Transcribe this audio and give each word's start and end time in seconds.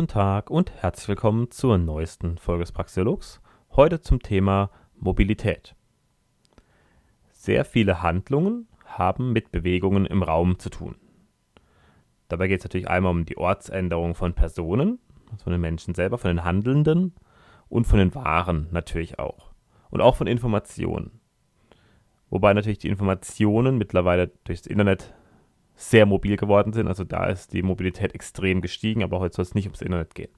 Guten 0.00 0.12
Tag 0.12 0.48
und 0.48 0.72
herzlich 0.80 1.08
willkommen 1.08 1.50
zur 1.50 1.76
neuesten 1.76 2.38
Folge 2.38 2.62
des 2.62 2.72
Praxiologs. 2.72 3.42
Heute 3.72 4.00
zum 4.00 4.22
Thema 4.22 4.70
Mobilität. 4.96 5.76
Sehr 7.32 7.66
viele 7.66 8.00
Handlungen 8.00 8.66
haben 8.86 9.34
mit 9.34 9.52
Bewegungen 9.52 10.06
im 10.06 10.22
Raum 10.22 10.58
zu 10.58 10.70
tun. 10.70 10.94
Dabei 12.28 12.48
geht 12.48 12.60
es 12.60 12.64
natürlich 12.64 12.88
einmal 12.88 13.12
um 13.12 13.26
die 13.26 13.36
Ortsänderung 13.36 14.14
von 14.14 14.32
Personen, 14.32 15.00
also 15.32 15.44
von 15.44 15.52
den 15.52 15.60
Menschen 15.60 15.94
selber, 15.94 16.16
von 16.16 16.30
den 16.30 16.44
Handelnden 16.44 17.12
und 17.68 17.86
von 17.86 17.98
den 17.98 18.14
Waren 18.14 18.68
natürlich 18.70 19.18
auch. 19.18 19.50
Und 19.90 20.00
auch 20.00 20.16
von 20.16 20.26
Informationen. 20.26 21.20
Wobei 22.30 22.54
natürlich 22.54 22.78
die 22.78 22.88
Informationen 22.88 23.76
mittlerweile 23.76 24.28
durchs 24.44 24.66
Internet 24.66 25.12
sehr 25.80 26.04
mobil 26.04 26.36
geworden 26.36 26.74
sind. 26.74 26.88
Also 26.88 27.04
da 27.04 27.26
ist 27.26 27.54
die 27.54 27.62
Mobilität 27.62 28.14
extrem 28.14 28.60
gestiegen, 28.60 29.02
aber 29.02 29.18
heute 29.18 29.36
soll 29.36 29.44
es 29.44 29.54
nicht 29.54 29.64
ums 29.64 29.80
Internet 29.80 30.14
gehen. 30.14 30.30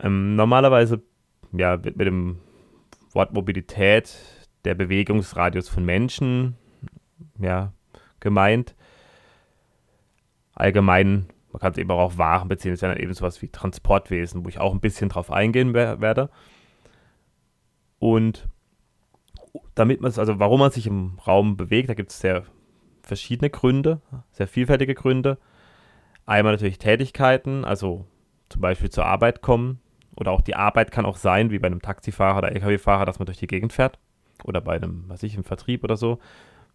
Ähm, 0.00 0.34
normalerweise 0.34 1.02
ja, 1.52 1.84
wird 1.84 1.96
mit 1.96 2.08
dem 2.08 2.40
Wort 3.12 3.32
Mobilität 3.32 4.18
der 4.64 4.74
Bewegungsradius 4.74 5.68
von 5.68 5.84
Menschen 5.84 6.56
ja, 7.38 7.72
gemeint. 8.18 8.74
Allgemein, 10.54 11.28
man 11.52 11.60
kann 11.60 11.72
es 11.72 11.78
eben 11.78 11.90
auch 11.92 12.00
auf 12.00 12.18
Waren 12.18 12.48
beziehen, 12.48 12.72
das 12.72 12.82
wäre 12.82 12.94
dann 12.94 13.02
eben 13.02 13.14
sowas 13.14 13.40
wie 13.40 13.48
Transportwesen, 13.48 14.44
wo 14.44 14.48
ich 14.48 14.58
auch 14.58 14.74
ein 14.74 14.80
bisschen 14.80 15.10
drauf 15.10 15.30
eingehen 15.30 15.74
werde. 15.74 16.28
Und 18.00 18.48
damit 19.76 20.00
man 20.00 20.10
es, 20.10 20.18
also 20.18 20.40
warum 20.40 20.58
man 20.58 20.72
sich 20.72 20.88
im 20.88 21.20
Raum 21.24 21.56
bewegt, 21.56 21.88
da 21.88 21.94
gibt 21.94 22.10
es 22.10 22.18
sehr 22.18 22.44
verschiedene 23.02 23.50
Gründe, 23.50 24.00
sehr 24.30 24.48
vielfältige 24.48 24.94
Gründe. 24.94 25.38
Einmal 26.24 26.52
natürlich 26.52 26.78
Tätigkeiten, 26.78 27.64
also 27.64 28.06
zum 28.48 28.60
Beispiel 28.60 28.90
zur 28.90 29.06
Arbeit 29.06 29.42
kommen. 29.42 29.80
Oder 30.14 30.30
auch 30.30 30.42
die 30.42 30.54
Arbeit 30.54 30.92
kann 30.92 31.06
auch 31.06 31.16
sein, 31.16 31.50
wie 31.50 31.58
bei 31.58 31.66
einem 31.66 31.80
Taxifahrer 31.80 32.38
oder 32.38 32.52
LKW-Fahrer, 32.52 33.06
dass 33.06 33.18
man 33.18 33.26
durch 33.26 33.38
die 33.38 33.46
Gegend 33.46 33.72
fährt. 33.72 33.98
Oder 34.44 34.60
bei 34.60 34.76
einem, 34.76 35.04
was 35.08 35.22
ich, 35.22 35.34
im 35.36 35.44
Vertrieb 35.44 35.84
oder 35.84 35.96
so. 35.96 36.18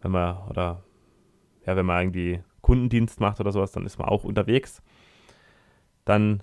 Wenn 0.00 0.10
man, 0.10 0.38
oder 0.48 0.82
ja, 1.64 1.76
wenn 1.76 1.86
man 1.86 2.02
irgendwie 2.02 2.40
Kundendienst 2.62 3.20
macht 3.20 3.40
oder 3.40 3.52
sowas, 3.52 3.72
dann 3.72 3.86
ist 3.86 3.98
man 3.98 4.08
auch 4.08 4.24
unterwegs. 4.24 4.82
Dann, 6.04 6.42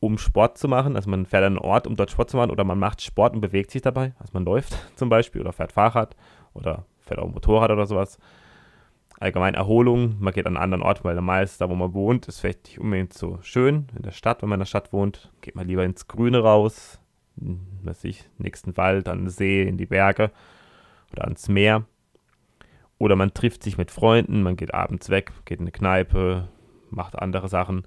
um 0.00 0.16
Sport 0.16 0.56
zu 0.56 0.68
machen, 0.68 0.96
also 0.96 1.10
man 1.10 1.26
fährt 1.26 1.44
an 1.44 1.56
einen 1.56 1.64
Ort, 1.64 1.86
um 1.86 1.96
dort 1.96 2.10
Sport 2.10 2.30
zu 2.30 2.36
machen, 2.36 2.50
oder 2.50 2.64
man 2.64 2.78
macht 2.78 3.02
Sport 3.02 3.34
und 3.34 3.40
bewegt 3.40 3.70
sich 3.70 3.82
dabei. 3.82 4.14
Also 4.18 4.30
man 4.32 4.44
läuft 4.44 4.74
zum 4.96 5.10
Beispiel 5.10 5.40
oder 5.40 5.52
fährt 5.52 5.72
Fahrrad 5.72 6.16
oder 6.54 6.86
fährt 7.00 7.20
auch 7.20 7.28
Motorrad 7.28 7.70
oder 7.70 7.86
sowas 7.86 8.18
allgemein 9.20 9.54
Erholung. 9.54 10.16
Man 10.20 10.32
geht 10.32 10.46
an 10.46 10.56
einen 10.56 10.62
anderen 10.62 10.82
Ort, 10.82 11.04
weil 11.04 11.20
meist 11.20 11.60
da, 11.60 11.68
wo 11.68 11.74
man 11.74 11.94
wohnt, 11.94 12.28
ist 12.28 12.40
vielleicht 12.40 12.66
nicht 12.66 12.78
unbedingt 12.78 13.12
so 13.12 13.38
schön. 13.42 13.86
In 13.96 14.02
der 14.02 14.12
Stadt, 14.12 14.42
wenn 14.42 14.48
man 14.48 14.58
in 14.58 14.62
der 14.62 14.66
Stadt 14.66 14.92
wohnt, 14.92 15.32
geht 15.40 15.56
man 15.56 15.66
lieber 15.66 15.84
ins 15.84 16.08
Grüne 16.08 16.40
raus, 16.40 17.00
weiß 17.36 18.04
ich, 18.04 18.28
nächsten 18.38 18.76
Wald, 18.76 19.08
an 19.08 19.18
den 19.18 19.30
See, 19.30 19.62
in 19.62 19.76
die 19.76 19.86
Berge 19.86 20.30
oder 21.12 21.24
ans 21.24 21.48
Meer. 21.48 21.84
Oder 22.98 23.16
man 23.16 23.34
trifft 23.34 23.62
sich 23.62 23.78
mit 23.78 23.90
Freunden, 23.90 24.42
man 24.42 24.56
geht 24.56 24.74
abends 24.74 25.08
weg, 25.08 25.32
geht 25.44 25.60
in 25.60 25.64
eine 25.64 25.72
Kneipe, 25.72 26.48
macht 26.90 27.18
andere 27.18 27.48
Sachen. 27.48 27.86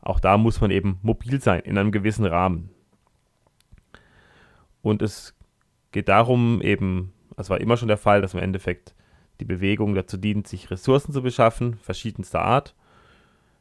Auch 0.00 0.20
da 0.20 0.38
muss 0.38 0.60
man 0.60 0.70
eben 0.70 0.98
mobil 1.02 1.40
sein, 1.40 1.60
in 1.60 1.76
einem 1.76 1.92
gewissen 1.92 2.24
Rahmen. 2.24 2.70
Und 4.82 5.02
es 5.02 5.34
geht 5.90 6.08
darum, 6.08 6.62
eben, 6.62 7.12
das 7.36 7.50
war 7.50 7.60
immer 7.60 7.76
schon 7.76 7.88
der 7.88 7.96
Fall, 7.96 8.22
dass 8.22 8.34
im 8.34 8.40
Endeffekt 8.40 8.95
die 9.40 9.44
Bewegung 9.44 9.94
dazu 9.94 10.16
dient, 10.16 10.48
sich 10.48 10.70
Ressourcen 10.70 11.12
zu 11.12 11.22
beschaffen, 11.22 11.78
verschiedenster 11.82 12.42
Art, 12.42 12.74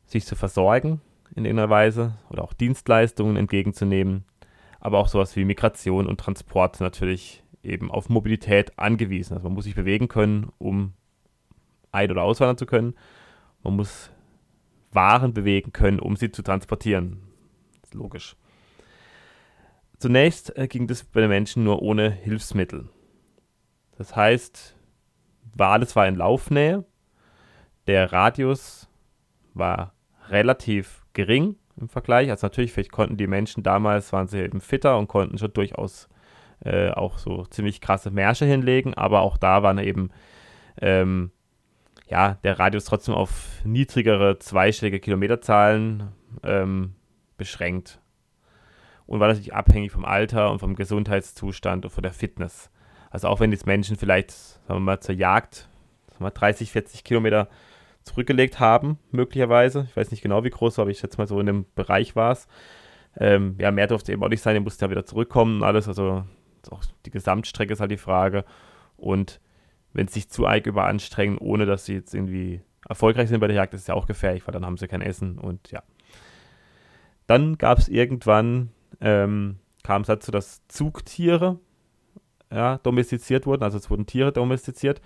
sich 0.05 0.25
zu 0.25 0.35
versorgen 0.35 1.01
in 1.35 1.45
irgendeiner 1.45 1.69
Weise 1.69 2.13
oder 2.29 2.43
auch 2.43 2.53
Dienstleistungen 2.53 3.35
entgegenzunehmen, 3.35 4.23
aber 4.79 4.99
auch 4.99 5.07
sowas 5.07 5.35
wie 5.35 5.45
Migration 5.45 6.07
und 6.07 6.19
Transport 6.19 6.79
natürlich 6.79 7.43
eben 7.63 7.91
auf 7.91 8.09
Mobilität 8.09 8.77
angewiesen. 8.77 9.33
Also 9.33 9.47
man 9.47 9.55
muss 9.55 9.65
sich 9.65 9.75
bewegen 9.75 10.07
können, 10.07 10.51
um 10.59 10.93
ein- 11.91 12.11
oder 12.11 12.23
auswandern 12.23 12.57
zu 12.57 12.65
können. 12.65 12.93
Man 13.63 13.75
muss 13.75 14.11
Waren 14.91 15.33
bewegen 15.33 15.73
können, 15.73 15.99
um 15.99 16.15
sie 16.15 16.31
zu 16.31 16.41
transportieren. 16.41 17.19
Das 17.81 17.89
ist 17.89 17.95
logisch. 17.95 18.37
Zunächst 19.99 20.55
äh, 20.57 20.67
ging 20.67 20.87
das 20.87 21.03
bei 21.03 21.19
den 21.21 21.29
Menschen 21.29 21.63
nur 21.63 21.81
ohne 21.81 22.09
Hilfsmittel. 22.09 22.87
Das 23.97 24.15
heißt, 24.15 24.74
war 25.55 25.71
alles 25.71 25.95
war 25.95 26.07
in 26.07 26.15
Laufnähe. 26.15 26.85
Der 27.87 28.11
Radius 28.11 28.87
war 29.53 29.93
relativ 30.29 31.05
gering 31.13 31.55
im 31.79 31.89
Vergleich. 31.89 32.29
Also 32.29 32.45
natürlich, 32.45 32.73
vielleicht 32.73 32.91
konnten 32.91 33.17
die 33.17 33.27
Menschen 33.27 33.63
damals, 33.63 34.13
waren 34.13 34.27
sie 34.27 34.39
eben 34.39 34.61
fitter 34.61 34.97
und 34.97 35.07
konnten 35.07 35.37
schon 35.37 35.53
durchaus 35.53 36.09
äh, 36.63 36.91
auch 36.91 37.17
so 37.17 37.45
ziemlich 37.45 37.81
krasse 37.81 38.11
Märsche 38.11 38.45
hinlegen, 38.45 38.93
aber 38.93 39.21
auch 39.21 39.37
da 39.37 39.63
waren 39.63 39.77
eben 39.77 40.09
ähm, 40.81 41.31
ja, 42.07 42.37
der 42.43 42.59
Radius 42.59 42.85
trotzdem 42.85 43.15
auf 43.15 43.61
niedrigere 43.63 44.37
zweistellige 44.39 44.99
Kilometerzahlen 44.99 46.11
ähm, 46.43 46.95
beschränkt. 47.37 47.99
Und 49.05 49.19
war 49.19 49.27
natürlich 49.27 49.53
abhängig 49.53 49.91
vom 49.91 50.05
Alter 50.05 50.51
und 50.51 50.59
vom 50.59 50.75
Gesundheitszustand 50.75 51.85
und 51.85 51.91
von 51.91 52.03
der 52.03 52.13
Fitness. 52.13 52.71
Also 53.15 53.29
auch 53.29 53.39
wenn 53.39 53.53
jetzt 53.53 53.65
Menschen 53.65 53.95
vielleicht, 53.95 54.31
sagen 54.31 54.57
wir 54.67 54.79
mal, 54.81 54.99
zur 54.99 55.15
Jagd 55.15 55.69
mal, 56.19 56.31
30, 56.31 56.69
40 56.69 57.05
Kilometer 57.05 57.47
zurückgelegt 58.03 58.59
haben, 58.59 58.99
möglicherweise. 59.09 59.87
Ich 59.89 59.95
weiß 59.95 60.11
nicht 60.11 60.21
genau, 60.21 60.43
wie 60.43 60.49
groß, 60.49 60.79
aber 60.79 60.89
ich 60.89 60.99
schätze 60.99 61.17
mal 61.17 61.25
so 61.25 61.39
in 61.39 61.45
dem 61.45 61.65
Bereich 61.75 62.17
war 62.17 62.33
es. 62.33 62.49
Ähm, 63.15 63.55
ja, 63.57 63.71
mehr 63.71 63.87
durfte 63.87 64.11
eben 64.11 64.21
auch 64.21 64.27
nicht 64.27 64.41
sein, 64.41 64.53
ihr 64.53 64.61
musste 64.61 64.83
ja 64.83 64.91
wieder 64.91 65.05
zurückkommen 65.05 65.61
und 65.61 65.63
alles. 65.63 65.87
Also 65.87 66.25
auch 66.69 66.83
die 67.05 67.09
Gesamtstrecke 67.09 67.71
ist 67.71 67.79
halt 67.79 67.91
die 67.91 67.95
Frage. 67.95 68.43
Und 68.97 69.39
wenn 69.93 70.09
sie 70.09 70.15
sich 70.15 70.29
zu 70.29 70.45
arg 70.45 70.65
überanstrengen, 70.65 71.37
ohne 71.37 71.65
dass 71.65 71.85
sie 71.85 71.93
jetzt 71.93 72.13
irgendwie 72.13 72.59
erfolgreich 72.85 73.29
sind 73.29 73.39
bei 73.39 73.47
der 73.47 73.55
Jagd, 73.55 73.73
ist 73.75 73.87
ja 73.87 73.93
auch 73.93 74.07
gefährlich, 74.07 74.45
weil 74.45 74.51
dann 74.51 74.65
haben 74.65 74.75
sie 74.75 74.89
kein 74.89 75.01
Essen 75.01 75.39
und 75.39 75.71
ja. 75.71 75.83
Dann 77.27 77.57
gab 77.57 77.77
es 77.77 77.87
irgendwann, 77.87 78.71
ähm, 78.99 79.59
kam 79.83 80.01
es 80.01 80.07
dazu, 80.07 80.31
dass 80.31 80.67
Zugtiere 80.67 81.59
ja, 82.55 82.77
domestiziert 82.79 83.45
wurden. 83.45 83.63
Also 83.63 83.77
es 83.77 83.89
wurden 83.89 84.05
Tiere 84.05 84.31
domestiziert, 84.31 85.01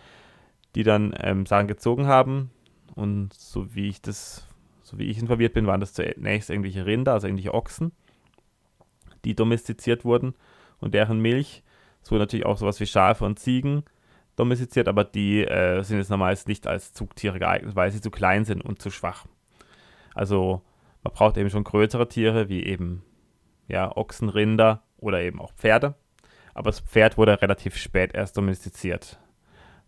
die 0.75 0.83
dann 0.83 1.13
ähm, 1.19 1.47
Sachen 1.47 1.67
gezogen 1.67 2.05
haben. 2.05 2.51
Und 2.95 3.33
so 3.33 3.73
wie 3.73 3.89
ich 3.89 4.01
das, 4.01 4.47
so 4.83 4.99
wie 4.99 5.09
ich 5.09 5.17
informiert 5.17 5.53
bin, 5.53 5.65
waren 5.65 5.79
das 5.79 5.93
zunächst 5.93 6.51
irgendwelche 6.51 6.85
Rinder, 6.85 7.13
also 7.13 7.27
irgendwelche 7.27 7.53
Ochsen, 7.53 7.91
die 9.25 9.35
domestiziert 9.35 10.05
wurden 10.05 10.35
und 10.79 10.93
deren 10.93 11.19
Milch. 11.19 11.63
Es 12.03 12.11
wurden 12.11 12.21
natürlich 12.21 12.45
auch 12.45 12.57
sowas 12.57 12.79
wie 12.79 12.85
Schafe 12.85 13.25
und 13.25 13.39
Ziegen 13.39 13.83
domestiziert, 14.35 14.87
aber 14.87 15.03
die 15.03 15.43
äh, 15.43 15.81
sind 15.81 15.97
jetzt 15.97 16.09
normalerweise 16.09 16.47
nicht 16.47 16.67
als 16.67 16.93
Zugtiere 16.93 17.39
geeignet, 17.39 17.75
weil 17.75 17.91
sie 17.91 17.99
zu 17.99 18.11
klein 18.11 18.45
sind 18.45 18.63
und 18.63 18.81
zu 18.81 18.91
schwach. 18.91 19.25
Also 20.13 20.61
man 21.03 21.13
braucht 21.13 21.37
eben 21.37 21.49
schon 21.49 21.63
größere 21.63 22.07
Tiere, 22.07 22.47
wie 22.47 22.63
eben 22.63 23.03
ja, 23.67 23.95
Ochsen, 23.97 24.29
Rinder 24.29 24.83
oder 24.97 25.21
eben 25.21 25.41
auch 25.41 25.53
Pferde 25.53 25.95
aber 26.53 26.69
das 26.69 26.79
Pferd 26.79 27.17
wurde 27.17 27.41
relativ 27.41 27.75
spät 27.77 28.13
erst 28.13 28.37
domestiziert. 28.37 29.19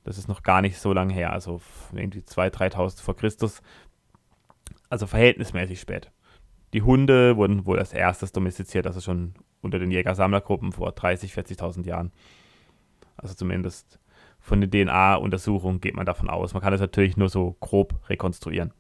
Das 0.04 0.18
ist 0.18 0.28
noch 0.28 0.44
gar 0.44 0.62
nicht 0.62 0.80
so 0.80 0.94
lange 0.94 1.14
her, 1.14 1.32
also 1.32 1.62
irgendwie 1.94 2.20
2.000, 2.20 2.74
3.000 2.74 3.02
vor 3.02 3.16
Christus. 3.16 3.62
Also 4.90 5.08
verhältnismäßig 5.08 5.80
spät. 5.80 6.12
Die 6.74 6.82
Hunde 6.82 7.38
wurden 7.38 7.66
wohl 7.66 7.80
als 7.80 7.94
erstes 7.94 8.32
domestiziert, 8.32 8.88
also 8.88 9.02
schon 9.02 9.34
unter 9.62 9.78
den 9.78 9.92
Jäger-Sammlergruppen 9.92 10.72
vor 10.72 10.90
30.000, 10.90 11.58
40.000 11.58 11.86
Jahren. 11.86 12.12
Also 13.18 13.36
zumindest 13.36 14.00
von 14.40 14.60
den 14.60 14.72
DNA-Untersuchungen 14.72 15.82
geht 15.82 15.96
man 15.96 16.06
davon 16.06 16.30
aus. 16.30 16.54
Man 16.54 16.64
kann 16.64 16.72
das 16.72 16.82
natürlich 16.82 17.16
nur 17.16 17.30
so 17.30 17.56
grob 17.60 18.00
rekonstruieren. 18.10 18.74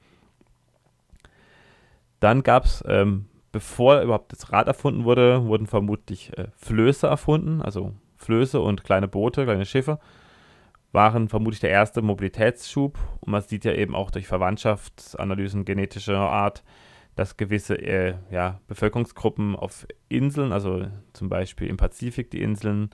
Dann 2.19 2.43
gab 2.43 2.65
es 2.65 2.83
ähm, 2.87 3.27
bevor 3.51 4.01
überhaupt 4.01 4.31
das 4.31 4.51
Rad 4.51 4.67
erfunden 4.67 5.03
wurde, 5.03 5.45
wurden 5.45 5.67
vermutlich 5.67 6.37
äh, 6.37 6.47
Flöße 6.57 7.07
erfunden, 7.07 7.61
also 7.61 7.93
Flöße 8.17 8.59
und 8.59 8.83
kleine 8.83 9.07
Boote, 9.07 9.45
kleine 9.45 9.65
Schiffe, 9.65 9.99
waren 10.91 11.29
vermutlich 11.29 11.59
der 11.59 11.69
erste 11.69 12.01
Mobilitätsschub. 12.01 12.97
Und 13.21 13.31
man 13.31 13.41
sieht 13.41 13.65
ja 13.65 13.73
eben 13.73 13.95
auch 13.95 14.11
durch 14.11 14.27
Verwandtschaftsanalysen 14.27 15.65
genetischer 15.65 16.17
Art, 16.17 16.63
dass 17.15 17.37
gewisse 17.37 17.75
äh, 17.75 18.15
ja, 18.29 18.59
Bevölkerungsgruppen 18.67 19.55
auf 19.55 19.85
Inseln, 20.09 20.51
also 20.51 20.85
zum 21.13 21.29
Beispiel 21.29 21.67
im 21.67 21.77
Pazifik 21.77 22.31
die 22.31 22.41
Inseln 22.41 22.89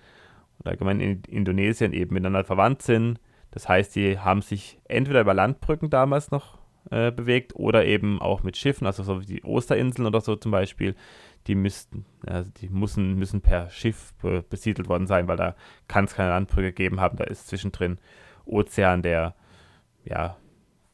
und 0.60 0.68
allgemein 0.68 1.00
in 1.00 1.22
Indonesien 1.28 1.94
eben 1.94 2.14
miteinander 2.14 2.44
verwandt 2.44 2.82
sind. 2.82 3.20
Das 3.52 3.70
heißt, 3.70 3.96
die 3.96 4.20
haben 4.20 4.42
sich 4.42 4.80
entweder 4.86 5.22
über 5.22 5.34
Landbrücken 5.34 5.90
damals 5.90 6.32
noch 6.32 6.58
äh, 6.90 7.12
bewegt 7.12 7.56
oder 7.56 7.86
eben 7.86 8.22
auch 8.22 8.44
mit 8.44 8.58
Schiffen, 8.58 8.88
also 8.88 9.04
so 9.04 9.22
wie 9.22 9.26
die 9.26 9.44
Osterinseln 9.44 10.08
oder 10.08 10.22
so 10.22 10.36
zum 10.36 10.52
Beispiel, 10.52 10.96
die 11.48 11.56
müssten, 11.56 12.06
also 12.26 12.52
die 12.52 12.70
müssen, 12.70 13.16
müssen 13.16 13.42
per 13.42 13.70
Schiff 13.70 14.14
be 14.22 14.44
besiedelt 14.50 14.90
worden 14.90 15.08
sein, 15.08 15.28
weil 15.28 15.38
da 15.38 15.56
kann 15.88 16.06
es 16.06 16.16
keine 16.16 16.30
Landbrücke 16.30 16.74
geben 16.74 17.00
haben, 17.00 17.18
da 17.18 17.24
ist 17.24 17.48
zwischendrin 17.48 18.00
Ozean, 18.46 19.02
der 19.02 19.36
ja 20.04 20.38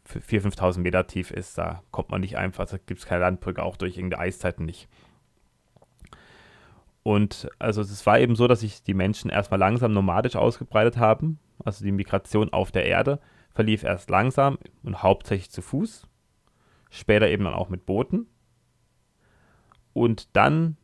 4.000, 0.09 0.55
5.000 0.57 0.79
Meter 0.79 1.07
tief 1.07 1.31
ist, 1.31 1.57
da 1.57 1.83
kommt 1.91 2.09
man 2.09 2.21
nicht 2.21 2.37
einfach, 2.37 2.67
da 2.67 2.77
gibt 2.77 2.99
es 2.99 3.05
keine 3.05 3.21
Landbrücke, 3.21 3.63
auch 3.63 3.77
durch 3.77 3.97
irgendeine 3.97 4.23
Eiszeiten 4.23 4.65
nicht. 4.65 4.89
Und 7.03 7.49
also 7.59 7.81
es 7.81 8.05
war 8.05 8.19
eben 8.19 8.35
so, 8.35 8.47
dass 8.47 8.61
sich 8.61 8.81
die 8.81 8.93
Menschen 8.93 9.29
erstmal 9.29 9.59
langsam 9.59 9.91
nomadisch 9.91 10.37
ausgebreitet 10.37 10.97
haben. 10.97 11.37
Also 11.63 11.83
die 11.83 11.91
Migration 11.91 12.51
auf 12.51 12.71
der 12.71 12.85
Erde 12.85 13.19
verlief 13.53 13.83
erst 13.83 14.09
langsam 14.09 14.57
und 14.83 15.03
hauptsächlich 15.03 15.51
zu 15.51 15.61
Fuß. 15.61 16.07
Später 16.89 17.27
eben 17.29 17.43
dann 17.43 17.53
auch 17.53 17.69
mit 17.69 17.85
Booten. 17.85 18.27
Und 19.93 20.35
dann 20.35 20.77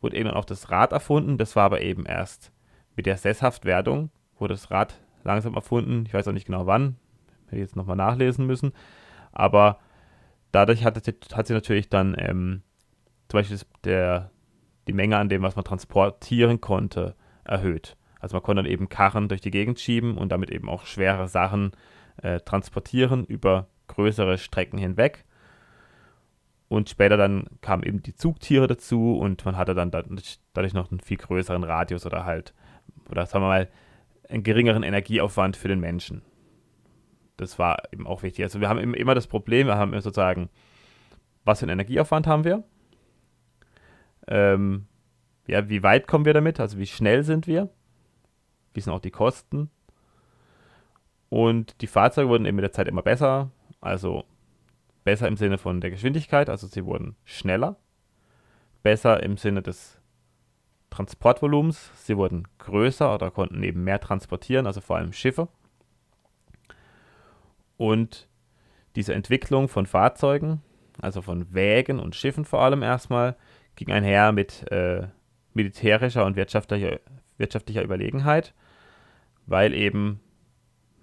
wurde 0.00 0.16
eben 0.16 0.30
auch 0.30 0.44
das 0.44 0.70
Rad 0.70 0.92
erfunden. 0.92 1.38
Das 1.38 1.56
war 1.56 1.64
aber 1.64 1.80
eben 1.80 2.06
erst 2.06 2.52
mit 2.96 3.06
der 3.06 3.16
Sesshaftwerdung, 3.16 4.10
wurde 4.38 4.54
das 4.54 4.70
Rad 4.70 5.00
langsam 5.24 5.54
erfunden. 5.54 6.04
Ich 6.06 6.14
weiß 6.14 6.26
auch 6.28 6.32
nicht 6.32 6.46
genau 6.46 6.66
wann. 6.66 6.96
Hätte 7.46 7.56
ich 7.56 7.62
jetzt 7.62 7.76
nochmal 7.76 7.96
nachlesen 7.96 8.46
müssen. 8.46 8.72
Aber 9.32 9.78
dadurch 10.52 10.84
hat, 10.84 10.96
hat 10.96 11.46
sie 11.46 11.54
natürlich 11.54 11.88
dann 11.88 12.14
ähm, 12.18 12.62
zum 13.28 13.38
Beispiel 13.38 13.58
der, 13.84 14.30
die 14.86 14.92
Menge 14.92 15.18
an 15.18 15.28
dem, 15.28 15.42
was 15.42 15.56
man 15.56 15.64
transportieren 15.64 16.60
konnte, 16.60 17.14
erhöht. 17.44 17.96
Also 18.20 18.36
man 18.36 18.42
konnte 18.42 18.62
dann 18.62 18.70
eben 18.70 18.88
Karren 18.88 19.28
durch 19.28 19.40
die 19.40 19.50
Gegend 19.50 19.78
schieben 19.80 20.18
und 20.18 20.30
damit 20.30 20.50
eben 20.50 20.68
auch 20.68 20.86
schwere 20.86 21.28
Sachen 21.28 21.72
äh, 22.22 22.40
transportieren 22.40 23.24
über 23.24 23.68
größere 23.86 24.38
Strecken 24.38 24.78
hinweg. 24.78 25.24
Und 26.68 26.90
später 26.90 27.16
dann 27.16 27.46
kamen 27.62 27.82
eben 27.82 28.02
die 28.02 28.14
Zugtiere 28.14 28.66
dazu 28.66 29.16
und 29.18 29.44
man 29.44 29.56
hatte 29.56 29.74
dann 29.74 29.90
dadurch 29.90 30.74
noch 30.74 30.90
einen 30.90 31.00
viel 31.00 31.16
größeren 31.16 31.64
Radius 31.64 32.04
oder 32.04 32.26
halt, 32.26 32.52
oder 33.08 33.24
sagen 33.24 33.44
wir 33.44 33.48
mal, 33.48 33.68
einen 34.28 34.42
geringeren 34.42 34.82
Energieaufwand 34.82 35.56
für 35.56 35.68
den 35.68 35.80
Menschen. 35.80 36.22
Das 37.38 37.58
war 37.58 37.78
eben 37.92 38.06
auch 38.06 38.22
wichtig. 38.22 38.44
Also 38.44 38.60
wir 38.60 38.68
haben 38.68 38.94
immer 38.94 39.14
das 39.14 39.26
Problem, 39.26 39.68
wir 39.68 39.76
haben 39.76 39.92
sozusagen, 40.00 40.50
was 41.44 41.60
für 41.60 41.64
einen 41.64 41.78
Energieaufwand 41.78 42.26
haben 42.26 42.44
wir? 42.44 42.64
Ähm, 44.26 44.86
ja, 45.46 45.70
wie 45.70 45.82
weit 45.82 46.06
kommen 46.06 46.26
wir 46.26 46.34
damit? 46.34 46.60
Also 46.60 46.78
wie 46.78 46.86
schnell 46.86 47.22
sind 47.22 47.46
wir? 47.46 47.70
Sind 48.80 48.92
auch 48.92 49.00
die 49.00 49.10
Kosten? 49.10 49.70
Und 51.28 51.80
die 51.82 51.86
Fahrzeuge 51.86 52.28
wurden 52.28 52.46
eben 52.46 52.56
mit 52.56 52.62
der 52.62 52.72
Zeit 52.72 52.88
immer 52.88 53.02
besser. 53.02 53.50
Also 53.80 54.24
besser 55.04 55.28
im 55.28 55.36
Sinne 55.36 55.58
von 55.58 55.80
der 55.80 55.90
Geschwindigkeit, 55.90 56.50
also 56.50 56.66
sie 56.66 56.84
wurden 56.84 57.16
schneller. 57.24 57.76
Besser 58.82 59.22
im 59.22 59.36
Sinne 59.36 59.62
des 59.62 59.98
Transportvolumens, 60.90 61.90
sie 61.94 62.16
wurden 62.16 62.48
größer 62.58 63.14
oder 63.14 63.30
konnten 63.30 63.62
eben 63.62 63.84
mehr 63.84 64.00
transportieren, 64.00 64.66
also 64.66 64.80
vor 64.80 64.96
allem 64.96 65.12
Schiffe. 65.12 65.48
Und 67.76 68.28
diese 68.96 69.14
Entwicklung 69.14 69.68
von 69.68 69.86
Fahrzeugen, 69.86 70.62
also 71.00 71.22
von 71.22 71.54
Wägen 71.54 72.00
und 72.00 72.16
Schiffen 72.16 72.44
vor 72.44 72.60
allem 72.60 72.82
erstmal, 72.82 73.36
ging 73.76 73.90
einher 73.90 74.32
mit 74.32 74.70
äh, 74.72 75.06
militärischer 75.54 76.24
und 76.24 76.36
wirtschaftlicher, 76.36 76.98
wirtschaftlicher 77.36 77.82
Überlegenheit, 77.82 78.54
weil 79.48 79.74
eben 79.74 80.20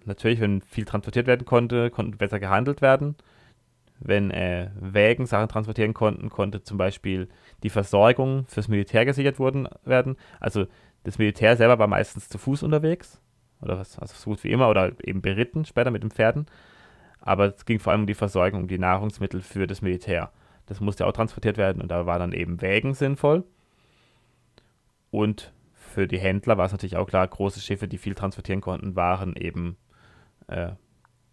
natürlich, 0.06 0.40
wenn 0.40 0.62
viel 0.62 0.86
transportiert 0.86 1.28
werden 1.28 1.46
konnte, 1.46 1.90
konnte 1.90 2.18
besser 2.18 2.40
gehandelt 2.40 2.82
werden. 2.82 3.16
Wenn 4.00 4.30
äh, 4.30 4.70
Wägen 4.80 5.26
Sachen 5.26 5.48
transportieren 5.48 5.94
konnten, 5.94 6.30
konnte 6.30 6.62
zum 6.62 6.78
Beispiel 6.78 7.28
die 7.64 7.70
Versorgung 7.70 8.46
fürs 8.48 8.68
Militär 8.68 9.06
gesichert 9.06 9.40
wurden, 9.40 9.68
werden. 9.84 10.16
Also 10.40 10.68
das 11.04 11.18
Militär 11.18 11.58
selber 11.58 11.80
war 11.80 11.88
meistens 11.88 12.30
zu 12.30 12.38
Fuß 12.38 12.64
unterwegs, 12.64 13.20
oder 13.62 13.80
was, 13.80 13.98
also 13.98 14.14
so 14.16 14.30
gut 14.32 14.44
wie 14.44 14.52
immer, 14.52 14.70
oder 14.70 14.92
eben 15.04 15.22
beritten 15.22 15.66
später 15.66 15.92
mit 15.92 16.04
den 16.04 16.12
Pferden. 16.12 16.46
Aber 17.22 17.56
es 17.56 17.66
ging 17.66 17.80
vor 17.80 17.92
allem 17.92 18.02
um 18.02 18.08
die 18.08 18.14
Versorgung, 18.14 18.64
um 18.64 18.68
die 18.68 18.78
Nahrungsmittel 18.78 19.42
für 19.42 19.66
das 19.66 19.82
Militär. 19.82 20.32
Das 20.68 20.82
musste 20.82 21.08
auch 21.08 21.14
transportiert 21.14 21.58
werden 21.58 21.82
und 21.82 21.90
da 21.90 22.06
war 22.06 22.20
dann 22.20 22.34
eben 22.34 22.62
Wägen 22.62 22.94
sinnvoll. 22.94 23.44
Und 25.10 25.54
für 25.96 26.08
die 26.08 26.20
Händler 26.20 26.58
war 26.58 26.66
es 26.66 26.74
natürlich 26.74 26.98
auch 26.98 27.08
klar, 27.08 27.26
große 27.26 27.62
Schiffe, 27.62 27.88
die 27.88 27.98
viel 27.98 28.16
transportieren 28.16 28.60
konnten, 28.60 28.98
waren 28.98 29.34
eben 29.36 29.78
äh, 30.48 30.72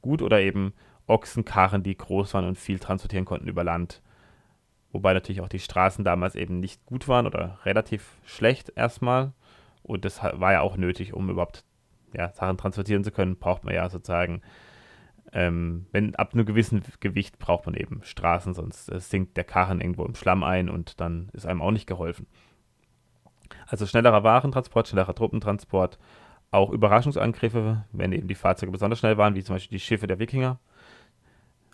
gut 0.00 0.22
oder 0.22 0.40
eben 0.40 0.72
Ochsenkarren, 1.08 1.82
die 1.82 1.96
groß 1.96 2.32
waren 2.34 2.46
und 2.46 2.56
viel 2.56 2.78
transportieren 2.78 3.24
konnten 3.24 3.48
über 3.48 3.64
Land. 3.64 4.02
Wobei 4.92 5.14
natürlich 5.14 5.40
auch 5.40 5.48
die 5.48 5.58
Straßen 5.58 6.04
damals 6.04 6.36
eben 6.36 6.60
nicht 6.60 6.86
gut 6.86 7.08
waren 7.08 7.26
oder 7.26 7.58
relativ 7.64 8.18
schlecht 8.24 8.72
erstmal. 8.76 9.32
Und 9.82 10.04
das 10.04 10.22
war 10.22 10.52
ja 10.52 10.60
auch 10.60 10.76
nötig, 10.76 11.12
um 11.12 11.28
überhaupt 11.28 11.64
ja, 12.14 12.30
Sachen 12.30 12.56
transportieren 12.56 13.02
zu 13.02 13.10
können, 13.10 13.38
braucht 13.38 13.64
man 13.64 13.74
ja 13.74 13.88
sozusagen 13.90 14.42
ähm, 15.32 15.86
wenn 15.92 16.14
ab 16.14 16.34
einem 16.34 16.44
gewissen 16.44 16.82
Gewicht 17.00 17.38
braucht 17.38 17.64
man 17.64 17.74
eben 17.74 18.02
Straßen, 18.02 18.52
sonst 18.52 18.92
äh, 18.92 19.00
sinkt 19.00 19.36
der 19.36 19.44
Karren 19.44 19.80
irgendwo 19.80 20.04
im 20.04 20.14
Schlamm 20.14 20.44
ein 20.44 20.68
und 20.68 21.00
dann 21.00 21.30
ist 21.32 21.46
einem 21.46 21.62
auch 21.62 21.70
nicht 21.70 21.86
geholfen. 21.86 22.26
Also 23.66 23.86
schnellerer 23.86 24.24
Warentransport, 24.24 24.88
schnellerer 24.88 25.14
Truppentransport, 25.14 25.98
auch 26.50 26.70
Überraschungsangriffe, 26.70 27.84
wenn 27.92 28.12
eben 28.12 28.28
die 28.28 28.34
Fahrzeuge 28.34 28.72
besonders 28.72 28.98
schnell 28.98 29.16
waren, 29.16 29.34
wie 29.34 29.42
zum 29.42 29.56
Beispiel 29.56 29.78
die 29.78 29.84
Schiffe 29.84 30.06
der 30.06 30.18
Wikinger, 30.18 30.58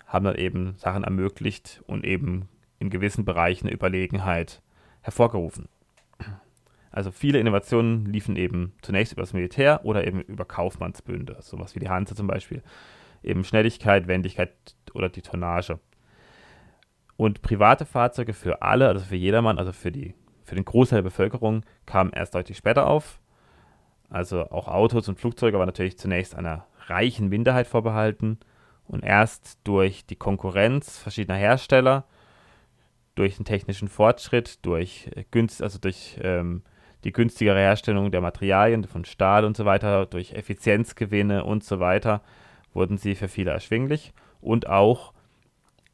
haben 0.07 0.25
dann 0.25 0.35
eben 0.35 0.75
Sachen 0.77 1.03
ermöglicht 1.03 1.83
und 1.85 2.05
eben 2.05 2.47
in 2.79 2.89
gewissen 2.89 3.25
Bereichen 3.25 3.67
eine 3.67 3.75
Überlegenheit 3.75 4.61
hervorgerufen. 5.01 5.67
Also 6.91 7.11
viele 7.11 7.39
Innovationen 7.39 8.05
liefen 8.05 8.35
eben 8.35 8.73
zunächst 8.81 9.13
über 9.13 9.21
das 9.21 9.33
Militär 9.33 9.81
oder 9.83 10.07
eben 10.07 10.21
über 10.21 10.45
Kaufmannsbünde, 10.45 11.37
sowas 11.41 11.75
wie 11.75 11.79
die 11.79 11.89
Hanse 11.89 12.15
zum 12.15 12.27
Beispiel 12.27 12.63
eben 13.21 13.43
Schnelligkeit, 13.43 14.07
Wendigkeit 14.07 14.51
oder 14.93 15.09
die 15.09 15.21
Tonnage. 15.21 15.79
Und 17.17 17.41
private 17.41 17.85
Fahrzeuge 17.85 18.33
für 18.33 18.61
alle, 18.61 18.87
also 18.87 19.03
für 19.03 19.17
jedermann, 19.17 19.59
also 19.59 19.73
für, 19.73 19.91
die, 19.91 20.15
für 20.49 20.55
den 20.55 20.65
Großteil 20.65 20.97
der 20.97 21.09
Bevölkerung, 21.09 21.63
kamen 21.85 22.11
erst 22.11 22.35
deutlich 22.35 22.57
später 22.57 22.87
auf. 22.87 23.19
Also 24.09 24.49
auch 24.49 24.67
Autos 24.67 25.07
und 25.07 25.19
Flugzeuge 25.19 25.59
waren 25.59 25.67
natürlich 25.67 25.97
zunächst 25.97 26.35
einer 26.35 26.65
reichen 26.87 27.29
Minderheit 27.29 27.67
vorbehalten 27.67 28.39
und 28.87 29.03
erst 29.03 29.59
durch 29.63 30.05
die 30.07 30.15
Konkurrenz 30.15 30.97
verschiedener 30.97 31.37
Hersteller, 31.37 32.05
durch 33.13 33.35
den 33.35 33.45
technischen 33.45 33.87
Fortschritt, 33.87 34.65
durch, 34.65 35.11
günst, 35.29 35.61
also 35.61 35.77
durch 35.77 36.19
ähm, 36.23 36.63
die 37.03 37.11
günstigere 37.11 37.59
Herstellung 37.59 38.11
der 38.11 38.21
Materialien 38.21 38.83
von 38.85 39.05
Stahl 39.05 39.45
und 39.45 39.55
so 39.55 39.65
weiter, 39.65 40.07
durch 40.07 40.33
Effizienzgewinne 40.33 41.43
und 41.43 41.63
so 41.63 41.79
weiter, 41.79 42.21
wurden 42.73 42.97
sie 42.97 43.13
für 43.15 43.27
viele 43.27 43.51
erschwinglich 43.51 44.13
und 44.41 44.67
auch 44.67 45.13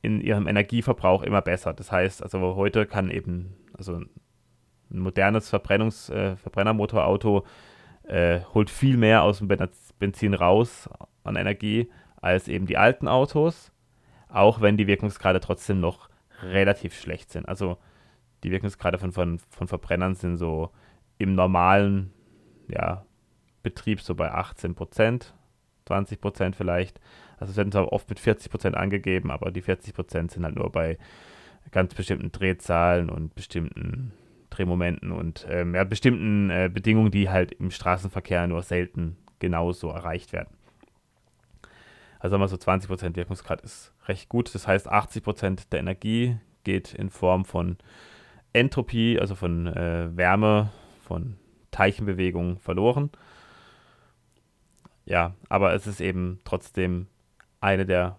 in 0.01 0.22
ihrem 0.22 0.48
Energieverbrauch 0.48 1.24
immer 1.24 1.41
besser. 1.41 1.74
Das 1.74 1.91
heißt, 1.91 2.24
also 2.24 2.56
heute 2.56 2.86
kann 2.86 3.10
eben 3.10 3.56
also 3.77 4.01
ein 4.92 5.00
modernes 5.00 5.50
Verbrennungs, 5.50 6.10
äh, 6.10 6.36
Verbrennermotorauto 6.38 7.46
äh, 8.04 8.42
holt 8.54 8.70
viel 8.70 8.98
mehr 8.98 9.24
aus 9.24 9.39
dem 9.39 9.48
Benzin 10.00 10.34
raus 10.34 10.89
an 11.24 11.36
Energie 11.36 11.89
als 12.22 12.48
eben 12.48 12.65
die 12.65 12.77
alten 12.77 13.08
Autos, 13.08 13.72
auch 14.30 14.62
wenn 14.62 14.77
die 14.77 14.88
Wirkungsgrade 14.88 15.39
trotzdem 15.39 15.80
noch 15.80 16.10
relativ 16.42 17.00
schlecht 17.00 17.32
sind. 17.32 17.48
Also 17.48 17.77
die 18.44 18.51
Wirkungsgrade 18.51 18.98
von, 18.98 19.12
von, 19.12 19.39
von 19.50 19.68
Verbrennern 19.68 20.15
sind 20.15 20.38
so 20.38 20.72
im 21.18 21.36
normalen 21.36 22.13
ja, 22.68 23.06
Betrieb 23.63 24.01
so 24.01 24.15
bei 24.15 24.32
18 24.32 24.75
Prozent, 24.75 25.34
20 25.86 26.20
Prozent 26.20 26.56
vielleicht. 26.56 27.00
Also 27.38 27.51
es 27.51 27.58
werden 27.58 27.72
zwar 27.72 27.92
oft 27.92 28.10
mit 28.10 28.20
40 28.20 28.51
Prozent 28.51 28.75
angegeben, 28.75 29.32
aber 29.32 29.51
die 29.51 29.62
40 29.62 29.94
Prozent 29.94 30.32
sind 30.32 30.44
halt 30.44 30.56
nur 30.56 30.72
bei 30.72 30.98
ganz 31.72 31.94
bestimmten 31.94 32.32
Drehzahlen 32.32 33.10
und 33.10 33.36
bestimmten 33.36 34.13
Drehmomenten 34.55 35.12
und 35.12 35.45
ähm, 35.50 35.75
ja, 35.75 35.83
bestimmten 35.83 36.50
äh, 36.50 36.69
Bedingungen, 36.71 37.12
die 37.12 37.29
halt 37.29 37.51
im 37.53 37.71
Straßenverkehr 37.71 38.47
nur 38.47 38.62
selten 38.62 39.17
genauso 39.39 39.89
erreicht 39.89 40.33
werden. 40.33 40.55
Also 42.19 42.33
sagen 42.33 42.43
wir 42.43 42.47
so 42.47 42.55
20% 42.55 43.15
Wirkungsgrad 43.15 43.62
ist 43.62 43.93
recht 44.07 44.29
gut. 44.29 44.53
Das 44.55 44.67
heißt, 44.67 44.91
80% 44.91 45.69
der 45.71 45.79
Energie 45.79 46.38
geht 46.63 46.93
in 46.93 47.09
Form 47.09 47.45
von 47.45 47.77
Entropie, 48.53 49.19
also 49.19 49.35
von 49.35 49.67
äh, 49.67 50.09
Wärme, 50.15 50.71
von 51.03 51.35
Teilchenbewegung 51.71 52.59
verloren 52.59 53.12
ja, 55.05 55.35
aber 55.50 55.74
es 55.74 55.88
ist 55.88 56.01
eben 56.01 56.39
trotzdem 56.43 57.07
eine 57.62 57.85
der 57.85 58.17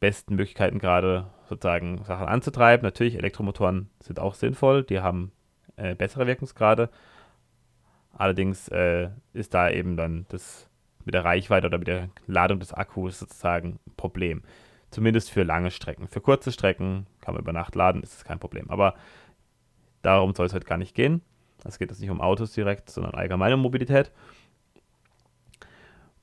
besten 0.00 0.36
Möglichkeiten, 0.36 0.78
gerade 0.78 1.26
sozusagen 1.48 2.04
Sachen 2.04 2.28
anzutreiben. 2.28 2.84
Natürlich, 2.84 3.16
Elektromotoren 3.16 3.90
sind 4.00 4.20
auch 4.20 4.34
sinnvoll, 4.34 4.84
die 4.84 5.00
haben 5.00 5.32
äh, 5.78 5.94
bessere 5.94 6.26
Wirkungsgrade. 6.26 6.90
Allerdings 8.12 8.68
äh, 8.68 9.10
ist 9.32 9.54
da 9.54 9.70
eben 9.70 9.96
dann 9.96 10.26
das 10.28 10.68
mit 11.04 11.14
der 11.14 11.24
Reichweite 11.24 11.68
oder 11.68 11.78
mit 11.78 11.88
der 11.88 12.10
Ladung 12.26 12.60
des 12.60 12.72
Akkus 12.72 13.18
sozusagen 13.18 13.78
ein 13.86 13.94
Problem. 13.96 14.42
Zumindest 14.90 15.30
für 15.30 15.42
lange 15.42 15.70
Strecken. 15.70 16.08
Für 16.08 16.20
kurze 16.20 16.52
Strecken 16.52 17.06
kann 17.20 17.34
man 17.34 17.42
über 17.42 17.52
Nacht 17.52 17.74
laden, 17.74 18.02
ist 18.02 18.14
es 18.14 18.24
kein 18.24 18.38
Problem. 18.38 18.70
Aber 18.70 18.94
darum 20.02 20.34
soll 20.34 20.46
es 20.46 20.54
heute 20.54 20.66
gar 20.66 20.78
nicht 20.78 20.94
gehen. 20.94 21.22
Es 21.64 21.78
geht 21.78 21.90
jetzt 21.90 22.00
nicht 22.00 22.10
um 22.10 22.20
Autos 22.20 22.52
direkt, 22.52 22.90
sondern 22.90 23.14
allgemeine 23.14 23.56
Mobilität. 23.56 24.12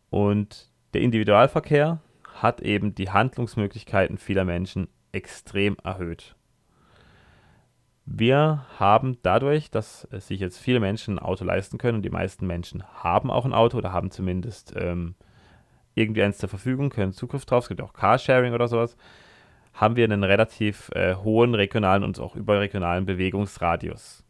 Und 0.09 0.69
der 0.93 1.01
Individualverkehr 1.01 1.99
hat 2.33 2.61
eben 2.61 2.95
die 2.95 3.09
Handlungsmöglichkeiten 3.09 4.17
vieler 4.17 4.45
Menschen 4.45 4.87
extrem 5.11 5.77
erhöht. 5.83 6.35
Wir 8.05 8.65
haben 8.77 9.17
dadurch, 9.23 9.71
dass 9.71 10.01
sich 10.11 10.39
jetzt 10.39 10.59
viele 10.59 10.79
Menschen 10.79 11.15
ein 11.15 11.19
Auto 11.19 11.43
leisten 11.43 11.79
können 11.79 11.97
und 11.97 12.01
die 12.03 12.11
meisten 12.11 12.45
Menschen 12.45 12.83
haben 12.93 13.31
auch 13.31 13.45
ein 13.45 13.53
Auto 13.53 13.77
oder 13.77 13.91
haben 13.91 14.11
zumindest 14.11 14.73
ähm, 14.77 15.15
irgendwie 15.95 16.21
eins 16.21 16.37
zur 16.37 16.49
Verfügung, 16.49 16.89
können 16.89 17.13
Zugriff 17.13 17.45
drauf, 17.45 17.63
es 17.63 17.69
gibt 17.69 17.81
auch 17.81 17.93
Carsharing 17.93 18.53
oder 18.53 18.67
sowas, 18.67 18.95
haben 19.73 19.95
wir 19.95 20.03
einen 20.03 20.23
relativ 20.23 20.89
äh, 20.93 21.15
hohen 21.15 21.55
regionalen 21.55 22.03
und 22.03 22.19
auch 22.19 22.35
überregionalen 22.35 23.05
Bewegungsradius. 23.05 24.23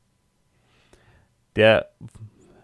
Der 1.56 1.90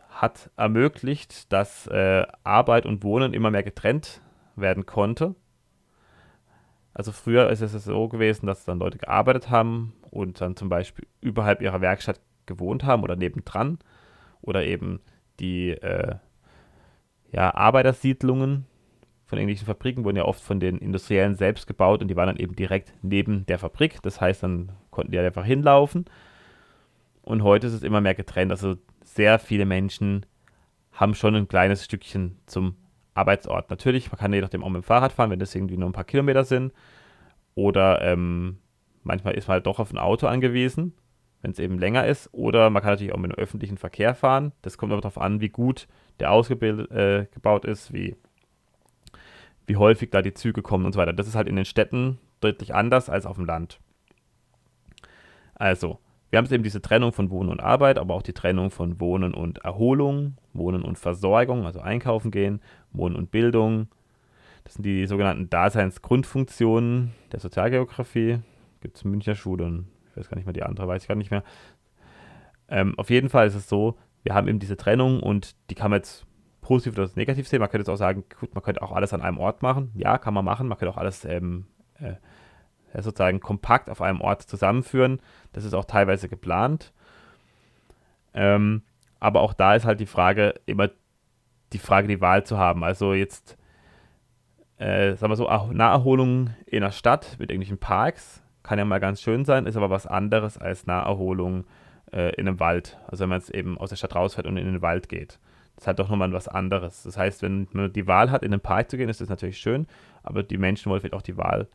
hat 0.09 0.49
ermöglicht, 0.55 1.51
dass 1.51 1.87
äh, 1.87 2.25
Arbeit 2.43 2.85
und 2.85 3.03
Wohnen 3.03 3.33
immer 3.33 3.51
mehr 3.51 3.63
getrennt 3.63 4.21
werden 4.55 4.85
konnte. 4.85 5.35
Also 6.93 7.11
früher 7.11 7.49
ist 7.49 7.61
es 7.61 7.71
so 7.83 8.07
gewesen, 8.07 8.47
dass 8.47 8.65
dann 8.65 8.79
Leute 8.79 8.97
gearbeitet 8.97 9.49
haben 9.49 9.93
und 10.09 10.41
dann 10.41 10.55
zum 10.55 10.69
Beispiel 10.69 11.07
überhalb 11.21 11.61
ihrer 11.61 11.81
Werkstatt 11.81 12.19
gewohnt 12.45 12.83
haben 12.83 13.03
oder 13.03 13.15
nebendran 13.15 13.79
oder 14.41 14.65
eben 14.65 14.99
die 15.39 15.69
äh, 15.69 16.15
ja, 17.31 17.53
Arbeitersiedlungen 17.53 18.65
von 19.31 19.39
ähnlichen 19.39 19.65
Fabriken 19.65 20.03
wurden 20.03 20.17
ja 20.17 20.25
oft 20.25 20.43
von 20.43 20.59
den 20.59 20.77
Industriellen 20.77 21.35
selbst 21.35 21.65
gebaut 21.65 22.01
und 22.01 22.09
die 22.09 22.17
waren 22.17 22.27
dann 22.27 22.35
eben 22.35 22.53
direkt 22.53 22.93
neben 23.01 23.45
der 23.45 23.59
Fabrik. 23.59 24.01
Das 24.01 24.19
heißt, 24.19 24.43
dann 24.43 24.73
konnten 24.89 25.13
die 25.13 25.17
halt 25.17 25.27
einfach 25.27 25.45
hinlaufen. 25.45 26.03
Und 27.21 27.41
heute 27.41 27.67
ist 27.67 27.73
es 27.73 27.83
immer 27.83 28.01
mehr 28.01 28.13
getrennt. 28.13 28.51
Also 28.51 28.75
sehr 29.05 29.39
viele 29.39 29.65
Menschen 29.65 30.25
haben 30.91 31.15
schon 31.15 31.33
ein 31.35 31.47
kleines 31.47 31.85
Stückchen 31.85 32.39
zum 32.45 32.75
Arbeitsort. 33.13 33.69
Natürlich, 33.69 34.11
man 34.11 34.19
kann 34.19 34.33
je 34.33 34.41
nachdem 34.41 34.63
auch 34.63 34.69
mit 34.69 34.83
dem 34.83 34.85
Fahrrad 34.85 35.11
fahren, 35.11 35.29
wenn 35.29 35.39
das 35.39 35.53
irgendwie 35.53 35.77
nur 35.77 35.89
ein 35.89 35.93
paar 35.93 36.03
Kilometer 36.03 36.43
sind. 36.43 36.73
Oder 37.55 38.01
ähm, 38.01 38.59
manchmal 39.03 39.33
ist 39.33 39.47
man 39.47 39.55
halt 39.55 39.65
doch 39.65 39.79
auf 39.79 39.91
ein 39.91 39.97
Auto 39.97 40.27
angewiesen, 40.27 40.93
wenn 41.41 41.51
es 41.51 41.59
eben 41.59 41.77
länger 41.77 42.05
ist. 42.07 42.29
Oder 42.31 42.69
man 42.69 42.81
kann 42.81 42.93
natürlich 42.93 43.13
auch 43.13 43.19
mit 43.19 43.31
dem 43.31 43.37
öffentlichen 43.37 43.77
Verkehr 43.77 44.15
fahren. 44.15 44.53
Das 44.61 44.77
kommt 44.77 44.91
aber 44.91 45.01
darauf 45.01 45.17
an, 45.17 45.41
wie 45.41 45.49
gut 45.49 45.87
der 46.19 46.31
ausgebaut 46.31 47.65
äh, 47.65 47.71
ist, 47.71 47.93
wie, 47.93 48.15
wie 49.67 49.75
häufig 49.75 50.09
da 50.11 50.21
die 50.21 50.33
Züge 50.33 50.61
kommen 50.61 50.85
und 50.85 50.93
so 50.93 50.99
weiter. 50.99 51.13
Das 51.13 51.27
ist 51.27 51.35
halt 51.35 51.47
in 51.47 51.55
den 51.55 51.65
Städten 51.65 52.19
deutlich 52.39 52.73
anders 52.73 53.09
als 53.09 53.25
auf 53.25 53.35
dem 53.35 53.45
Land. 53.45 53.79
Also, 55.55 55.99
wir 56.29 56.37
haben 56.37 56.51
eben 56.51 56.63
diese 56.63 56.81
Trennung 56.81 57.11
von 57.11 57.29
Wohnen 57.29 57.49
und 57.49 57.59
Arbeit, 57.59 57.99
aber 57.99 58.15
auch 58.15 58.23
die 58.23 58.33
Trennung 58.33 58.71
von 58.71 58.99
Wohnen 58.99 59.33
und 59.33 59.59
Erholung, 59.59 60.37
Wohnen 60.53 60.83
und 60.83 60.99
Versorgung, 60.99 61.65
also 61.65 61.79
einkaufen 61.79 62.31
gehen, 62.31 62.61
Wohnen 62.91 63.15
und 63.15 63.31
Bildung. 63.31 63.87
Das 64.63 64.75
sind 64.75 64.85
die 64.85 65.05
sogenannten 65.07 65.49
Daseinsgrundfunktionen 65.49 67.13
der 67.31 67.39
Sozialgeografie. 67.39 68.39
Gibt 68.81 68.97
es 68.97 69.03
Münchner 69.03 69.35
Schule 69.35 69.65
und 69.65 69.87
ich 70.09 70.17
weiß 70.17 70.29
gar 70.29 70.37
nicht 70.37 70.45
mehr 70.45 70.53
die 70.53 70.63
andere, 70.63 70.87
weiß 70.87 71.03
ich 71.03 71.07
gar 71.07 71.15
nicht 71.15 71.31
mehr. 71.31 71.43
Ähm, 72.67 72.97
auf 72.97 73.09
jeden 73.09 73.29
Fall 73.29 73.47
ist 73.47 73.55
es 73.55 73.67
so, 73.67 73.97
wir 74.23 74.33
haben 74.33 74.47
eben 74.47 74.59
diese 74.59 74.77
Trennung 74.77 75.21
und 75.21 75.55
die 75.69 75.75
kann 75.75 75.91
man 75.91 75.99
jetzt 75.99 76.25
positiv 76.61 76.97
oder 76.97 77.09
negativ 77.15 77.47
sehen. 77.47 77.59
Man 77.59 77.69
könnte 77.69 77.81
jetzt 77.81 77.89
auch 77.89 77.97
sagen, 77.97 78.23
gut, 78.39 78.53
man 78.53 78.63
könnte 78.63 78.81
auch 78.81 78.91
alles 78.91 79.13
an 79.13 79.21
einem 79.21 79.37
Ort 79.39 79.61
machen. 79.61 79.91
Ja, 79.95 80.17
kann 80.17 80.33
man 80.33 80.45
machen. 80.45 80.67
Man 80.67 80.77
könnte 80.77 80.93
auch 80.93 80.97
alles 80.97 81.25
ähm, 81.25 81.65
äh, 81.99 82.13
sozusagen 83.01 83.39
kompakt 83.39 83.89
auf 83.89 84.01
einem 84.01 84.21
Ort 84.21 84.43
zusammenführen. 84.43 85.19
Das 85.53 85.65
ist 85.65 85.73
auch 85.73 85.85
teilweise 85.85 86.29
geplant. 86.29 86.93
Ähm, 88.33 88.83
aber 89.21 89.41
auch 89.41 89.53
da 89.53 89.75
ist 89.75 89.85
halt 89.85 90.01
die 90.01 90.07
Frage, 90.07 90.55
immer 90.65 90.89
die 91.71 91.77
Frage, 91.77 92.09
die 92.09 92.19
Wahl 92.19 92.43
zu 92.43 92.57
haben. 92.57 92.83
Also 92.83 93.13
jetzt, 93.13 93.57
äh, 94.77 95.15
sagen 95.15 95.31
wir 95.31 95.37
so, 95.37 95.47
Naherholung 95.71 96.49
in 96.65 96.81
der 96.81 96.91
Stadt 96.91 97.37
mit 97.39 97.49
irgendwelchen 97.51 97.77
Parks 97.77 98.43
kann 98.63 98.79
ja 98.79 98.83
mal 98.83 98.99
ganz 98.99 99.21
schön 99.21 99.45
sein, 99.45 99.67
ist 99.67 99.77
aber 99.77 99.89
was 99.89 100.07
anderes 100.07 100.57
als 100.57 100.87
Naherholung 100.87 101.65
äh, 102.11 102.33
in 102.35 102.47
einem 102.47 102.59
Wald. 102.59 102.99
Also 103.07 103.21
wenn 103.21 103.29
man 103.29 103.39
jetzt 103.39 103.53
eben 103.53 103.77
aus 103.77 103.89
der 103.89 103.95
Stadt 103.95 104.15
rausfährt 104.15 104.47
und 104.47 104.57
in 104.57 104.65
den 104.65 104.81
Wald 104.81 105.07
geht. 105.07 105.39
Das 105.75 105.87
hat 105.87 105.99
doch 105.99 106.09
nochmal 106.09 106.33
was 106.33 106.47
anderes. 106.47 107.03
Das 107.03 107.15
heißt, 107.15 107.43
wenn 107.43 107.67
man 107.71 107.93
die 107.93 108.07
Wahl 108.07 108.31
hat, 108.31 108.43
in 108.43 108.51
den 108.51 108.59
Park 108.59 108.89
zu 108.89 108.97
gehen, 108.97 109.07
ist 109.07 109.21
das 109.21 109.29
natürlich 109.29 109.57
schön, 109.59 109.87
aber 110.23 110.43
die 110.43 110.57
Menschen 110.57 110.89
wollen 110.89 110.99
vielleicht 110.99 111.13
auch 111.13 111.21
die 111.21 111.37
Wahl, 111.37 111.69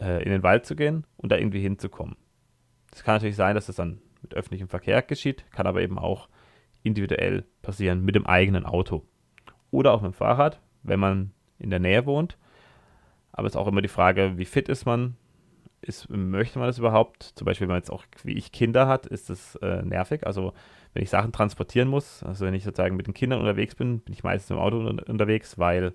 äh, 0.00 0.22
in 0.22 0.30
den 0.30 0.42
Wald 0.42 0.64
zu 0.64 0.74
gehen 0.74 1.06
und 1.18 1.30
da 1.30 1.36
irgendwie 1.36 1.60
hinzukommen. 1.60 2.16
Es 2.92 3.04
kann 3.04 3.14
natürlich 3.14 3.36
sein, 3.36 3.54
dass 3.54 3.66
das 3.66 3.76
dann 3.76 4.00
mit 4.22 4.34
öffentlichem 4.34 4.68
Verkehr 4.68 5.02
geschieht, 5.02 5.44
kann 5.52 5.66
aber 5.66 5.82
eben 5.82 5.98
auch 5.98 6.28
individuell 6.82 7.44
passieren 7.62 8.04
mit 8.04 8.14
dem 8.14 8.26
eigenen 8.26 8.64
Auto. 8.64 9.04
Oder 9.70 9.92
auch 9.92 10.00
mit 10.00 10.12
dem 10.12 10.16
Fahrrad, 10.16 10.60
wenn 10.82 11.00
man 11.00 11.32
in 11.58 11.70
der 11.70 11.80
Nähe 11.80 12.06
wohnt. 12.06 12.38
Aber 13.32 13.46
es 13.46 13.52
ist 13.52 13.56
auch 13.56 13.66
immer 13.66 13.82
die 13.82 13.88
Frage, 13.88 14.36
wie 14.36 14.44
fit 14.44 14.68
ist 14.68 14.86
man? 14.86 15.16
Ist, 15.80 16.10
möchte 16.10 16.58
man 16.58 16.66
das 16.66 16.78
überhaupt? 16.78 17.22
Zum 17.22 17.44
Beispiel, 17.44 17.68
wenn 17.68 17.74
man 17.74 17.80
jetzt 17.80 17.90
auch 17.90 18.04
wie 18.24 18.32
ich 18.32 18.50
Kinder 18.50 18.88
hat, 18.88 19.06
ist 19.06 19.30
das 19.30 19.54
äh, 19.56 19.82
nervig. 19.82 20.26
Also 20.26 20.52
wenn 20.92 21.02
ich 21.02 21.10
Sachen 21.10 21.30
transportieren 21.30 21.88
muss, 21.88 22.22
also 22.24 22.46
wenn 22.46 22.54
ich 22.54 22.64
sozusagen 22.64 22.96
mit 22.96 23.06
den 23.06 23.14
Kindern 23.14 23.38
unterwegs 23.38 23.74
bin, 23.76 24.00
bin 24.00 24.12
ich 24.12 24.24
meistens 24.24 24.50
im 24.50 24.58
Auto 24.58 24.78
unterwegs, 24.78 25.58
weil 25.58 25.92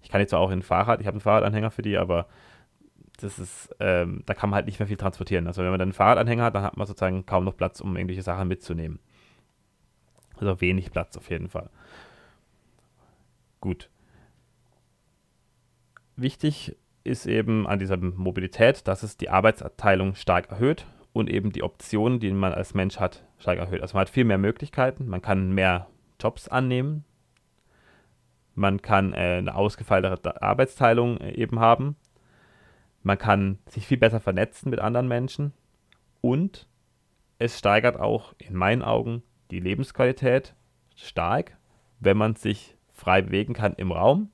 ich 0.00 0.08
kann 0.08 0.20
jetzt 0.20 0.34
auch 0.34 0.50
in 0.50 0.60
ein 0.60 0.62
Fahrrad, 0.62 1.00
ich 1.00 1.06
habe 1.06 1.16
einen 1.16 1.20
Fahrradanhänger 1.20 1.70
für 1.70 1.82
die, 1.82 1.98
aber 1.98 2.26
das 3.20 3.38
ist, 3.38 3.74
ähm, 3.78 4.22
da 4.26 4.34
kann 4.34 4.50
man 4.50 4.56
halt 4.56 4.66
nicht 4.66 4.78
mehr 4.78 4.88
viel 4.88 4.96
transportieren. 4.96 5.46
Also 5.46 5.62
wenn 5.62 5.70
man 5.70 5.78
dann 5.78 5.88
einen 5.88 5.92
Fahrradanhänger 5.92 6.44
hat, 6.44 6.54
dann 6.54 6.62
hat 6.62 6.76
man 6.76 6.86
sozusagen 6.86 7.26
kaum 7.26 7.44
noch 7.44 7.56
Platz, 7.56 7.80
um 7.80 7.96
irgendwelche 7.96 8.22
Sachen 8.22 8.48
mitzunehmen. 8.48 8.98
Also 10.42 10.60
wenig 10.60 10.90
Platz 10.90 11.16
auf 11.16 11.30
jeden 11.30 11.48
Fall. 11.48 11.70
Gut. 13.60 13.88
Wichtig 16.16 16.76
ist 17.04 17.26
eben 17.26 17.66
an 17.66 17.78
dieser 17.78 17.96
Mobilität, 17.96 18.86
dass 18.86 19.02
es 19.02 19.16
die 19.16 19.30
Arbeitserteilung 19.30 20.14
stark 20.14 20.50
erhöht 20.50 20.86
und 21.12 21.30
eben 21.30 21.52
die 21.52 21.62
Optionen, 21.62 22.20
die 22.20 22.30
man 22.30 22.52
als 22.52 22.74
Mensch 22.74 22.98
hat, 22.98 23.24
stark 23.38 23.58
erhöht. 23.58 23.82
Also 23.82 23.94
man 23.94 24.02
hat 24.02 24.10
viel 24.10 24.24
mehr 24.24 24.38
Möglichkeiten, 24.38 25.08
man 25.08 25.22
kann 25.22 25.52
mehr 25.52 25.88
Jobs 26.20 26.48
annehmen, 26.48 27.04
man 28.54 28.82
kann 28.82 29.14
äh, 29.14 29.38
eine 29.38 29.54
ausgefeilte 29.54 30.42
Arbeitsteilung 30.42 31.16
äh, 31.18 31.32
eben 31.32 31.58
haben 31.60 31.96
man 33.02 33.18
kann 33.18 33.58
sich 33.66 33.86
viel 33.86 33.98
besser 33.98 34.20
vernetzen 34.20 34.70
mit 34.70 34.78
anderen 34.78 35.08
Menschen 35.08 35.52
und 36.20 36.68
es 37.38 37.58
steigert 37.58 37.98
auch 37.98 38.34
in 38.38 38.54
meinen 38.54 38.82
Augen 38.82 39.22
die 39.52 39.60
Lebensqualität 39.60 40.54
stark, 40.96 41.56
wenn 42.00 42.16
man 42.16 42.34
sich 42.34 42.76
frei 42.92 43.22
bewegen 43.22 43.54
kann 43.54 43.74
im 43.74 43.92
Raum. 43.92 44.30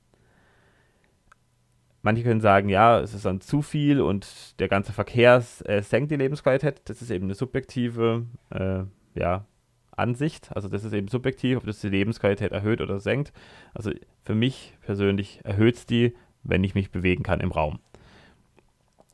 Manche 2.01 2.23
können 2.23 2.39
sagen, 2.39 2.69
ja, 2.69 2.99
es 3.01 3.13
ist 3.13 3.25
dann 3.25 3.41
zu 3.41 3.61
viel 3.61 3.99
und 3.99 4.59
der 4.59 4.69
ganze 4.69 4.93
Verkehr 4.93 5.43
äh, 5.65 5.81
senkt 5.81 6.11
die 6.11 6.15
Lebensqualität. 6.15 6.81
Das 6.85 7.01
ist 7.01 7.11
eben 7.11 7.25
eine 7.25 7.35
subjektive 7.35 8.25
äh, 8.51 8.83
ja, 9.19 9.45
Ansicht. 9.91 10.49
Also 10.55 10.69
das 10.69 10.85
ist 10.85 10.93
eben 10.93 11.09
subjektiv, 11.09 11.57
ob 11.57 11.65
das 11.65 11.81
die 11.81 11.89
Lebensqualität 11.89 12.53
erhöht 12.53 12.79
oder 12.79 13.01
senkt. 13.01 13.33
Also 13.73 13.91
für 14.23 14.35
mich 14.35 14.77
persönlich 14.81 15.41
erhöht 15.43 15.75
es 15.75 15.85
die, 15.85 16.15
wenn 16.43 16.63
ich 16.63 16.73
mich 16.73 16.89
bewegen 16.89 17.23
kann 17.23 17.41
im 17.41 17.51
Raum. 17.51 17.79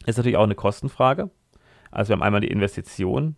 Ist 0.06 0.18
natürlich 0.18 0.38
auch 0.38 0.44
eine 0.44 0.54
Kostenfrage. 0.54 1.32
Also 1.90 2.10
wir 2.10 2.14
haben 2.18 2.24
einmal 2.24 2.42
die 2.42 2.52
Investition 2.52 3.36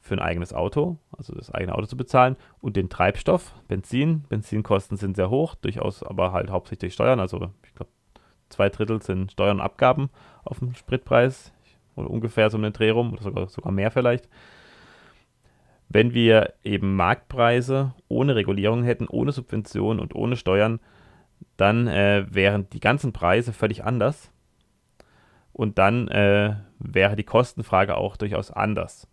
für 0.00 0.14
ein 0.14 0.20
eigenes 0.20 0.54
Auto, 0.54 0.98
also 1.16 1.34
das 1.34 1.52
eigene 1.52 1.74
Auto 1.74 1.86
zu 1.86 1.96
bezahlen 1.96 2.36
und 2.60 2.76
den 2.76 2.88
Treibstoff, 2.88 3.54
Benzin. 3.68 4.24
Benzinkosten 4.28 4.96
sind 4.96 5.16
sehr 5.16 5.30
hoch, 5.30 5.54
durchaus 5.54 6.02
aber 6.02 6.32
halt 6.32 6.50
hauptsächlich 6.50 6.94
Steuern. 6.94 7.20
Also 7.20 7.50
ich 7.64 7.74
glaube, 7.74 7.90
zwei 8.48 8.70
Drittel 8.70 9.02
sind 9.02 9.32
Steuern 9.32 9.58
und 9.58 9.62
Abgaben 9.62 10.10
auf 10.44 10.58
dem 10.60 10.74
Spritpreis 10.74 11.52
oder 11.96 12.10
ungefähr 12.10 12.48
so 12.50 12.56
einen 12.56 12.72
Dreh 12.72 12.90
rum 12.90 13.12
oder 13.12 13.22
sogar, 13.22 13.48
sogar 13.48 13.72
mehr 13.72 13.90
vielleicht. 13.90 14.28
Wenn 15.88 16.14
wir 16.14 16.54
eben 16.62 16.96
Marktpreise 16.96 17.94
ohne 18.08 18.36
Regulierung 18.36 18.84
hätten, 18.84 19.08
ohne 19.08 19.32
Subventionen 19.32 20.00
und 20.00 20.14
ohne 20.14 20.36
Steuern, 20.36 20.80
dann 21.56 21.88
äh, 21.88 22.24
wären 22.30 22.70
die 22.70 22.80
ganzen 22.80 23.12
Preise 23.12 23.52
völlig 23.52 23.84
anders 23.84 24.30
und 25.52 25.78
dann 25.78 26.08
äh, 26.08 26.56
wäre 26.78 27.16
die 27.16 27.24
Kostenfrage 27.24 27.96
auch 27.96 28.16
durchaus 28.16 28.50
anders. 28.50 29.08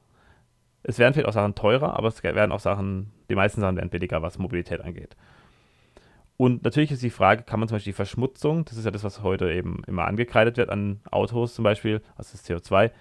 Es 0.88 1.00
werden 1.00 1.13
vielleicht 1.13 1.27
auch 1.27 1.34
Sachen 1.34 1.53
teurer, 1.53 1.98
aber 1.98 2.08
es 2.08 2.24
werden 2.24 2.53
auch 2.53 2.62
Sachen, 2.62 3.12
die 3.29 3.36
meisten 3.36 3.60
Sachen 3.60 3.75
werden 3.75 3.89
billiger, 3.89 4.22
was 4.22 4.38
Mobilität 4.38 4.79
angeht. 4.82 5.17
Und 6.38 6.63
natürlich 6.63 6.91
ist 6.91 7.03
die 7.03 7.10
Frage, 7.10 7.44
kann 7.44 7.60
man 7.60 7.67
zum 7.67 7.75
Beispiel 7.75 7.91
die 7.91 7.98
Verschmutzung, 7.98 8.63
das 8.63 8.77
ist 8.77 8.86
ja 8.86 8.91
das, 8.91 9.03
was 9.03 9.22
heute 9.22 9.51
eben 9.51 9.84
immer 9.86 10.06
angekreidet 10.06 10.56
wird 10.56 10.70
an 10.70 11.01
Autos 11.12 11.56
zum 11.56 11.63
Beispiel, 11.63 12.01
also 12.15 12.32
das 12.32 12.48
CO2 12.48 12.91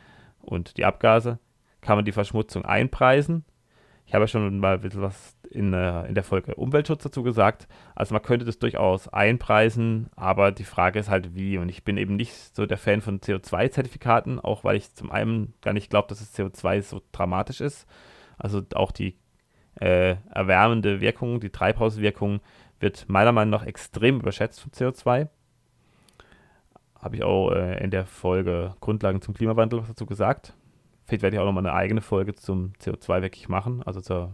und 0.41 0.77
die 0.79 0.85
Abgase, 0.85 1.39
kann 1.81 1.97
man 1.97 2.05
die 2.05 2.13
Verschmutzung 2.13 2.65
einpreisen 2.65 3.45
ich 4.07 4.15
habe 4.15 4.23
ja 4.25 4.29
schon 4.29 4.59
mal 4.61 4.75
ein 4.75 4.81
bisschen 4.81 5.03
was 5.03 5.37
in, 5.51 5.73
in 5.73 6.15
der 6.15 6.23
Folge 6.23 6.55
Umweltschutz 6.55 7.03
dazu 7.03 7.25
gesagt. 7.25 7.67
Also 7.97 8.15
man 8.15 8.23
könnte 8.23 8.45
das 8.45 8.59
durchaus 8.59 9.09
einpreisen, 9.09 10.09
aber 10.15 10.53
die 10.53 10.65
Frage 10.65 11.01
ist 11.01 11.11
halt 11.11 11.35
wie. 11.35 11.59
Und 11.59 11.69
ich 11.69 11.83
bin 11.83 11.97
eben 11.97 12.15
nicht 12.15 12.55
so 12.55 12.67
der 12.67 12.79
Fan 12.79 13.01
von 13.01 13.21
CO2-Zertifikaten, 13.21 14.39
auch 14.39 14.63
weil 14.63 14.77
ich 14.77 14.95
zum 14.95 15.11
einen 15.11 15.55
gar 15.61 15.73
nicht 15.73 15.91
glaube, 15.91 16.09
dass 16.09 16.21
das 16.21 16.37
CO2 16.39 16.83
so 16.83 17.03
dramatisch 17.11 17.61
ist. 17.61 17.87
Also 18.39 18.63
auch 18.75 18.93
die 18.93 19.19
äh, 19.81 20.17
erwärmende 20.31 21.01
Wirkung, 21.01 21.41
die 21.41 21.51
Treibhauswirkung 21.51 22.41
wird 22.79 23.09
meiner 23.09 23.33
Meinung 23.33 23.51
nach 23.51 23.67
extrem 23.67 24.21
überschätzt 24.21 24.61
von 24.61 24.71
CO2. 24.71 25.29
Habe 27.01 27.17
ich 27.17 27.25
auch 27.25 27.51
äh, 27.51 27.83
in 27.83 27.91
der 27.91 28.07
Folge 28.07 28.75
Grundlagen 28.81 29.21
zum 29.21 29.35
Klimawandel 29.35 29.81
was 29.81 29.89
dazu 29.89 30.07
gesagt. 30.07 30.55
Vielleicht 31.07 31.23
werde 31.23 31.37
ich 31.37 31.41
auch 31.41 31.47
nochmal 31.47 31.67
eine 31.67 31.75
eigene 31.75 32.01
Folge 32.01 32.35
zum 32.35 32.73
CO2 32.81 33.23
wirklich 33.23 33.49
machen, 33.49 33.83
also 33.85 34.01
zur, 34.01 34.33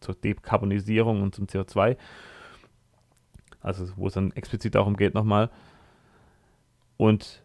zur 0.00 0.14
Dekarbonisierung 0.14 1.22
und 1.22 1.34
zum 1.34 1.46
CO2. 1.46 1.96
Also 3.60 3.86
wo 3.96 4.06
es 4.06 4.14
dann 4.14 4.30
explizit 4.32 4.74
darum 4.74 4.96
geht 4.96 5.14
nochmal. 5.14 5.50
Und 6.96 7.42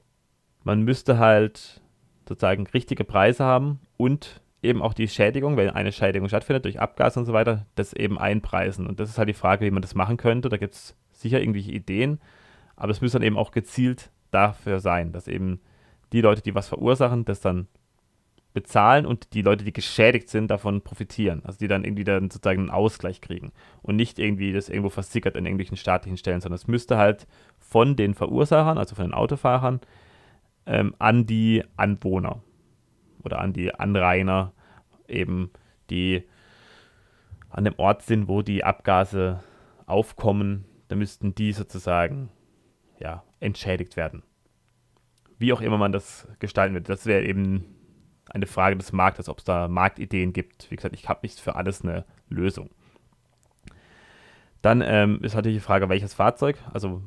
man 0.64 0.84
müsste 0.84 1.18
halt 1.18 1.82
sozusagen 2.28 2.68
richtige 2.68 3.04
Preise 3.04 3.44
haben 3.44 3.80
und 3.98 4.42
eben 4.62 4.82
auch 4.82 4.94
die 4.94 5.08
Schädigung, 5.08 5.58
wenn 5.58 5.70
eine 5.70 5.92
Schädigung 5.92 6.28
stattfindet 6.28 6.66
durch 6.66 6.80
Abgas 6.80 7.18
und 7.18 7.26
so 7.26 7.34
weiter, 7.34 7.66
das 7.76 7.94
eben 7.94 8.18
einpreisen. 8.18 8.88
Und 8.88 9.00
das 9.00 9.10
ist 9.10 9.18
halt 9.18 9.30
die 9.30 9.34
Frage, 9.34 9.66
wie 9.66 9.72
man 9.72 9.82
das 9.82 9.96
machen 9.96 10.18
könnte. 10.18 10.50
Da 10.50 10.58
gibt 10.58 10.74
es 10.76 10.96
sicher 11.12 11.40
irgendwelche 11.40 11.72
Ideen, 11.72 12.20
aber 12.76 12.92
es 12.92 13.02
müsste 13.02 13.20
dann 13.20 13.28
eben 13.28 13.38
auch 13.38 13.52
gezielt 13.52 14.12
dafür 14.32 14.80
sein, 14.80 15.12
dass 15.12 15.28
eben 15.28 15.62
die 16.12 16.22
Leute, 16.22 16.42
die 16.42 16.56
was 16.56 16.68
verursachen, 16.68 17.26
das 17.26 17.42
dann 17.42 17.68
bezahlen 18.56 19.06
und 19.06 19.34
die 19.34 19.44
Leute, 19.44 19.66
die 19.66 19.74
geschädigt 19.74 20.30
sind, 20.30 20.50
davon 20.50 20.82
profitieren. 20.82 21.44
Also 21.44 21.60
die 21.60 21.68
dann 21.68 21.84
irgendwie 21.84 22.06
dann 22.06 22.32
sozusagen 22.32 22.62
einen 22.62 22.70
Ausgleich 22.72 23.22
kriegen 23.22 23.52
und 23.84 23.98
nicht 23.98 24.18
irgendwie 24.18 24.54
das 24.54 24.70
irgendwo 24.70 24.90
versickert 24.90 25.36
in 25.36 25.46
irgendwelchen 25.46 25.78
staatlichen 25.78 26.18
Stellen, 26.18 26.42
sondern 26.42 26.56
es 26.56 26.68
müsste 26.68 26.98
halt 26.98 27.28
von 27.60 27.96
den 27.98 28.16
Verursachern, 28.16 28.78
also 28.78 28.96
von 28.96 29.06
den 29.06 29.14
Autofahrern, 29.14 29.82
ähm, 30.66 30.96
an 30.98 31.28
die 31.28 31.64
Anwohner 31.76 32.42
oder 33.24 33.40
an 33.40 33.52
die 33.52 33.76
Anrainer 33.76 34.54
eben, 35.08 35.52
die 35.90 36.24
an 37.50 37.66
dem 37.66 37.76
Ort 37.78 38.04
sind, 38.04 38.30
wo 38.30 38.42
die 38.42 38.64
Abgase 38.64 39.44
aufkommen, 39.86 40.64
da 40.88 40.96
müssten 40.96 41.36
die 41.36 41.52
sozusagen 41.52 42.30
ja, 43.00 43.24
entschädigt 43.42 43.98
werden. 43.98 44.24
Wie 45.38 45.52
auch 45.52 45.60
immer 45.60 45.78
man 45.78 45.92
das 45.92 46.28
gestalten 46.40 46.74
wird. 46.74 46.88
Das 46.88 47.06
wäre 47.06 47.26
eben 47.26 47.75
eine 48.36 48.48
Frage 48.48 48.76
des 48.76 48.92
Marktes, 48.92 49.30
ob 49.30 49.40
es 49.40 49.46
da 49.46 49.68
Marktideen 49.68 50.34
gibt. 50.34 50.70
Wie 50.70 50.76
gesagt, 50.76 50.94
ich 50.94 51.08
habe 51.10 51.22
nicht 51.24 51.40
für 51.40 51.56
alles 51.56 51.84
eine 51.84 52.06
Lösung. 52.30 52.70
Dann 54.62 54.82
ähm, 54.82 55.20
ist 55.22 55.36
natürlich 55.36 55.58
die 55.58 55.64
Frage, 55.64 55.90
welches 55.90 56.14
Fahrzeug. 56.14 56.58
Also 56.74 57.02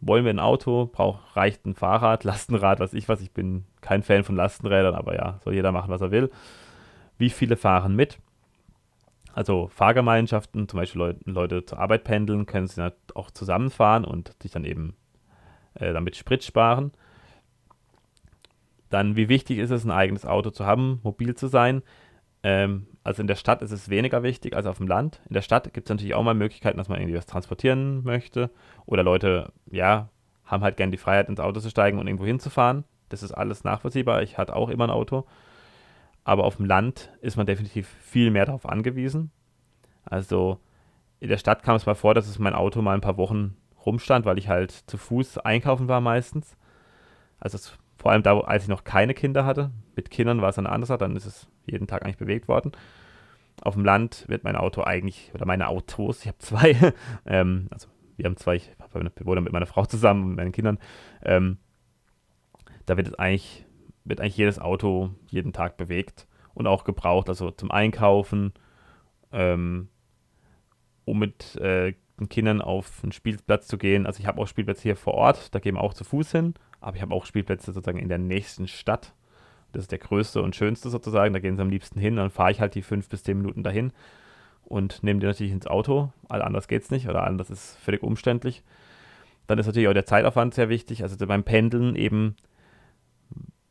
wollen 0.00 0.24
wir 0.24 0.32
ein 0.32 0.40
Auto, 0.40 0.86
braucht, 0.86 1.36
reicht 1.36 1.64
ein 1.64 1.74
Fahrrad, 1.74 2.24
Lastenrad, 2.24 2.80
was 2.80 2.92
ich 2.92 3.08
was. 3.08 3.20
Ich 3.20 3.32
bin 3.32 3.64
kein 3.80 4.02
Fan 4.02 4.24
von 4.24 4.36
Lastenrädern, 4.36 4.94
aber 4.94 5.14
ja, 5.14 5.40
soll 5.42 5.54
jeder 5.54 5.72
machen, 5.72 5.90
was 5.90 6.00
er 6.00 6.10
will. 6.10 6.30
Wie 7.16 7.30
viele 7.30 7.56
fahren 7.56 7.96
mit? 7.96 8.18
Also 9.32 9.68
Fahrgemeinschaften, 9.68 10.68
zum 10.68 10.78
Beispiel 10.78 11.00
Leute, 11.00 11.20
Leute 11.24 11.64
zur 11.64 11.78
Arbeit 11.78 12.04
pendeln, 12.04 12.46
können 12.46 12.68
sie 12.68 12.92
auch 13.14 13.30
zusammenfahren 13.30 14.04
und 14.04 14.32
sich 14.40 14.52
dann 14.52 14.64
eben 14.64 14.94
äh, 15.74 15.92
damit 15.92 16.16
Sprit 16.16 16.44
sparen. 16.44 16.92
Dann, 18.94 19.16
wie 19.16 19.28
wichtig 19.28 19.58
ist 19.58 19.72
es, 19.72 19.84
ein 19.84 19.90
eigenes 19.90 20.24
Auto 20.24 20.50
zu 20.50 20.66
haben, 20.66 21.00
mobil 21.02 21.34
zu 21.34 21.48
sein? 21.48 21.82
Ähm, 22.44 22.86
also 23.02 23.22
in 23.22 23.26
der 23.26 23.34
Stadt 23.34 23.60
ist 23.60 23.72
es 23.72 23.88
weniger 23.88 24.22
wichtig 24.22 24.54
als 24.54 24.66
auf 24.66 24.78
dem 24.78 24.86
Land. 24.86 25.20
In 25.28 25.34
der 25.34 25.42
Stadt 25.42 25.74
gibt 25.74 25.88
es 25.88 25.90
natürlich 25.90 26.14
auch 26.14 26.22
mal 26.22 26.34
Möglichkeiten, 26.34 26.78
dass 26.78 26.88
man 26.88 27.00
irgendwie 27.00 27.18
was 27.18 27.26
transportieren 27.26 28.04
möchte. 28.04 28.52
Oder 28.86 29.02
Leute, 29.02 29.52
ja, 29.68 30.10
haben 30.44 30.62
halt 30.62 30.76
gern 30.76 30.92
die 30.92 30.96
Freiheit, 30.96 31.28
ins 31.28 31.40
Auto 31.40 31.58
zu 31.58 31.70
steigen 31.70 31.98
und 31.98 32.06
irgendwo 32.06 32.24
hinzufahren. 32.24 32.84
Das 33.08 33.24
ist 33.24 33.32
alles 33.32 33.64
nachvollziehbar. 33.64 34.22
Ich 34.22 34.38
hatte 34.38 34.54
auch 34.54 34.68
immer 34.68 34.84
ein 34.84 34.90
Auto. 34.90 35.26
Aber 36.22 36.44
auf 36.44 36.58
dem 36.58 36.66
Land 36.66 37.10
ist 37.20 37.36
man 37.36 37.46
definitiv 37.46 37.88
viel 38.00 38.30
mehr 38.30 38.46
darauf 38.46 38.64
angewiesen. 38.64 39.32
Also 40.04 40.60
in 41.18 41.30
der 41.30 41.38
Stadt 41.38 41.64
kam 41.64 41.74
es 41.74 41.84
mal 41.84 41.96
vor, 41.96 42.14
dass 42.14 42.28
es 42.28 42.38
mein 42.38 42.54
Auto 42.54 42.80
mal 42.80 42.94
ein 42.94 43.00
paar 43.00 43.16
Wochen 43.16 43.56
rumstand, 43.84 44.24
weil 44.24 44.38
ich 44.38 44.48
halt 44.48 44.70
zu 44.70 44.98
Fuß 44.98 45.38
einkaufen 45.38 45.88
war 45.88 46.00
meistens. 46.00 46.56
Also 47.40 47.56
es 47.56 47.76
vor 47.96 48.12
allem 48.12 48.22
da, 48.22 48.38
als 48.40 48.64
ich 48.64 48.68
noch 48.68 48.84
keine 48.84 49.14
Kinder 49.14 49.44
hatte. 49.44 49.70
Mit 49.96 50.10
Kindern 50.10 50.40
war 50.40 50.48
es 50.48 50.58
eine 50.58 50.70
andere 50.70 50.86
Sache, 50.86 50.98
dann 50.98 51.16
ist 51.16 51.26
es 51.26 51.48
jeden 51.66 51.86
Tag 51.86 52.04
eigentlich 52.04 52.18
bewegt 52.18 52.48
worden. 52.48 52.72
Auf 53.62 53.74
dem 53.74 53.84
Land 53.84 54.24
wird 54.28 54.44
mein 54.44 54.56
Auto 54.56 54.82
eigentlich, 54.82 55.30
oder 55.34 55.46
meine 55.46 55.68
Autos, 55.68 56.22
ich 56.22 56.28
habe 56.28 56.38
zwei, 56.38 56.76
ähm, 57.26 57.68
also 57.70 57.88
wir 58.16 58.26
haben 58.26 58.36
zwei, 58.36 58.56
ich 58.56 58.70
wohne 59.20 59.40
mit 59.40 59.52
meiner 59.52 59.66
Frau 59.66 59.86
zusammen 59.86 60.24
und 60.24 60.34
meinen 60.36 60.52
Kindern, 60.52 60.78
ähm, 61.22 61.58
da 62.86 62.96
wird 62.96 63.18
eigentlich, 63.18 63.64
wird 64.04 64.20
eigentlich 64.20 64.36
jedes 64.36 64.58
Auto 64.58 65.10
jeden 65.28 65.52
Tag 65.52 65.76
bewegt 65.76 66.26
und 66.52 66.66
auch 66.66 66.84
gebraucht, 66.84 67.28
also 67.28 67.50
zum 67.50 67.70
Einkaufen, 67.70 68.52
ähm, 69.32 69.88
um 71.04 71.18
mit 71.18 71.56
äh, 71.56 71.94
den 72.18 72.28
Kindern 72.28 72.60
auf 72.60 73.02
einen 73.02 73.12
Spielplatz 73.12 73.66
zu 73.66 73.78
gehen. 73.78 74.06
Also 74.06 74.20
ich 74.20 74.26
habe 74.26 74.40
auch 74.40 74.46
Spielplätze 74.46 74.82
hier 74.82 74.96
vor 74.96 75.14
Ort, 75.14 75.54
da 75.54 75.58
gehen 75.58 75.74
wir 75.74 75.82
auch 75.82 75.94
zu 75.94 76.04
Fuß 76.04 76.30
hin, 76.32 76.54
aber 76.84 76.96
ich 76.96 77.02
habe 77.02 77.14
auch 77.14 77.24
Spielplätze 77.24 77.72
sozusagen 77.72 77.98
in 77.98 78.10
der 78.10 78.18
nächsten 78.18 78.68
Stadt. 78.68 79.14
Das 79.72 79.84
ist 79.84 79.92
der 79.92 79.98
größte 79.98 80.42
und 80.42 80.54
schönste 80.54 80.90
sozusagen. 80.90 81.32
Da 81.32 81.40
gehen 81.40 81.56
sie 81.56 81.62
am 81.62 81.70
liebsten 81.70 81.98
hin. 81.98 82.16
Dann 82.16 82.30
fahre 82.30 82.50
ich 82.50 82.60
halt 82.60 82.74
die 82.74 82.82
fünf 82.82 83.08
bis 83.08 83.24
zehn 83.24 83.38
Minuten 83.38 83.62
dahin 83.62 83.90
und 84.64 85.02
nehme 85.02 85.18
die 85.18 85.26
natürlich 85.26 85.52
ins 85.52 85.66
Auto. 85.66 86.12
All 86.28 86.42
anders 86.42 86.68
geht 86.68 86.82
es 86.82 86.90
nicht 86.90 87.08
oder 87.08 87.24
anders 87.24 87.48
ist 87.48 87.78
völlig 87.78 88.02
umständlich. 88.02 88.62
Dann 89.46 89.58
ist 89.58 89.66
natürlich 89.66 89.88
auch 89.88 89.94
der 89.94 90.04
Zeitaufwand 90.04 90.52
sehr 90.52 90.68
wichtig. 90.68 91.02
Also 91.02 91.26
beim 91.26 91.42
Pendeln 91.42 91.96
eben, 91.96 92.36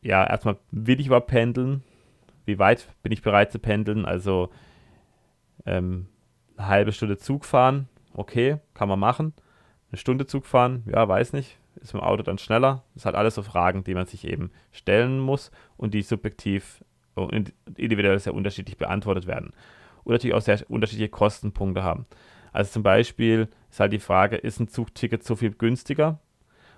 ja, 0.02 0.26
erstmal 0.26 0.58
will 0.72 1.00
ich 1.00 1.06
überhaupt 1.06 1.28
pendeln? 1.28 1.84
Wie 2.46 2.58
weit 2.58 2.88
bin 3.04 3.12
ich 3.12 3.22
bereit 3.22 3.52
zu 3.52 3.60
pendeln? 3.60 4.06
Also 4.06 4.50
ähm, 5.68 6.08
eine 6.58 6.68
halbe 6.68 6.92
Stunde 6.92 7.18
Zug 7.18 7.46
fahren, 7.46 7.88
okay, 8.16 8.58
kann 8.74 8.90
man 8.90 9.00
machen. 9.00 9.34
Eine 9.92 10.00
Stunde 10.00 10.26
Zug 10.26 10.48
fahren, 10.48 10.84
ja, 10.88 11.08
weiß 11.08 11.34
nicht 11.34 11.60
ist 11.84 11.94
im 11.94 12.00
Auto 12.00 12.24
dann 12.24 12.38
schneller? 12.38 12.84
Das 12.94 13.04
sind 13.04 13.08
halt 13.08 13.16
alles 13.16 13.36
so 13.36 13.44
Fragen, 13.44 13.84
die 13.84 13.94
man 13.94 14.06
sich 14.06 14.26
eben 14.26 14.52
stellen 14.72 15.20
muss 15.20 15.52
und 15.78 15.94
die 15.94 16.02
subjektiv 16.02 16.84
und 17.16 17.54
individuell 17.76 18.18
sehr 18.20 18.34
unterschiedlich 18.34 18.78
beantwortet 18.78 19.28
werden. 19.28 19.52
Und 20.04 20.14
natürlich 20.14 20.36
auch 20.36 20.42
sehr 20.42 20.60
unterschiedliche 20.70 21.10
Kostenpunkte 21.10 21.84
haben. 21.84 22.06
Also 22.52 22.72
zum 22.72 22.84
Beispiel 22.84 23.50
ist 23.70 23.80
halt 23.80 23.94
die 23.94 24.00
Frage, 24.00 24.38
ist 24.38 24.60
ein 24.60 24.68
Zugticket 24.68 25.24
so 25.24 25.36
viel 25.36 25.52
günstiger? 25.52 26.20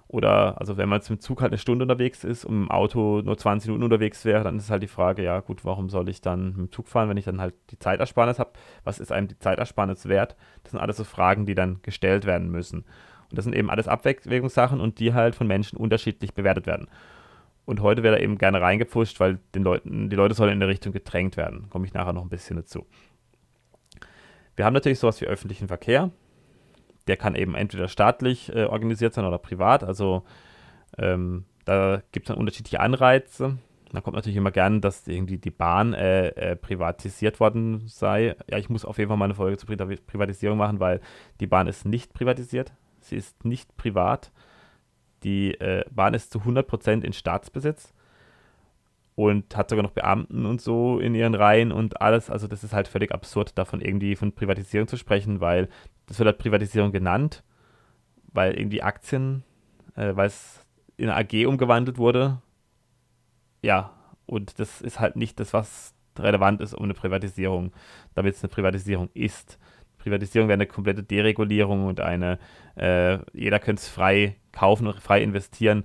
Oder, 0.07 0.59
also 0.59 0.77
wenn 0.77 0.87
man 0.87 0.99
jetzt 0.99 1.09
mit 1.09 1.19
dem 1.19 1.23
Zug 1.23 1.41
halt 1.41 1.51
eine 1.51 1.57
Stunde 1.57 1.83
unterwegs 1.83 2.23
ist 2.23 2.45
und 2.45 2.63
im 2.63 2.71
Auto 2.71 3.21
nur 3.21 3.37
20 3.37 3.67
Minuten 3.67 3.85
unterwegs 3.85 4.23
wäre, 4.23 4.43
dann 4.43 4.57
ist 4.57 4.69
halt 4.69 4.83
die 4.83 4.87
Frage, 4.87 5.23
ja 5.23 5.39
gut, 5.39 5.65
warum 5.65 5.89
soll 5.89 6.09
ich 6.09 6.21
dann 6.21 6.49
mit 6.49 6.57
dem 6.57 6.71
Zug 6.71 6.87
fahren, 6.87 7.09
wenn 7.09 7.17
ich 7.17 7.25
dann 7.25 7.41
halt 7.41 7.55
die 7.71 7.79
Zeitersparnis 7.79 8.37
habe? 8.37 8.51
Was 8.83 8.99
ist 8.99 9.11
einem 9.11 9.27
die 9.27 9.39
Zeitersparnis 9.39 10.07
wert? 10.07 10.35
Das 10.63 10.71
sind 10.71 10.79
alles 10.79 10.97
so 10.97 11.03
Fragen, 11.03 11.47
die 11.47 11.55
dann 11.55 11.81
gestellt 11.81 12.25
werden 12.25 12.51
müssen. 12.51 12.85
Und 13.29 13.37
das 13.37 13.45
sind 13.45 13.55
eben 13.55 13.69
alles 13.69 13.87
Abwägungssachen 13.87 14.79
und 14.79 14.99
die 14.99 15.13
halt 15.13 15.35
von 15.35 15.47
Menschen 15.47 15.77
unterschiedlich 15.77 16.33
bewertet 16.33 16.67
werden. 16.67 16.87
Und 17.65 17.81
heute 17.81 18.03
wird 18.03 18.15
er 18.15 18.21
eben 18.21 18.37
gerne 18.37 18.61
reingepusht, 18.61 19.19
weil 19.19 19.39
den 19.55 19.63
Leuten, 19.63 20.09
die 20.09 20.15
Leute 20.15 20.35
sollen 20.35 20.53
in 20.53 20.59
der 20.59 20.69
Richtung 20.69 20.93
gedrängt 20.93 21.35
werden. 21.35 21.67
Komme 21.69 21.85
ich 21.85 21.93
nachher 21.93 22.13
noch 22.13 22.21
ein 22.21 22.29
bisschen 22.29 22.55
dazu. 22.57 22.85
Wir 24.55 24.65
haben 24.65 24.73
natürlich 24.73 24.99
sowas 24.99 25.19
wie 25.19 25.25
öffentlichen 25.25 25.67
Verkehr. 25.67 26.11
Der 27.07 27.17
kann 27.17 27.35
eben 27.35 27.55
entweder 27.55 27.87
staatlich 27.87 28.53
äh, 28.55 28.65
organisiert 28.65 29.13
sein 29.13 29.25
oder 29.25 29.39
privat. 29.39 29.83
Also 29.83 30.23
ähm, 30.97 31.45
da 31.65 32.01
gibt 32.11 32.25
es 32.25 32.27
dann 32.27 32.37
unterschiedliche 32.37 32.79
Anreize. 32.79 33.57
Da 33.91 34.01
kommt 34.01 34.15
natürlich 34.15 34.37
immer 34.37 34.51
gern, 34.51 34.81
dass 34.81 35.07
irgendwie 35.07 35.37
die 35.37 35.51
Bahn 35.51 35.93
äh, 35.93 36.27
äh, 36.29 36.55
privatisiert 36.55 37.39
worden 37.39 37.83
sei. 37.87 38.35
Ja, 38.49 38.57
ich 38.57 38.69
muss 38.69 38.85
auf 38.85 38.97
jeden 38.97 39.09
Fall 39.09 39.17
mal 39.17 39.25
eine 39.25 39.35
Folge 39.35 39.57
zur 39.57 39.75
Privatisierung 39.75 40.57
machen, 40.57 40.79
weil 40.79 41.01
die 41.39 41.47
Bahn 41.47 41.67
ist 41.67 41.85
nicht 41.85 42.13
privatisiert 42.13 42.73
sie 43.05 43.15
ist 43.15 43.45
nicht 43.45 43.75
privat. 43.77 44.31
Die 45.23 45.53
äh, 45.59 45.85
Bahn 45.91 46.13
ist 46.13 46.31
zu 46.31 46.39
100% 46.39 47.03
in 47.03 47.13
Staatsbesitz 47.13 47.93
und 49.15 49.55
hat 49.55 49.69
sogar 49.69 49.83
noch 49.83 49.91
Beamten 49.91 50.45
und 50.45 50.61
so 50.61 50.99
in 50.99 51.15
ihren 51.15 51.35
Reihen 51.35 51.71
und 51.71 52.01
alles. 52.01 52.29
Also 52.29 52.47
das 52.47 52.63
ist 52.63 52.73
halt 52.73 52.87
völlig 52.87 53.11
absurd, 53.11 53.57
davon 53.57 53.81
irgendwie 53.81 54.15
von 54.15 54.33
Privatisierung 54.33 54.87
zu 54.87 54.97
sprechen, 54.97 55.39
weil 55.39 55.69
das 56.05 56.19
wird 56.19 56.27
halt 56.27 56.37
Privatisierung 56.37 56.91
genannt, 56.91 57.43
weil 58.33 58.53
irgendwie 58.59 58.83
Aktien, 58.83 59.43
äh, 59.95 60.15
weil 60.15 60.27
es 60.27 60.65
in 60.97 61.09
eine 61.09 61.17
AG 61.17 61.47
umgewandelt 61.47 61.97
wurde. 61.97 62.41
Ja, 63.61 63.91
und 64.25 64.59
das 64.59 64.81
ist 64.81 64.99
halt 64.99 65.15
nicht 65.15 65.39
das, 65.39 65.53
was 65.53 65.93
relevant 66.19 66.61
ist 66.61 66.73
um 66.73 66.83
eine 66.83 66.93
Privatisierung, 66.93 67.71
damit 68.13 68.35
es 68.35 68.43
eine 68.43 68.49
Privatisierung 68.49 69.09
ist. 69.13 69.57
Privatisierung 70.05 70.47
wäre 70.47 70.57
eine 70.57 70.67
komplette 70.67 71.01
Deregulierung 71.01 71.87
und 71.87 71.99
eine, 71.99 72.37
äh, 72.77 73.17
jeder 73.33 73.57
könnte 73.57 73.81
es 73.81 73.89
frei 73.89 74.35
kaufen 74.51 74.85
und 74.85 74.99
frei 74.99 75.23
investieren. 75.23 75.83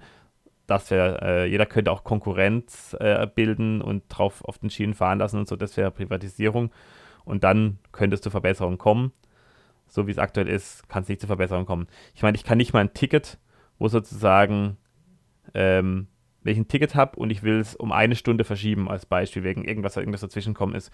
Das 0.67 0.91
wäre, 0.91 1.23
äh, 1.23 1.47
jeder 1.47 1.65
könnte 1.65 1.91
auch 1.91 2.05
Konkurrenz 2.05 2.95
äh, 3.01 3.27
bilden 3.27 3.81
und 3.81 4.05
drauf 4.09 4.45
auf 4.45 4.59
den 4.59 4.69
Schienen 4.69 4.93
fahren 4.93 5.19
lassen 5.19 5.39
und 5.39 5.49
so. 5.49 5.57
Das 5.57 5.75
wäre 5.79 5.91
Privatisierung. 5.91 6.71
Und 7.25 7.45
dann 7.45 7.79
könnte 7.93 8.15
es 8.15 8.21
zu 8.21 8.29
Verbesserungen 8.29 8.77
kommen. 8.77 9.13
So 9.87 10.07
wie 10.07 10.11
es 10.11 10.19
aktuell 10.19 10.49
ist, 10.49 10.87
kann 10.91 11.03
es 11.03 11.09
nicht 11.09 11.23
zu 11.23 11.27
Verbesserungen 11.27 11.67
kommen. 11.67 11.87
Ich 12.15 12.23
meine, 12.23 12.37
ich 12.37 12.45
kann 12.45 12.59
nicht 12.59 12.75
mal 12.75 12.81
ein 12.81 12.93
Ticket, 12.93 13.39
wo 13.79 13.89
sozusagen, 13.89 14.77
ähm, 15.55 16.09
wenn 16.43 16.53
ich 16.53 16.59
ein 16.59 16.69
Ticket 16.69 16.95
habe 16.95 17.19
und 17.19 17.31
ich 17.31 17.43
will 17.43 17.59
es 17.59 17.75
um 17.75 17.91
eine 17.91 18.17
Stunde 18.17 18.45
verschieben, 18.45 18.91
als 18.91 19.07
Beispiel, 19.07 19.45
wegen 19.45 19.65
irgendwas, 19.65 19.97
irgendwas 19.97 20.21
dazwischen 20.21 20.53
kommen 20.53 20.75
ist, 20.75 20.93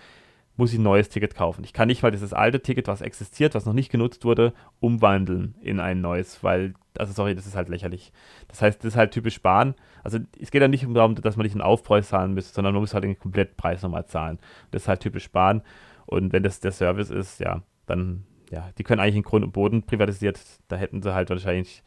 muss 0.56 0.72
ich 0.72 0.78
ein 0.78 0.82
neues 0.82 1.08
Ticket 1.10 1.34
kaufen. 1.34 1.64
Ich 1.64 1.72
kann 1.72 1.88
nicht 1.88 2.02
mal 2.02 2.10
dieses 2.10 2.32
alte 2.32 2.60
Ticket, 2.60 2.88
was 2.88 3.02
existiert, 3.02 3.54
was 3.54 3.66
noch 3.66 3.74
nicht 3.74 3.90
genutzt 3.90 4.24
wurde, 4.24 4.54
umwandeln 4.80 5.54
in 5.60 5.80
ein 5.80 6.00
neues, 6.00 6.42
weil, 6.42 6.74
also 6.98 7.12
sorry, 7.12 7.34
das 7.34 7.46
ist 7.46 7.56
halt 7.56 7.68
lächerlich. 7.68 8.12
Das 8.48 8.62
heißt, 8.62 8.82
das 8.82 8.94
ist 8.94 8.96
halt 8.96 9.12
typisch 9.12 9.42
Bahn. 9.42 9.74
Also 10.02 10.18
es 10.40 10.50
geht 10.50 10.62
ja 10.62 10.68
nicht 10.68 10.86
darum, 10.94 11.14
dass 11.14 11.36
man 11.36 11.44
nicht 11.44 11.52
einen 11.52 11.62
Aufpreis 11.62 12.08
zahlen 12.08 12.32
müsste, 12.32 12.54
sondern 12.54 12.72
man 12.72 12.82
muss 12.82 12.94
halt 12.94 13.04
den 13.04 13.18
Komplettpreis 13.18 13.82
nochmal 13.82 14.06
zahlen. 14.06 14.38
Das 14.70 14.82
ist 14.82 14.88
halt 14.88 15.00
typisch 15.00 15.30
Bahn. 15.30 15.62
Und 16.06 16.32
wenn 16.32 16.42
das 16.42 16.60
der 16.60 16.72
Service 16.72 17.10
ist, 17.10 17.40
ja, 17.40 17.62
dann, 17.86 18.24
ja, 18.50 18.70
die 18.78 18.82
können 18.82 19.00
eigentlich 19.00 19.16
in 19.16 19.22
Grund 19.22 19.44
und 19.44 19.52
Boden 19.52 19.82
privatisiert. 19.82 20.40
Da 20.68 20.76
hätten 20.76 21.02
sie 21.02 21.14
halt 21.14 21.28
wahrscheinlich 21.28 21.82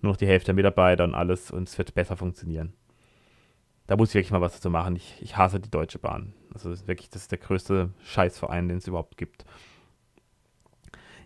nur 0.00 0.12
noch 0.12 0.16
die 0.16 0.26
Hälfte 0.26 0.46
der 0.46 0.54
Mitarbeiter 0.54 1.04
und 1.04 1.14
alles 1.14 1.50
und 1.50 1.68
es 1.68 1.78
wird 1.78 1.94
besser 1.94 2.16
funktionieren. 2.16 2.72
Da 3.86 3.96
muss 3.96 4.10
ich 4.10 4.14
wirklich 4.14 4.32
mal 4.32 4.40
was 4.40 4.54
dazu 4.54 4.70
machen. 4.70 4.96
Ich, 4.96 5.16
ich 5.20 5.36
hasse 5.36 5.60
die 5.60 5.70
Deutsche 5.70 5.98
Bahn. 5.98 6.32
Also 6.54 6.70
wirklich, 6.86 7.10
das 7.10 7.22
ist 7.22 7.32
der 7.32 7.38
größte 7.38 7.90
Scheißverein, 8.04 8.68
den 8.68 8.78
es 8.78 8.86
überhaupt 8.86 9.18
gibt. 9.18 9.44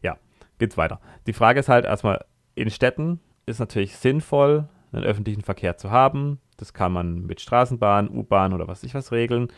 Ja, 0.03 0.17
geht's 0.59 0.77
weiter. 0.77 1.01
Die 1.27 1.35
Frage 1.35 1.61
ist 1.61 1.69
halt 1.69 1.85
erstmal, 1.85 2.25
in 2.55 2.71
Städten 2.71 3.21
ist 3.47 3.61
natürlich 3.61 3.97
sinnvoll, 3.97 4.69
einen 4.93 5.05
öffentlichen 5.05 5.43
Verkehr 5.43 5.77
zu 5.77 5.91
haben. 5.91 6.41
Das 6.57 6.73
kann 6.73 6.93
man 6.93 7.27
mit 7.27 7.41
Straßenbahn, 7.41 8.09
U-Bahn 8.09 8.53
oder 8.53 8.69
was 8.69 8.83
ich 8.83 8.95
was 8.95 9.13
regeln. 9.13 9.49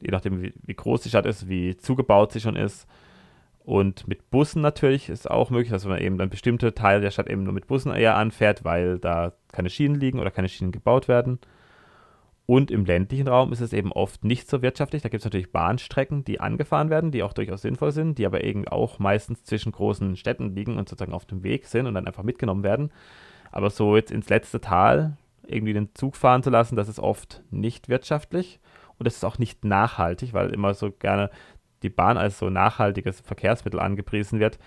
Je 0.00 0.10
nachdem, 0.10 0.40
wie, 0.40 0.54
wie, 0.62 0.74
groß 0.74 1.02
die 1.02 1.08
Stadt 1.08 1.26
ist, 1.26 1.48
wie 1.48 1.76
zugebaut 1.76 2.32
sie 2.32 2.40
schon 2.40 2.56
ist. 2.56 2.86
Und 3.64 4.08
mit 4.08 4.30
Bussen 4.30 4.62
natürlich 4.62 5.08
ist 5.08 5.30
auch 5.30 5.50
möglich, 5.50 5.70
dass 5.70 5.84
man 5.84 6.00
eben 6.00 6.18
dann 6.18 6.30
bestimmte 6.30 6.74
Teile 6.74 7.00
der 7.00 7.12
Stadt 7.12 7.28
eben 7.28 7.44
nur 7.44 7.52
mit 7.52 7.68
Bussen 7.68 7.92
eher 7.92 8.16
anfährt, 8.16 8.64
weil 8.64 8.98
da 8.98 9.32
keine 9.52 9.70
Schienen 9.70 10.00
liegen 10.00 10.18
oder 10.18 10.32
keine 10.32 10.48
Schienen 10.48 10.72
gebaut 10.72 11.06
werden. 11.06 11.38
Und 12.46 12.70
im 12.70 12.84
ländlichen 12.84 13.28
Raum 13.28 13.52
ist 13.52 13.60
es 13.60 13.72
eben 13.72 13.92
oft 13.92 14.24
nicht 14.24 14.48
so 14.48 14.62
wirtschaftlich. 14.62 15.02
Da 15.02 15.08
gibt 15.08 15.20
es 15.20 15.24
natürlich 15.24 15.52
Bahnstrecken, 15.52 16.24
die 16.24 16.40
angefahren 16.40 16.90
werden, 16.90 17.12
die 17.12 17.22
auch 17.22 17.32
durchaus 17.32 17.62
sinnvoll 17.62 17.92
sind, 17.92 18.18
die 18.18 18.26
aber 18.26 18.42
eben 18.42 18.66
auch 18.66 18.98
meistens 18.98 19.44
zwischen 19.44 19.72
großen 19.72 20.16
Städten 20.16 20.54
liegen 20.54 20.76
und 20.76 20.88
sozusagen 20.88 21.14
auf 21.14 21.24
dem 21.24 21.44
Weg 21.44 21.66
sind 21.66 21.86
und 21.86 21.94
dann 21.94 22.06
einfach 22.06 22.24
mitgenommen 22.24 22.64
werden. 22.64 22.90
Aber 23.52 23.70
so 23.70 23.96
jetzt 23.96 24.10
ins 24.10 24.28
letzte 24.28 24.60
Tal 24.60 25.16
irgendwie 25.46 25.72
den 25.72 25.94
Zug 25.94 26.16
fahren 26.16 26.42
zu 26.42 26.50
lassen, 26.50 26.76
das 26.76 26.88
ist 26.88 26.98
oft 26.98 27.42
nicht 27.50 27.88
wirtschaftlich 27.88 28.60
und 28.98 29.06
es 29.06 29.16
ist 29.16 29.24
auch 29.24 29.38
nicht 29.38 29.64
nachhaltig, 29.64 30.32
weil 30.32 30.50
immer 30.50 30.74
so 30.74 30.90
gerne 30.90 31.30
die 31.82 31.90
Bahn 31.90 32.16
als 32.16 32.38
so 32.38 32.50
nachhaltiges 32.50 33.20
Verkehrsmittel 33.20 33.80
angepriesen 33.80 34.40
wird. 34.40 34.58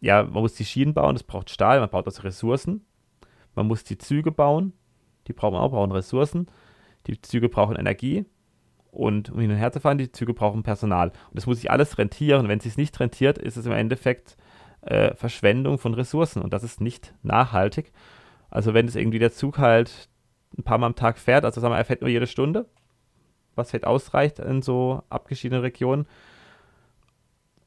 Ja, 0.00 0.22
man 0.22 0.42
muss 0.42 0.54
die 0.54 0.64
Schienen 0.64 0.94
bauen, 0.94 1.14
das 1.14 1.24
braucht 1.24 1.50
Stahl, 1.50 1.80
man 1.80 1.90
braucht 1.90 2.06
also 2.06 2.22
Ressourcen. 2.22 2.84
Man 3.54 3.66
muss 3.66 3.84
die 3.84 3.98
Züge 3.98 4.30
bauen, 4.30 4.72
die 5.26 5.32
brauchen 5.32 5.56
auch, 5.56 5.70
brauchen 5.70 5.92
Ressourcen. 5.92 6.46
Die 7.10 7.20
Züge 7.20 7.48
brauchen 7.48 7.76
Energie 7.76 8.24
und 8.92 9.30
um 9.30 9.40
hin 9.40 9.50
und 9.50 9.56
her 9.56 9.72
zu 9.72 9.80
fahren, 9.80 9.98
die 9.98 10.12
Züge 10.12 10.34
brauchen 10.34 10.62
Personal. 10.62 11.08
Und 11.08 11.34
das 11.34 11.46
muss 11.46 11.58
sich 11.58 11.70
alles 11.70 11.98
rentieren. 11.98 12.48
Wenn 12.48 12.58
es 12.58 12.64
sich 12.64 12.76
nicht 12.76 12.98
rentiert, 13.00 13.38
ist 13.38 13.56
es 13.56 13.66
im 13.66 13.72
Endeffekt 13.72 14.36
äh, 14.82 15.14
Verschwendung 15.14 15.78
von 15.78 15.94
Ressourcen 15.94 16.42
und 16.42 16.52
das 16.52 16.62
ist 16.62 16.80
nicht 16.80 17.14
nachhaltig. 17.22 17.92
Also 18.48 18.74
wenn 18.74 18.86
es 18.86 18.96
irgendwie 18.96 19.18
der 19.18 19.32
Zug 19.32 19.58
halt 19.58 20.08
ein 20.56 20.62
paar 20.62 20.78
Mal 20.78 20.86
am 20.86 20.94
Tag 20.94 21.18
fährt, 21.18 21.44
also 21.44 21.60
sagen 21.60 21.72
wir, 21.72 21.78
er 21.78 21.84
fährt 21.84 22.00
nur 22.00 22.10
jede 22.10 22.26
Stunde, 22.26 22.66
was 23.54 23.72
halt 23.72 23.84
ausreicht 23.84 24.38
in 24.38 24.62
so 24.62 25.02
abgeschiedenen 25.10 25.62
Regionen 25.62 26.06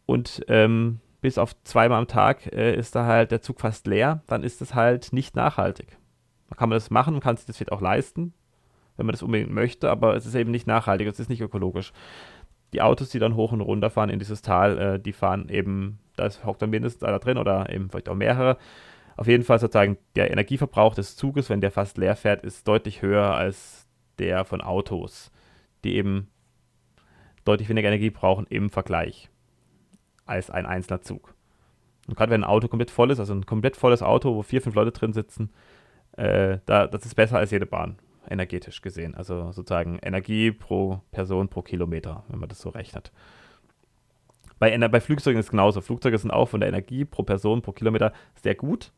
und 0.06 0.44
ähm, 0.48 1.00
bis 1.22 1.38
auf 1.38 1.56
zweimal 1.64 2.00
am 2.00 2.08
Tag 2.08 2.52
äh, 2.52 2.76
ist 2.76 2.96
da 2.96 3.06
halt 3.06 3.32
der 3.32 3.42
Zug 3.42 3.62
fast 3.62 3.88
leer, 3.88 4.24
dann 4.28 4.44
ist 4.44 4.60
das 4.60 4.76
halt 4.76 5.14
nicht 5.14 5.36
nachhaltig. 5.36 5.98
Da 6.50 6.56
kann 6.56 6.70
man 6.70 6.76
das 6.76 6.90
machen, 6.90 7.14
man 7.14 7.22
kann 7.22 7.38
sich 7.38 7.46
das 7.46 7.58
vielleicht 7.58 7.72
auch 7.72 7.82
leisten, 7.82 8.34
wenn 8.98 9.06
man 9.06 9.14
das 9.14 9.24
unbedingt 9.24 9.52
möchte, 9.52 9.90
aber 9.90 10.16
es 10.16 10.26
ist 10.26 10.36
eben 10.36 10.52
nicht 10.52 10.68
nachhaltig, 10.68 11.08
es 11.08 11.20
ist 11.20 11.30
nicht 11.30 11.42
ökologisch. 11.42 11.92
Die 12.74 12.82
Autos, 12.82 13.10
die 13.10 13.20
dann 13.20 13.36
hoch 13.36 13.52
und 13.52 13.62
runter 13.62 13.90
fahren 13.90 14.10
in 14.10 14.20
dieses 14.20 14.42
Tal, 14.42 14.78
äh, 14.78 15.00
die 15.00 15.14
fahren 15.14 15.50
eben, 15.50 16.00
da 16.16 16.30
hockt 16.46 16.62
dann 16.62 16.70
mindestens 16.70 17.04
einer 17.04 17.20
drin 17.20 17.38
oder 17.38 17.70
eben 17.72 17.90
vielleicht 17.90 18.10
auch 18.10 18.16
mehrere. 18.16 18.58
Auf 19.16 19.28
jeden 19.28 19.44
Fall 19.44 19.60
sozusagen 19.60 19.98
der 20.16 20.32
Energieverbrauch 20.32 20.96
des 20.96 21.16
Zuges, 21.16 21.50
wenn 21.50 21.62
der 21.62 21.72
fast 21.72 21.98
leer 21.98 22.16
fährt, 22.16 22.44
ist 22.44 22.68
deutlich 22.68 23.02
höher 23.02 23.36
als 23.36 23.88
der 24.18 24.44
von 24.44 24.62
Autos, 24.62 25.32
die 25.84 25.96
eben 25.96 26.30
deutlich 27.46 27.70
weniger 27.70 27.90
Energie 27.90 28.10
brauchen 28.10 28.48
im 28.50 28.70
Vergleich 28.70 29.30
als 30.26 30.50
ein 30.50 30.66
einzelner 30.66 31.02
Zug. 31.02 31.36
Und 32.08 32.16
gerade 32.16 32.32
wenn 32.32 32.44
ein 32.44 32.50
Auto 32.50 32.68
komplett 32.68 32.92
voll 32.92 33.12
ist, 33.12 33.20
also 33.20 33.34
ein 33.34 33.46
komplett 33.46 33.76
volles 33.76 34.02
Auto, 34.02 34.36
wo 34.36 34.42
vier, 34.42 34.62
fünf 34.62 34.76
Leute 34.76 34.92
drin 34.92 35.14
sitzen, 35.14 35.52
äh, 36.14 36.60
da, 36.66 36.88
das 36.88 37.06
ist 37.06 37.16
besser 37.16 37.38
als 37.38 37.52
jede 37.52 37.66
Bahn 37.66 37.98
energetisch 38.30 38.82
gesehen. 38.82 39.16
Also 39.16 39.52
sozusagen 39.52 40.00
Energie 40.00 40.52
pro 40.52 41.02
Person 41.12 41.50
pro 41.50 41.62
Kilometer, 41.62 42.24
wenn 42.28 42.40
man 42.40 42.50
das 42.50 42.60
so 42.60 42.70
rechnet. 42.70 43.12
Bei, 44.60 44.78
bei 44.78 45.02
Flugzeugen 45.02 45.40
ist 45.40 45.48
es 45.48 45.52
genauso. 45.52 45.82
Flugzeuge 45.82 46.18
sind 46.18 46.32
auch 46.32 46.48
von 46.48 46.62
der 46.62 46.70
Energie 46.70 47.06
pro 47.06 47.24
Person 47.24 47.62
pro 47.62 47.72
Kilometer 47.72 48.14
sehr 48.42 48.56
gut, 48.56 48.92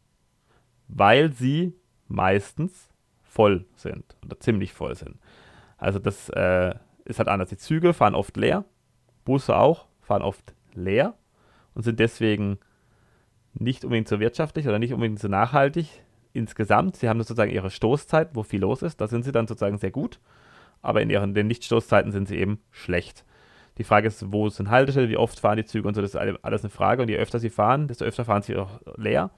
weil 0.88 1.34
sie 1.34 1.74
meistens 2.08 2.90
voll 3.24 3.66
sind 3.76 4.16
oder 4.24 4.40
ziemlich 4.40 4.74
voll 4.74 4.96
sind. 4.96 5.18
Also 5.78 6.00
das 6.00 6.30
äh, 6.30 6.76
ist 7.04 7.20
halt 7.20 7.30
anders. 7.30 7.50
Die 7.50 7.58
Züge 7.58 7.94
fahren 7.94 8.16
oft 8.16 8.38
leer, 8.38 8.66
Busse 9.24 9.58
auch 9.58 9.88
fahren 10.02 10.22
oft 10.22 10.54
leer 10.74 11.16
und 11.74 11.84
sind 11.84 12.00
deswegen 12.00 12.60
nicht 13.54 13.84
unbedingt 13.84 14.08
so 14.08 14.20
wirtschaftlich 14.20 14.68
oder 14.68 14.80
nicht 14.80 14.94
unbedingt 14.94 15.20
so 15.20 15.28
nachhaltig, 15.28 16.05
insgesamt, 16.36 16.98
sie 16.98 17.10
haben 17.10 17.20
sozusagen 17.20 17.52
ihre 17.52 17.72
Stoßzeit, 17.72 18.30
wo 18.34 18.44
viel 18.44 18.62
los 18.62 18.82
ist, 18.82 19.02
da 19.02 19.08
sind 19.08 19.24
sie 19.24 19.32
dann 19.32 19.48
sozusagen 19.48 19.78
sehr 19.78 19.92
gut, 19.92 20.20
aber 20.82 21.02
in 21.02 21.10
ihren 21.10 21.34
den 21.34 21.48
Nicht-Stoßzeiten 21.48 22.12
sind 22.12 22.28
sie 22.28 22.38
eben 22.38 22.60
schlecht. 22.72 23.26
Die 23.78 23.84
Frage 23.84 24.08
ist, 24.08 24.32
wo 24.32 24.50
sind 24.50 24.70
Haltestellen, 24.70 25.10
wie 25.10 25.18
oft 25.18 25.40
fahren 25.40 25.58
die 25.58 25.66
Züge 25.66 25.88
und 25.88 25.96
so, 25.96 26.02
das 26.02 26.16
ist 26.16 26.16
alles 26.16 26.64
eine 26.64 26.70
Frage. 26.70 27.02
Und 27.02 27.10
je 27.10 27.18
öfter 27.18 27.40
sie 27.40 27.50
fahren, 27.50 27.88
desto 27.88 28.06
öfter 28.06 28.24
fahren 28.24 28.42
sie 28.42 28.56
auch 28.56 28.80
leer. 28.96 29.32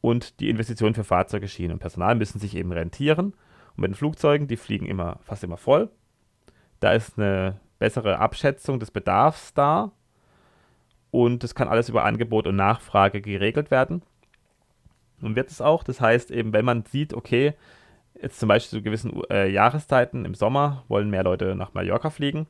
Und 0.00 0.40
die 0.40 0.48
Investitionen 0.48 0.94
für 0.94 1.04
Fahrzeuge, 1.04 1.48
Schienen 1.48 1.72
und 1.72 1.78
Personal 1.80 2.14
müssen 2.14 2.38
sich 2.38 2.56
eben 2.56 2.72
rentieren. 2.72 3.34
Und 3.76 3.78
mit 3.78 3.90
den 3.90 3.94
Flugzeugen, 3.94 4.46
die 4.46 4.56
fliegen 4.56 4.86
immer, 4.86 5.18
fast 5.24 5.42
immer 5.42 5.56
voll. 5.56 5.90
Da 6.78 6.92
ist 6.92 7.18
eine 7.18 7.60
bessere 7.78 8.18
Abschätzung 8.18 8.78
des 8.78 8.90
Bedarfs 8.90 9.52
da. 9.52 9.90
Und 11.10 11.42
das 11.42 11.56
kann 11.56 11.68
alles 11.68 11.88
über 11.88 12.04
Angebot 12.04 12.46
und 12.46 12.54
Nachfrage 12.54 13.20
geregelt 13.20 13.72
werden. 13.72 14.02
Und 15.22 15.36
wird 15.36 15.50
es 15.50 15.60
auch. 15.60 15.82
Das 15.82 16.00
heißt 16.00 16.30
eben, 16.30 16.52
wenn 16.52 16.64
man 16.64 16.84
sieht, 16.84 17.14
okay, 17.14 17.54
jetzt 18.20 18.40
zum 18.40 18.48
Beispiel 18.48 18.78
zu 18.78 18.82
gewissen 18.82 19.22
äh, 19.30 19.48
Jahreszeiten 19.48 20.24
im 20.24 20.34
Sommer 20.34 20.84
wollen 20.88 21.10
mehr 21.10 21.24
Leute 21.24 21.54
nach 21.54 21.74
Mallorca 21.74 22.10
fliegen, 22.10 22.46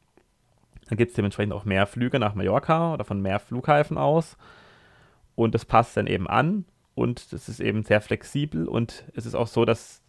dann 0.89 0.99
gibt 0.99 1.11
es 1.11 1.17
dementsprechend 1.17 1.53
auch 1.53 1.65
mehr 1.65 1.87
Flüge 1.87 2.19
nach 2.19 2.35
Mallorca 2.35 2.95
oder 2.95 3.05
von 3.05 3.21
mehr 3.21 3.39
Flughäfen 3.39 3.97
aus. 3.97 4.37
Und 5.37 5.55
das 5.55 5.65
passt 5.65 5.97
dann 5.97 6.07
eben 6.07 6.27
an 6.29 6.65
und 6.95 7.33
das 7.33 7.49
ist 7.49 7.61
eben 7.61 7.85
sehr 7.85 8.01
flexibel 8.01 8.67
und 8.69 9.05
es 9.15 9.25
ist 9.25 9.35
auch 9.35 9.47
so, 9.47 9.65
dass 9.65 10.03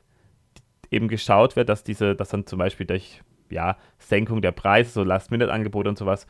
eben 0.89 1.07
geschaut 1.07 1.55
wird, 1.55 1.69
dass 1.69 1.83
diese, 1.83 2.15
dass 2.15 2.29
dann 2.29 2.45
zum 2.45 2.59
Beispiel 2.59 2.85
durch 2.85 3.21
ja, 3.49 3.77
Senkung 3.97 4.41
der 4.41 4.51
Preise, 4.51 4.91
so 4.91 5.03
Last-Minute-Angebote 5.03 5.89
und 5.89 5.97
sowas, 5.97 6.27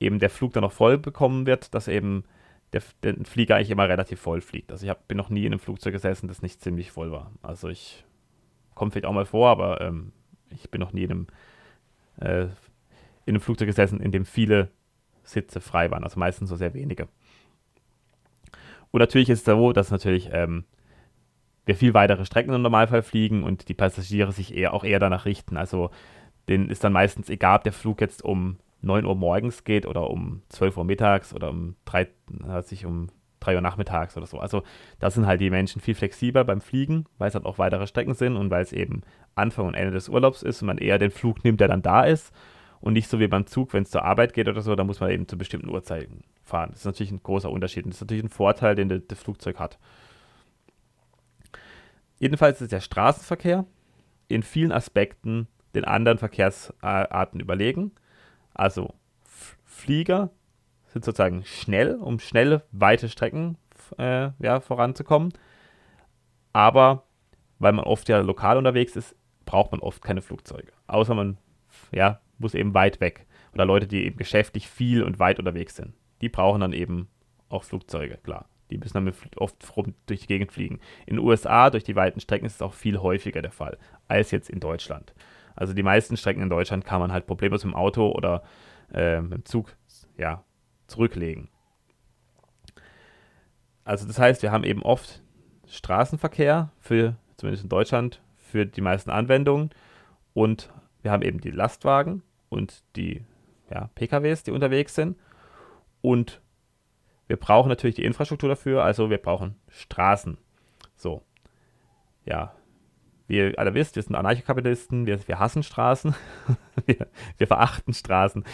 eben 0.00 0.18
der 0.18 0.30
Flug 0.30 0.52
dann 0.52 0.62
noch 0.62 0.72
voll 0.72 0.98
bekommen 0.98 1.46
wird, 1.46 1.74
dass 1.74 1.86
eben 1.86 2.24
der, 2.72 2.82
der 3.02 3.16
Flieger 3.24 3.56
eigentlich 3.56 3.70
immer 3.70 3.88
relativ 3.88 4.20
voll 4.20 4.40
fliegt. 4.40 4.70
Also 4.70 4.84
ich 4.84 4.90
hab, 4.90 5.08
bin 5.08 5.16
noch 5.16 5.30
nie 5.30 5.44
in 5.44 5.52
einem 5.52 5.60
Flugzeug 5.60 5.92
gesessen, 5.92 6.28
das 6.28 6.42
nicht 6.42 6.62
ziemlich 6.62 6.90
voll 6.90 7.10
war. 7.10 7.32
Also 7.42 7.68
ich 7.68 8.04
komme 8.74 8.90
vielleicht 8.90 9.06
auch 9.06 9.12
mal 9.12 9.26
vor, 9.26 9.48
aber 9.48 9.80
ähm, 9.80 10.12
ich 10.50 10.70
bin 10.70 10.80
noch 10.80 10.92
nie 10.92 11.04
in 11.04 11.10
einem, 11.10 11.26
äh, 12.20 12.44
in 13.26 13.34
einem 13.34 13.40
Flugzeug 13.40 13.66
gesessen, 13.66 14.00
in 14.00 14.12
dem 14.12 14.24
viele 14.24 14.70
Sitze 15.22 15.60
frei 15.60 15.90
waren. 15.90 16.04
Also 16.04 16.18
meistens 16.18 16.48
so 16.48 16.56
sehr 16.56 16.74
wenige. 16.74 17.08
Und 18.90 19.00
natürlich 19.00 19.30
ist 19.30 19.40
es 19.40 19.44
so, 19.44 19.72
dass 19.72 19.90
natürlich 19.90 20.30
ähm, 20.32 20.64
wir 21.66 21.76
viel 21.76 21.94
weitere 21.94 22.24
Strecken 22.24 22.52
im 22.52 22.62
Normalfall 22.62 23.02
fliegen 23.02 23.42
und 23.44 23.68
die 23.68 23.74
Passagiere 23.74 24.32
sich 24.32 24.56
eher 24.56 24.74
auch 24.74 24.84
eher 24.84 24.98
danach 24.98 25.24
richten. 25.24 25.56
Also 25.56 25.90
denen 26.48 26.70
ist 26.70 26.82
dann 26.82 26.92
meistens 26.92 27.28
egal, 27.28 27.58
ob 27.58 27.64
der 27.64 27.72
Flug 27.72 28.00
jetzt 28.00 28.24
um 28.24 28.58
9 28.82 29.04
Uhr 29.04 29.14
morgens 29.14 29.64
geht 29.64 29.86
oder 29.86 30.10
um 30.10 30.42
12 30.48 30.76
Uhr 30.76 30.84
mittags 30.84 31.34
oder 31.34 31.50
um 31.50 31.76
3, 31.84 32.08
sich 32.62 32.86
um 32.86 33.08
3 33.40 33.56
Uhr 33.56 33.60
nachmittags 33.60 34.16
oder 34.16 34.26
so. 34.26 34.38
Also 34.38 34.62
da 34.98 35.10
sind 35.10 35.26
halt 35.26 35.40
die 35.40 35.50
Menschen 35.50 35.80
viel 35.80 35.94
flexibler 35.94 36.44
beim 36.44 36.60
Fliegen, 36.60 37.06
weil 37.18 37.28
es 37.28 37.34
halt 37.34 37.46
auch 37.46 37.58
weitere 37.58 37.86
Strecken 37.86 38.14
sind 38.14 38.36
und 38.36 38.50
weil 38.50 38.62
es 38.62 38.72
eben 38.72 39.02
Anfang 39.34 39.66
und 39.66 39.74
Ende 39.74 39.92
des 39.92 40.08
Urlaubs 40.08 40.42
ist 40.42 40.62
und 40.62 40.66
man 40.66 40.78
eher 40.78 40.98
den 40.98 41.10
Flug 41.10 41.44
nimmt, 41.44 41.60
der 41.60 41.68
dann 41.68 41.82
da 41.82 42.04
ist 42.04 42.32
und 42.80 42.94
nicht 42.94 43.08
so 43.08 43.20
wie 43.20 43.28
beim 43.28 43.46
Zug, 43.46 43.72
wenn 43.72 43.82
es 43.82 43.90
zur 43.90 44.04
Arbeit 44.04 44.32
geht 44.32 44.48
oder 44.48 44.62
so, 44.62 44.74
da 44.74 44.84
muss 44.84 45.00
man 45.00 45.10
eben 45.10 45.28
zu 45.28 45.36
bestimmten 45.36 45.68
Uhrzeiten 45.68 46.24
fahren. 46.42 46.70
Das 46.70 46.80
ist 46.80 46.86
natürlich 46.86 47.12
ein 47.12 47.22
großer 47.22 47.50
Unterschied 47.50 47.84
und 47.84 47.90
das 47.90 47.98
ist 47.98 48.02
natürlich 48.02 48.24
ein 48.24 48.30
Vorteil, 48.30 48.74
den 48.74 49.02
das 49.06 49.18
Flugzeug 49.18 49.58
hat. 49.58 49.78
Jedenfalls 52.18 52.60
ist 52.60 52.72
der 52.72 52.80
Straßenverkehr 52.80 53.64
in 54.28 54.42
vielen 54.42 54.72
Aspekten 54.72 55.48
den 55.74 55.84
anderen 55.84 56.18
Verkehrsarten 56.18 57.40
überlegen. 57.40 57.92
Also 58.54 58.94
Flieger 59.64 60.30
sind 60.86 61.04
sozusagen 61.04 61.44
schnell, 61.44 61.94
um 61.94 62.18
schnelle, 62.18 62.64
weite 62.72 63.08
Strecken 63.08 63.56
äh, 63.98 64.30
ja, 64.38 64.60
voranzukommen. 64.60 65.32
Aber 66.52 67.04
weil 67.58 67.72
man 67.72 67.84
oft 67.84 68.08
ja 68.08 68.18
lokal 68.20 68.56
unterwegs 68.56 68.96
ist, 68.96 69.14
braucht 69.44 69.72
man 69.72 69.80
oft 69.80 70.02
keine 70.02 70.22
Flugzeuge. 70.22 70.72
Außer 70.86 71.14
man 71.14 71.38
ja, 71.92 72.20
muss 72.38 72.54
eben 72.54 72.74
weit 72.74 73.00
weg. 73.00 73.26
oder 73.52 73.64
Leute, 73.64 73.86
die 73.86 74.04
eben 74.04 74.16
geschäftlich 74.16 74.68
viel 74.68 75.02
und 75.02 75.18
weit 75.18 75.38
unterwegs 75.38 75.76
sind. 75.76 75.94
Die 76.20 76.28
brauchen 76.28 76.60
dann 76.60 76.72
eben 76.72 77.08
auch 77.48 77.64
Flugzeuge, 77.64 78.18
klar. 78.18 78.48
Die 78.70 78.78
müssen 78.78 79.04
dann 79.04 79.12
oft 79.36 79.72
durch 80.06 80.20
die 80.20 80.26
Gegend 80.26 80.52
fliegen. 80.52 80.78
In 81.06 81.16
den 81.16 81.24
USA, 81.24 81.70
durch 81.70 81.82
die 81.82 81.96
weiten 81.96 82.20
Strecken, 82.20 82.46
ist 82.46 82.56
es 82.56 82.62
auch 82.62 82.74
viel 82.74 82.98
häufiger 82.98 83.42
der 83.42 83.50
Fall 83.50 83.78
als 84.06 84.30
jetzt 84.30 84.48
in 84.48 84.60
Deutschland. 84.60 85.12
Also 85.60 85.74
die 85.74 85.82
meisten 85.82 86.16
Strecken 86.16 86.42
in 86.42 86.48
Deutschland 86.48 86.86
kann 86.86 87.00
man 87.00 87.12
halt 87.12 87.26
problemlos 87.26 87.64
mit 87.64 87.74
dem 87.74 87.76
Auto 87.76 88.10
oder 88.12 88.42
äh, 88.94 89.20
mit 89.20 89.32
dem 89.32 89.44
Zug 89.44 89.76
ja, 90.16 90.42
zurücklegen. 90.86 91.50
Also 93.84 94.06
das 94.06 94.18
heißt, 94.18 94.42
wir 94.42 94.52
haben 94.52 94.64
eben 94.64 94.82
oft 94.82 95.22
Straßenverkehr 95.68 96.70
für, 96.78 97.16
zumindest 97.36 97.64
in 97.64 97.68
Deutschland, 97.68 98.22
für 98.38 98.64
die 98.64 98.80
meisten 98.80 99.10
Anwendungen 99.10 99.68
und 100.32 100.72
wir 101.02 101.10
haben 101.10 101.22
eben 101.22 101.42
die 101.42 101.50
Lastwagen 101.50 102.22
und 102.48 102.82
die 102.96 103.22
ja, 103.70 103.90
PKWs, 103.94 104.44
die 104.44 104.52
unterwegs 104.52 104.94
sind 104.94 105.18
und 106.00 106.40
wir 107.26 107.36
brauchen 107.36 107.68
natürlich 107.68 107.96
die 107.96 108.04
Infrastruktur 108.06 108.48
dafür, 108.48 108.82
also 108.82 109.10
wir 109.10 109.18
brauchen 109.18 109.56
Straßen. 109.68 110.38
So, 110.96 111.20
ja, 112.24 112.54
wie 113.30 113.38
ihr 113.38 113.58
alle 113.58 113.74
wisst, 113.74 113.94
wir 113.94 114.02
sind 114.02 114.16
Anarchokapitalisten, 114.16 115.06
wir, 115.06 115.26
wir 115.26 115.38
hassen 115.38 115.62
Straßen, 115.62 116.14
wir, 116.86 117.06
wir, 117.38 117.46
verachten 117.46 117.94
Straßen. 117.94 118.44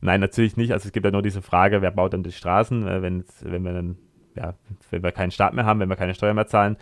Nein, 0.00 0.20
natürlich 0.20 0.56
nicht. 0.56 0.72
Also 0.72 0.86
es 0.86 0.92
gibt 0.92 1.06
ja 1.06 1.12
nur 1.12 1.22
diese 1.22 1.40
Frage, 1.40 1.80
wer 1.82 1.92
baut 1.92 2.12
dann 2.12 2.24
die 2.24 2.32
Straßen, 2.32 2.86
äh, 2.86 3.00
wenn, 3.00 3.24
wenn 3.42 3.62
wir 3.62 3.72
dann, 3.72 3.96
ja, 4.34 4.54
wenn 4.90 5.04
wir 5.04 5.12
keinen 5.12 5.30
Staat 5.30 5.54
mehr 5.54 5.64
haben, 5.64 5.78
wenn 5.78 5.88
wir 5.88 5.96
keine 5.96 6.14
Steuern 6.14 6.34
mehr 6.34 6.48
zahlen. 6.48 6.76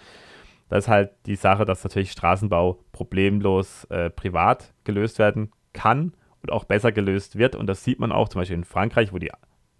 Das 0.70 0.84
ist 0.84 0.88
halt 0.88 1.10
die 1.26 1.36
Sache, 1.36 1.66
dass 1.66 1.84
natürlich 1.84 2.10
Straßenbau 2.12 2.82
problemlos 2.92 3.84
äh, 3.90 4.08
privat 4.08 4.72
gelöst 4.84 5.18
werden 5.18 5.52
kann 5.74 6.14
und 6.40 6.50
auch 6.50 6.64
besser 6.64 6.90
gelöst 6.90 7.36
wird. 7.36 7.54
Und 7.54 7.66
das 7.66 7.84
sieht 7.84 8.00
man 8.00 8.12
auch 8.12 8.30
zum 8.30 8.40
Beispiel 8.40 8.56
in 8.56 8.64
Frankreich, 8.64 9.12
wo 9.12 9.18
die 9.18 9.30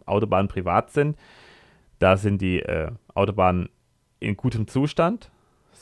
Autobahnen 0.04 0.48
privat 0.48 0.90
sind. 0.90 1.16
Da 1.98 2.18
sind 2.18 2.42
die 2.42 2.61
äh, 2.61 2.90
Autobahnen 3.14 3.70
in 4.20 4.37
gutem 4.37 4.68
Zustand 4.68 5.32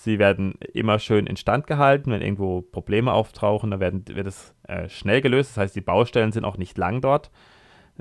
Sie 0.02 0.18
werden 0.18 0.54
immer 0.72 0.98
schön 0.98 1.26
instand 1.26 1.66
gehalten. 1.66 2.10
Wenn 2.10 2.22
irgendwo 2.22 2.62
Probleme 2.62 3.12
auftauchen, 3.12 3.70
dann 3.70 3.80
werden, 3.80 4.02
wird 4.08 4.26
es 4.26 4.54
äh, 4.66 4.88
schnell 4.88 5.20
gelöst. 5.20 5.50
Das 5.50 5.56
heißt, 5.58 5.76
die 5.76 5.82
Baustellen 5.82 6.32
sind 6.32 6.46
auch 6.46 6.56
nicht 6.56 6.78
lang 6.78 7.02
dort. 7.02 7.30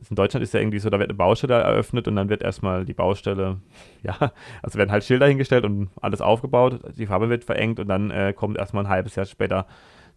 in 0.09 0.15
Deutschland 0.15 0.41
ist 0.41 0.53
ja 0.53 0.61
irgendwie 0.61 0.79
so, 0.79 0.89
da 0.89 0.97
wird 0.97 1.09
eine 1.09 1.17
Baustelle 1.17 1.55
eröffnet 1.55 2.07
und 2.07 2.15
dann 2.15 2.29
wird 2.29 2.41
erstmal 2.41 2.85
die 2.85 2.93
Baustelle, 2.93 3.59
ja, 4.01 4.15
also 4.63 4.77
werden 4.77 4.91
halt 4.91 5.03
Schilder 5.03 5.27
hingestellt 5.27 5.65
und 5.65 5.89
alles 5.99 6.21
aufgebaut, 6.21 6.79
die 6.97 7.07
Farbe 7.07 7.29
wird 7.29 7.43
verengt 7.43 7.81
und 7.81 7.89
dann 7.89 8.11
äh, 8.11 8.31
kommt 8.33 8.57
erstmal 8.57 8.85
ein 8.85 8.89
halbes 8.89 9.15
Jahr 9.15 9.25
später 9.25 9.67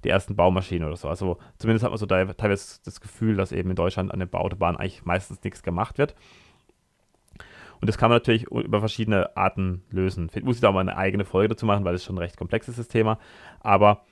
die 0.05 0.09
ersten 0.09 0.37
Baumaschinen 0.37 0.87
oder 0.87 0.97
so. 0.97 1.09
Also 1.09 1.38
zumindest 1.59 1.83
hat 1.83 1.90
man 1.90 1.99
so 1.99 2.07
teilweise 2.07 2.79
das 2.85 3.01
Gefühl, 3.01 3.35
dass 3.35 3.51
eben 3.51 3.71
in 3.71 3.77
Deutschland 3.77 4.12
an 4.12 4.21
der 4.21 4.33
Autobahn 4.40 4.77
eigentlich 4.77 5.05
meistens 5.05 5.42
nichts 5.42 5.64
gemacht 5.64 5.99
wird. 5.99 6.14
Und 7.83 7.88
das 7.88 7.99
kann 7.99 8.11
man 8.11 8.16
natürlich 8.16 8.45
über 8.45 8.79
verschiedene 8.79 9.37
Arten 9.37 9.83
lösen. 9.90 10.31
Ich 10.33 10.45
muss 10.45 10.55
ich 10.55 10.61
da 10.61 10.71
mal 10.71 10.79
eine 10.79 10.97
eigene 10.97 11.25
Folge 11.25 11.49
dazu 11.49 11.66
machen, 11.66 11.85
weil 11.85 11.97
es 11.97 12.05
schon 12.05 12.14
ein 12.14 12.21
recht 12.21 12.37
komplexes 12.37 12.77
das 12.77 12.87
Thema. 12.87 13.18
Aber 13.59 14.05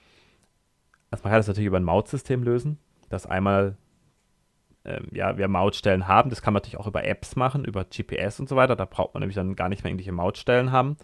also 1.13 1.23
man 1.23 1.31
kann 1.31 1.39
das 1.39 1.47
natürlich 1.47 1.69
über 1.69 1.79
ein 1.79 1.85
Mautsystem 1.85 2.43
lösen, 2.43 2.81
dass 3.11 3.27
einmal 3.27 3.77
ähm, 4.85 5.07
ja, 5.13 5.39
wir 5.39 5.47
Mautstellen 5.47 6.09
haben. 6.09 6.31
Das 6.31 6.43
kann 6.43 6.53
man 6.53 6.63
natürlich 6.63 6.81
auch 6.81 6.89
über 6.89 7.05
Apps 7.05 7.37
machen, 7.37 7.65
über 7.65 7.85
GPS 7.85 8.41
und 8.41 8.49
so 8.49 8.57
weiter. 8.57 8.75
Da 8.75 8.87
braucht 8.87 9.15
man 9.15 9.21
nämlich 9.21 9.37
dann 9.37 9.55
gar 9.55 9.69
nicht 9.69 9.85
mehr 9.85 9.93
irgendwelche 9.93 10.11
Mautstellen 10.11 10.73
haben. 10.73 10.97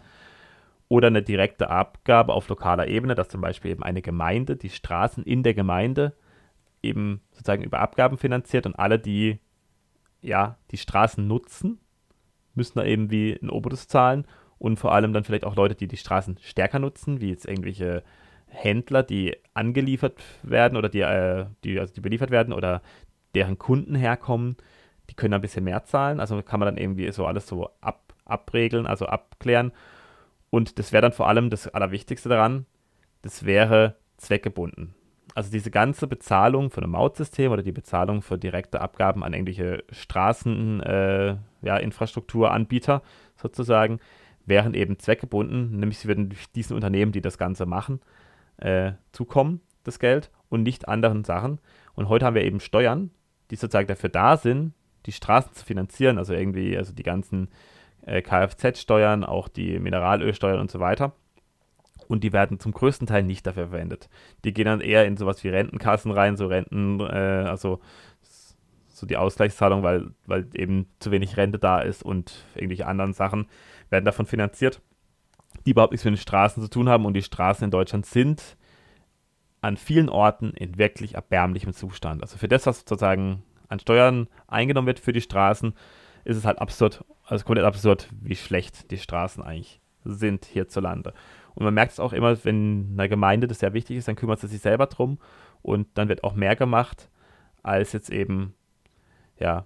Oder 0.88 1.07
eine 1.07 1.22
direkte 1.22 1.70
Abgabe 1.70 2.33
auf 2.33 2.48
lokaler 2.48 2.88
Ebene, 2.88 3.14
dass 3.14 3.29
zum 3.29 3.42
Beispiel 3.42 3.70
eben 3.70 3.85
eine 3.85 4.02
Gemeinde 4.02 4.57
die 4.57 4.70
Straßen 4.70 5.22
in 5.22 5.44
der 5.44 5.55
Gemeinde 5.55 6.16
eben 6.83 7.20
sozusagen 7.31 7.62
über 7.62 7.79
Abgaben 7.79 8.18
finanziert 8.18 8.66
und 8.66 8.74
alle, 8.74 8.98
die 8.98 9.38
ja 10.20 10.59
die 10.72 10.79
Straßen 10.79 11.24
nutzen, 11.24 11.79
müssen 12.56 12.78
da 12.78 12.84
eben 12.84 13.10
wie 13.10 13.38
ein 13.40 13.50
Obolus 13.50 13.88
zahlen 13.88 14.26
und 14.58 14.78
vor 14.78 14.92
allem 14.92 15.12
dann 15.12 15.24
vielleicht 15.24 15.44
auch 15.44 15.56
Leute, 15.56 15.74
die 15.74 15.88
die 15.88 15.96
Straßen 15.96 16.38
stärker 16.40 16.78
nutzen, 16.78 17.20
wie 17.20 17.30
jetzt 17.30 17.46
irgendwelche 17.46 18.02
Händler, 18.46 19.02
die 19.02 19.36
angeliefert 19.54 20.22
werden 20.42 20.76
oder 20.76 20.88
die, 20.88 21.00
äh, 21.00 21.46
die, 21.64 21.78
also 21.78 21.92
die 21.92 22.00
beliefert 22.00 22.30
werden 22.30 22.52
oder 22.52 22.82
deren 23.34 23.58
Kunden 23.58 23.94
herkommen, 23.94 24.56
die 25.10 25.14
können 25.14 25.34
ein 25.34 25.40
bisschen 25.40 25.64
mehr 25.64 25.84
zahlen. 25.84 26.20
Also 26.20 26.40
kann 26.42 26.60
man 26.60 26.66
dann 26.66 26.78
irgendwie 26.78 27.10
so 27.12 27.26
alles 27.26 27.46
so 27.46 27.70
ab, 27.80 28.14
abregeln, 28.24 28.86
also 28.86 29.06
abklären. 29.06 29.72
Und 30.50 30.78
das 30.78 30.92
wäre 30.92 31.02
dann 31.02 31.12
vor 31.12 31.28
allem 31.28 31.50
das 31.50 31.68
Allerwichtigste 31.68 32.28
daran, 32.28 32.66
das 33.22 33.44
wäre 33.44 33.96
zweckgebunden. 34.16 34.94
Also 35.37 35.51
diese 35.51 35.70
ganze 35.70 36.07
Bezahlung 36.07 36.70
von 36.70 36.83
einem 36.83 36.92
Mautsystem 36.92 37.53
oder 37.53 37.62
die 37.62 37.70
Bezahlung 37.70 38.22
für 38.22 38.38
direkte 38.38 38.81
Abgaben 38.81 39.22
an 39.22 39.35
irgendwelche 39.35 39.85
Straßen, 39.90 40.81
äh, 40.81 41.37
ja, 41.61 41.79
sozusagen, 43.37 44.01
wären 44.46 44.72
eben 44.72 44.99
zweckgebunden, 44.99 45.79
nämlich 45.79 45.99
sie 45.99 46.09
würden 46.09 46.35
diesen 46.55 46.75
Unternehmen, 46.75 47.12
die 47.12 47.20
das 47.20 47.37
Ganze 47.37 47.66
machen, 47.66 48.01
äh, 48.57 48.92
zukommen, 49.12 49.61
das 49.85 49.99
Geld, 49.99 50.31
und 50.49 50.62
nicht 50.62 50.88
anderen 50.88 51.22
Sachen. 51.22 51.59
Und 51.94 52.09
heute 52.09 52.25
haben 52.25 52.35
wir 52.35 52.44
eben 52.44 52.61
Steuern, 52.61 53.11
die 53.51 53.57
sozusagen 53.57 53.88
dafür 53.88 54.09
da 54.09 54.38
sind, 54.38 54.72
die 55.05 55.12
Straßen 55.12 55.53
zu 55.53 55.66
finanzieren, 55.66 56.16
also 56.16 56.33
irgendwie, 56.33 56.79
also 56.79 56.94
die 56.94 57.03
ganzen 57.03 57.49
äh, 58.07 58.22
Kfz-Steuern, 58.22 59.22
auch 59.22 59.49
die 59.49 59.81
Mineralölsteuern 59.81 60.61
und 60.61 60.70
so 60.70 60.81
weiter. 60.81 61.12
Und 62.08 62.24
die 62.24 62.32
werden 62.32 62.60
zum 62.60 62.72
größten 62.72 63.06
Teil 63.06 63.22
nicht 63.22 63.46
dafür 63.46 63.68
verwendet. 63.68 64.08
Die 64.44 64.52
gehen 64.52 64.66
dann 64.66 64.80
eher 64.80 65.06
in 65.06 65.16
sowas 65.16 65.42
wie 65.44 65.48
Rentenkassen 65.48 66.10
rein, 66.10 66.36
so 66.36 66.46
Renten, 66.46 67.00
äh, 67.00 67.44
also 67.48 67.80
so 68.96 69.06
die 69.06 69.16
Ausgleichszahlung, 69.16 69.82
weil, 69.82 70.10
weil 70.24 70.48
eben 70.54 70.86
zu 71.00 71.10
wenig 71.10 71.36
Rente 71.36 71.58
da 71.58 71.80
ist 71.80 72.02
und 72.02 72.44
irgendwelche 72.54 72.86
anderen 72.86 73.12
Sachen 73.12 73.46
werden 73.90 74.06
davon 74.06 74.26
finanziert, 74.26 74.80
die 75.66 75.72
überhaupt 75.72 75.92
nichts 75.92 76.04
mit 76.04 76.14
den 76.14 76.20
Straßen 76.20 76.62
zu 76.62 76.70
tun 76.70 76.88
haben. 76.88 77.04
Und 77.04 77.14
die 77.14 77.22
Straßen 77.22 77.64
in 77.64 77.70
Deutschland 77.70 78.06
sind 78.06 78.56
an 79.60 79.76
vielen 79.76 80.08
Orten 80.08 80.50
in 80.52 80.78
wirklich 80.78 81.14
erbärmlichem 81.14 81.72
Zustand. 81.72 82.22
Also 82.22 82.38
für 82.38 82.48
das, 82.48 82.66
was 82.66 82.80
sozusagen 82.80 83.42
an 83.68 83.80
Steuern 83.80 84.28
eingenommen 84.46 84.86
wird 84.86 85.00
für 85.00 85.12
die 85.12 85.20
Straßen, 85.20 85.74
ist 86.24 86.36
es 86.36 86.44
halt 86.44 86.58
absurd, 86.58 87.04
also 87.24 87.44
komplett 87.44 87.66
absurd, 87.66 88.08
wie 88.20 88.36
schlecht 88.36 88.90
die 88.90 88.98
Straßen 88.98 89.42
eigentlich 89.42 89.80
sind 90.04 90.44
hierzulande. 90.44 91.12
Und 91.56 91.64
man 91.64 91.74
merkt 91.74 91.92
es 91.92 92.00
auch 92.00 92.12
immer, 92.12 92.44
wenn 92.44 92.90
einer 92.92 93.08
Gemeinde 93.08 93.48
das 93.48 93.58
sehr 93.58 93.72
wichtig 93.72 93.96
ist, 93.96 94.06
dann 94.06 94.14
kümmert 94.14 94.40
sie 94.40 94.46
sich 94.46 94.60
selber 94.60 94.86
drum 94.86 95.18
und 95.62 95.88
dann 95.94 96.08
wird 96.08 96.22
auch 96.22 96.34
mehr 96.34 96.54
gemacht, 96.54 97.10
als 97.62 97.92
jetzt 97.92 98.10
eben 98.10 98.54
ja, 99.38 99.64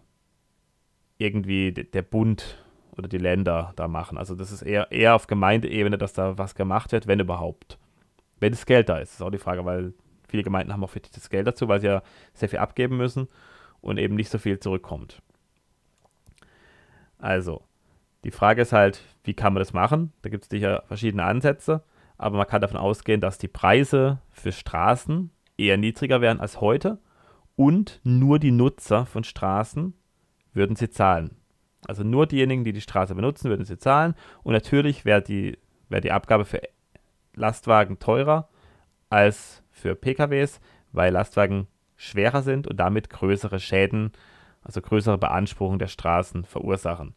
irgendwie 1.18 1.72
der 1.72 2.02
Bund 2.02 2.64
oder 2.96 3.08
die 3.08 3.18
Länder 3.18 3.72
da 3.76 3.88
machen. 3.88 4.18
Also 4.18 4.34
das 4.34 4.52
ist 4.52 4.62
eher, 4.62 4.90
eher 4.92 5.16
auf 5.16 5.26
Gemeindeebene, 5.26 5.98
dass 5.98 6.12
da 6.12 6.38
was 6.38 6.54
gemacht 6.54 6.92
wird, 6.92 7.06
wenn 7.08 7.20
überhaupt. 7.20 7.78
Wenn 8.38 8.52
das 8.52 8.66
Geld 8.66 8.88
da 8.88 8.98
ist, 8.98 9.14
ist 9.14 9.22
auch 9.22 9.30
die 9.30 9.38
Frage, 9.38 9.64
weil 9.64 9.92
viele 10.28 10.44
Gemeinden 10.44 10.72
haben 10.72 10.84
auch 10.84 10.94
wirklich 10.94 11.12
das 11.12 11.28
Geld 11.28 11.46
dazu, 11.46 11.68
weil 11.68 11.80
sie 11.80 11.88
ja 11.88 12.02
sehr 12.34 12.48
viel 12.48 12.60
abgeben 12.60 12.96
müssen 12.96 13.28
und 13.80 13.98
eben 13.98 14.14
nicht 14.14 14.30
so 14.30 14.38
viel 14.38 14.60
zurückkommt. 14.60 15.20
Also, 17.18 17.62
die 18.24 18.30
Frage 18.30 18.62
ist 18.62 18.72
halt, 18.72 19.00
wie 19.24 19.34
kann 19.34 19.54
man 19.54 19.60
das 19.60 19.72
machen? 19.72 20.12
Da 20.22 20.30
gibt 20.30 20.44
es 20.44 20.50
sicher 20.50 20.82
verschiedene 20.86 21.24
Ansätze, 21.24 21.82
aber 22.18 22.36
man 22.36 22.46
kann 22.46 22.60
davon 22.60 22.76
ausgehen, 22.76 23.20
dass 23.20 23.38
die 23.38 23.48
Preise 23.48 24.20
für 24.30 24.52
Straßen 24.52 25.30
eher 25.56 25.76
niedriger 25.76 26.20
wären 26.20 26.40
als 26.40 26.60
heute 26.60 26.98
und 27.56 28.00
nur 28.04 28.38
die 28.38 28.52
Nutzer 28.52 29.06
von 29.06 29.24
Straßen 29.24 29.94
würden 30.52 30.76
sie 30.76 30.90
zahlen. 30.90 31.36
Also 31.86 32.04
nur 32.04 32.26
diejenigen, 32.26 32.64
die 32.64 32.72
die 32.72 32.80
Straße 32.80 33.14
benutzen, 33.14 33.48
würden 33.48 33.64
sie 33.64 33.78
zahlen. 33.78 34.14
Und 34.42 34.52
natürlich 34.52 35.04
wäre 35.04 35.22
die, 35.22 35.58
wär 35.88 36.00
die 36.00 36.12
Abgabe 36.12 36.44
für 36.44 36.60
Lastwagen 37.34 37.98
teurer 37.98 38.48
als 39.08 39.62
für 39.70 39.94
PKWs, 39.94 40.60
weil 40.92 41.12
Lastwagen 41.12 41.68
schwerer 41.96 42.42
sind 42.42 42.66
und 42.66 42.78
damit 42.78 43.10
größere 43.10 43.60
Schäden, 43.60 44.12
also 44.62 44.80
größere 44.80 45.18
Beanspruchung 45.18 45.78
der 45.78 45.88
Straßen 45.88 46.44
verursachen. 46.44 47.14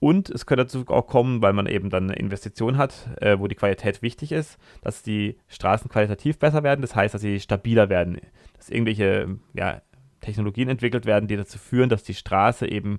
Und 0.00 0.30
es 0.30 0.46
könnte 0.46 0.64
dazu 0.64 0.84
auch 0.88 1.06
kommen, 1.06 1.42
weil 1.42 1.52
man 1.52 1.66
eben 1.66 1.90
dann 1.90 2.04
eine 2.04 2.14
Investition 2.14 2.78
hat, 2.78 3.08
äh, 3.20 3.38
wo 3.38 3.46
die 3.46 3.54
Qualität 3.54 4.00
wichtig 4.00 4.32
ist, 4.32 4.58
dass 4.80 5.02
die 5.02 5.38
Straßen 5.48 5.90
qualitativ 5.90 6.38
besser 6.38 6.62
werden. 6.62 6.80
Das 6.80 6.96
heißt, 6.96 7.14
dass 7.14 7.20
sie 7.20 7.38
stabiler 7.38 7.90
werden, 7.90 8.18
dass 8.56 8.70
irgendwelche 8.70 9.38
ja, 9.52 9.82
Technologien 10.20 10.70
entwickelt 10.70 11.04
werden, 11.04 11.28
die 11.28 11.36
dazu 11.36 11.58
führen, 11.58 11.90
dass 11.90 12.02
die 12.02 12.14
Straße 12.14 12.66
eben 12.66 12.98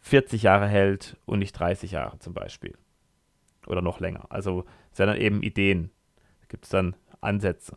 40 0.00 0.42
Jahre 0.42 0.66
hält 0.66 1.18
und 1.26 1.40
nicht 1.40 1.52
30 1.52 1.90
Jahre 1.90 2.18
zum 2.18 2.32
Beispiel. 2.32 2.74
Oder 3.66 3.82
noch 3.82 4.00
länger. 4.00 4.24
Also 4.30 4.64
sind 4.92 5.08
dann 5.08 5.18
eben 5.18 5.42
Ideen. 5.42 5.90
Da 6.40 6.46
gibt 6.48 6.64
es 6.64 6.70
dann 6.70 6.96
Ansätze. 7.20 7.76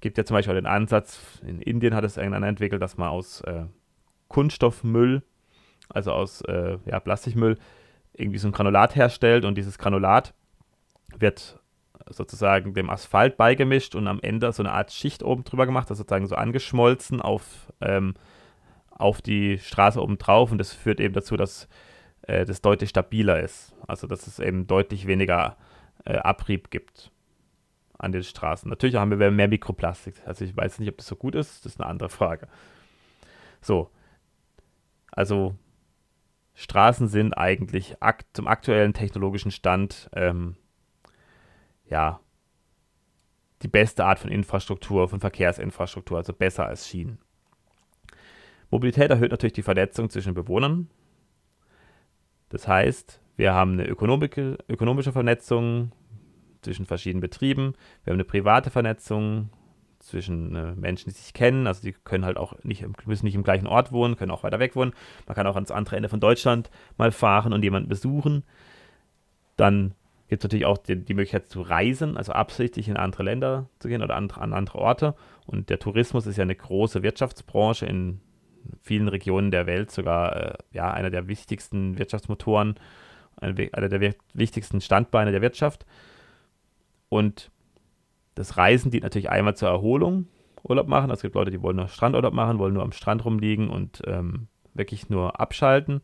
Gibt 0.00 0.16
ja 0.16 0.24
zum 0.24 0.34
Beispiel 0.34 0.54
auch 0.54 0.58
den 0.58 0.66
Ansatz, 0.66 1.20
in 1.46 1.60
Indien 1.60 1.94
hat 1.94 2.04
es 2.04 2.16
irgendeiner 2.16 2.46
entwickelt, 2.46 2.80
dass 2.80 2.96
man 2.96 3.08
aus 3.08 3.42
äh, 3.42 3.66
Kunststoffmüll 4.28 5.22
also 5.88 6.12
aus 6.12 6.42
äh, 6.42 6.78
ja, 6.86 7.00
Plastikmüll, 7.00 7.58
irgendwie 8.12 8.38
so 8.38 8.48
ein 8.48 8.52
Granulat 8.52 8.96
herstellt 8.96 9.44
und 9.44 9.56
dieses 9.56 9.78
Granulat 9.78 10.34
wird 11.16 11.60
sozusagen 12.10 12.74
dem 12.74 12.90
Asphalt 12.90 13.36
beigemischt 13.36 13.94
und 13.94 14.06
am 14.06 14.20
Ende 14.20 14.52
so 14.52 14.62
eine 14.62 14.72
Art 14.72 14.92
Schicht 14.92 15.22
oben 15.22 15.44
drüber 15.44 15.66
gemacht, 15.66 15.90
also 15.90 16.00
sozusagen 16.00 16.26
so 16.26 16.36
angeschmolzen 16.36 17.20
auf, 17.20 17.72
ähm, 17.80 18.14
auf 18.90 19.20
die 19.22 19.58
Straße 19.58 20.02
oben 20.02 20.18
drauf 20.18 20.50
und 20.50 20.58
das 20.58 20.72
führt 20.72 21.00
eben 21.00 21.14
dazu, 21.14 21.36
dass 21.36 21.68
äh, 22.22 22.44
das 22.44 22.60
deutlich 22.62 22.90
stabiler 22.90 23.40
ist. 23.40 23.74
Also 23.86 24.06
dass 24.06 24.26
es 24.26 24.38
eben 24.38 24.66
deutlich 24.66 25.06
weniger 25.06 25.56
äh, 26.04 26.16
Abrieb 26.16 26.70
gibt 26.70 27.10
an 27.98 28.12
den 28.12 28.22
Straßen. 28.22 28.68
Natürlich 28.68 28.96
haben 28.96 29.18
wir 29.18 29.30
mehr 29.30 29.48
Mikroplastik. 29.48 30.14
Also 30.24 30.44
ich 30.44 30.56
weiß 30.56 30.78
nicht, 30.78 30.88
ob 30.88 30.98
das 30.98 31.06
so 31.06 31.16
gut 31.16 31.34
ist, 31.34 31.64
das 31.64 31.72
ist 31.72 31.80
eine 31.80 31.90
andere 31.90 32.08
Frage. 32.08 32.48
So. 33.60 33.90
Also 35.10 35.56
Straßen 36.58 37.06
sind 37.06 37.34
eigentlich 37.34 38.02
akt 38.02 38.26
zum 38.32 38.48
aktuellen 38.48 38.92
technologischen 38.92 39.52
Stand 39.52 40.10
ähm, 40.12 40.56
ja 41.88 42.18
die 43.62 43.68
beste 43.68 44.04
Art 44.04 44.18
von 44.18 44.28
Infrastruktur, 44.28 45.08
von 45.08 45.20
Verkehrsinfrastruktur, 45.20 46.16
also 46.16 46.32
besser 46.32 46.66
als 46.66 46.88
Schienen. 46.88 47.18
Mobilität 48.70 49.08
erhöht 49.08 49.30
natürlich 49.30 49.52
die 49.52 49.62
Vernetzung 49.62 50.10
zwischen 50.10 50.34
Bewohnern. 50.34 50.90
Das 52.48 52.66
heißt, 52.66 53.22
wir 53.36 53.54
haben 53.54 53.74
eine 53.74 53.86
ökonomische 53.86 55.12
Vernetzung 55.12 55.92
zwischen 56.62 56.86
verschiedenen 56.86 57.20
Betrieben, 57.20 57.74
wir 58.02 58.10
haben 58.10 58.16
eine 58.16 58.24
private 58.24 58.70
Vernetzung 58.70 59.50
zwischen 59.98 60.54
äh, 60.54 60.74
Menschen, 60.74 61.10
die 61.10 61.16
sich 61.16 61.32
kennen, 61.32 61.66
also 61.66 61.82
die 61.82 61.92
können 61.92 62.24
halt 62.24 62.36
auch 62.36 62.54
nicht, 62.62 62.84
müssen 63.06 63.26
nicht 63.26 63.34
im 63.34 63.42
gleichen 63.42 63.66
Ort 63.66 63.92
wohnen, 63.92 64.16
können 64.16 64.30
auch 64.30 64.42
weiter 64.42 64.58
weg 64.58 64.76
wohnen. 64.76 64.92
Man 65.26 65.34
kann 65.34 65.46
auch 65.46 65.54
ans 65.54 65.70
andere 65.70 65.96
Ende 65.96 66.08
von 66.08 66.20
Deutschland 66.20 66.70
mal 66.96 67.12
fahren 67.12 67.52
und 67.52 67.62
jemanden 67.62 67.88
besuchen. 67.88 68.44
Dann 69.56 69.94
gibt 70.28 70.42
es 70.42 70.44
natürlich 70.44 70.66
auch 70.66 70.78
die, 70.78 70.96
die, 70.96 71.14
Möglichkeit 71.14 71.48
zu 71.48 71.62
reisen, 71.62 72.16
also 72.16 72.32
absichtlich 72.32 72.88
in 72.88 72.96
andere 72.96 73.22
Länder 73.22 73.68
zu 73.78 73.88
gehen 73.88 74.02
oder 74.02 74.14
andere, 74.14 74.40
an 74.40 74.52
andere 74.52 74.78
Orte. 74.78 75.14
Und 75.46 75.70
der 75.70 75.78
Tourismus 75.78 76.26
ist 76.26 76.36
ja 76.36 76.42
eine 76.42 76.54
große 76.54 77.02
Wirtschaftsbranche 77.02 77.86
in 77.86 78.20
vielen 78.82 79.08
Regionen 79.08 79.50
der 79.50 79.66
Welt, 79.66 79.90
sogar 79.90 80.36
äh, 80.36 80.54
ja, 80.72 80.92
einer 80.92 81.10
der 81.10 81.28
wichtigsten 81.28 81.98
Wirtschaftsmotoren, 81.98 82.78
einer 83.40 83.88
der 83.88 84.14
wichtigsten 84.34 84.80
Standbeine 84.80 85.32
der 85.32 85.42
Wirtschaft. 85.42 85.86
Und 87.08 87.50
das 88.38 88.56
Reisen 88.56 88.90
dient 88.90 89.02
natürlich 89.02 89.30
einmal 89.30 89.56
zur 89.56 89.68
Erholung, 89.68 90.26
Urlaub 90.62 90.88
machen. 90.88 91.10
Also 91.10 91.20
es 91.20 91.22
gibt 91.22 91.34
Leute, 91.34 91.50
die 91.50 91.62
wollen 91.62 91.76
nur 91.76 91.88
Strandurlaub 91.88 92.32
machen, 92.32 92.58
wollen 92.58 92.74
nur 92.74 92.82
am 92.82 92.92
Strand 92.92 93.24
rumliegen 93.24 93.68
und 93.68 94.02
ähm, 94.06 94.48
wirklich 94.74 95.10
nur 95.10 95.40
abschalten. 95.40 96.00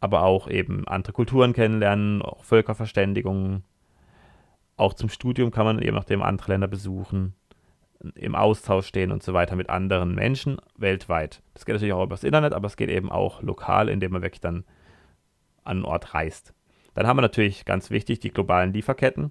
Aber 0.00 0.22
auch 0.24 0.48
eben 0.48 0.86
andere 0.88 1.12
Kulturen 1.12 1.52
kennenlernen, 1.52 2.22
auch 2.22 2.44
Völkerverständigungen. 2.44 3.64
Auch 4.76 4.94
zum 4.94 5.08
Studium 5.08 5.50
kann 5.50 5.64
man 5.64 5.80
eben 5.80 5.94
nachdem 5.94 6.22
andere 6.22 6.52
Länder 6.52 6.68
besuchen, 6.68 7.34
im 8.16 8.34
Austausch 8.34 8.86
stehen 8.86 9.12
und 9.12 9.22
so 9.22 9.32
weiter 9.32 9.54
mit 9.54 9.70
anderen 9.70 10.14
Menschen 10.14 10.56
weltweit. 10.76 11.42
Das 11.54 11.64
geht 11.64 11.74
natürlich 11.74 11.92
auch 11.92 12.02
über 12.02 12.14
das 12.14 12.24
Internet, 12.24 12.52
aber 12.52 12.66
es 12.66 12.76
geht 12.76 12.90
eben 12.90 13.12
auch 13.12 13.42
lokal, 13.42 13.88
indem 13.88 14.12
man 14.12 14.22
wirklich 14.22 14.40
dann 14.40 14.64
an 15.62 15.76
einen 15.76 15.84
Ort 15.84 16.14
reist. 16.14 16.52
Dann 16.94 17.06
haben 17.06 17.16
wir 17.16 17.22
natürlich 17.22 17.64
ganz 17.64 17.90
wichtig 17.90 18.18
die 18.18 18.30
globalen 18.32 18.72
Lieferketten. 18.72 19.30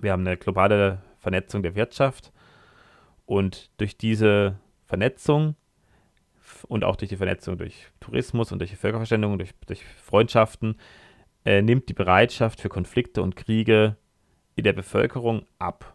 Wir 0.00 0.12
haben 0.12 0.26
eine 0.26 0.36
globale 0.36 1.02
Vernetzung 1.28 1.62
der 1.62 1.74
Wirtschaft 1.74 2.32
und 3.26 3.70
durch 3.76 3.98
diese 3.98 4.58
Vernetzung 4.86 5.56
und 6.68 6.84
auch 6.84 6.96
durch 6.96 7.10
die 7.10 7.18
Vernetzung 7.18 7.58
durch 7.58 7.88
Tourismus 8.00 8.50
und 8.50 8.60
durch 8.60 8.70
die 8.70 8.76
Völkerverständigung, 8.76 9.36
durch, 9.36 9.50
durch 9.66 9.84
Freundschaften, 9.84 10.76
äh, 11.44 11.60
nimmt 11.60 11.90
die 11.90 11.94
Bereitschaft 11.94 12.62
für 12.62 12.70
Konflikte 12.70 13.20
und 13.22 13.36
Kriege 13.36 13.96
in 14.56 14.64
der 14.64 14.72
Bevölkerung 14.72 15.44
ab. 15.58 15.94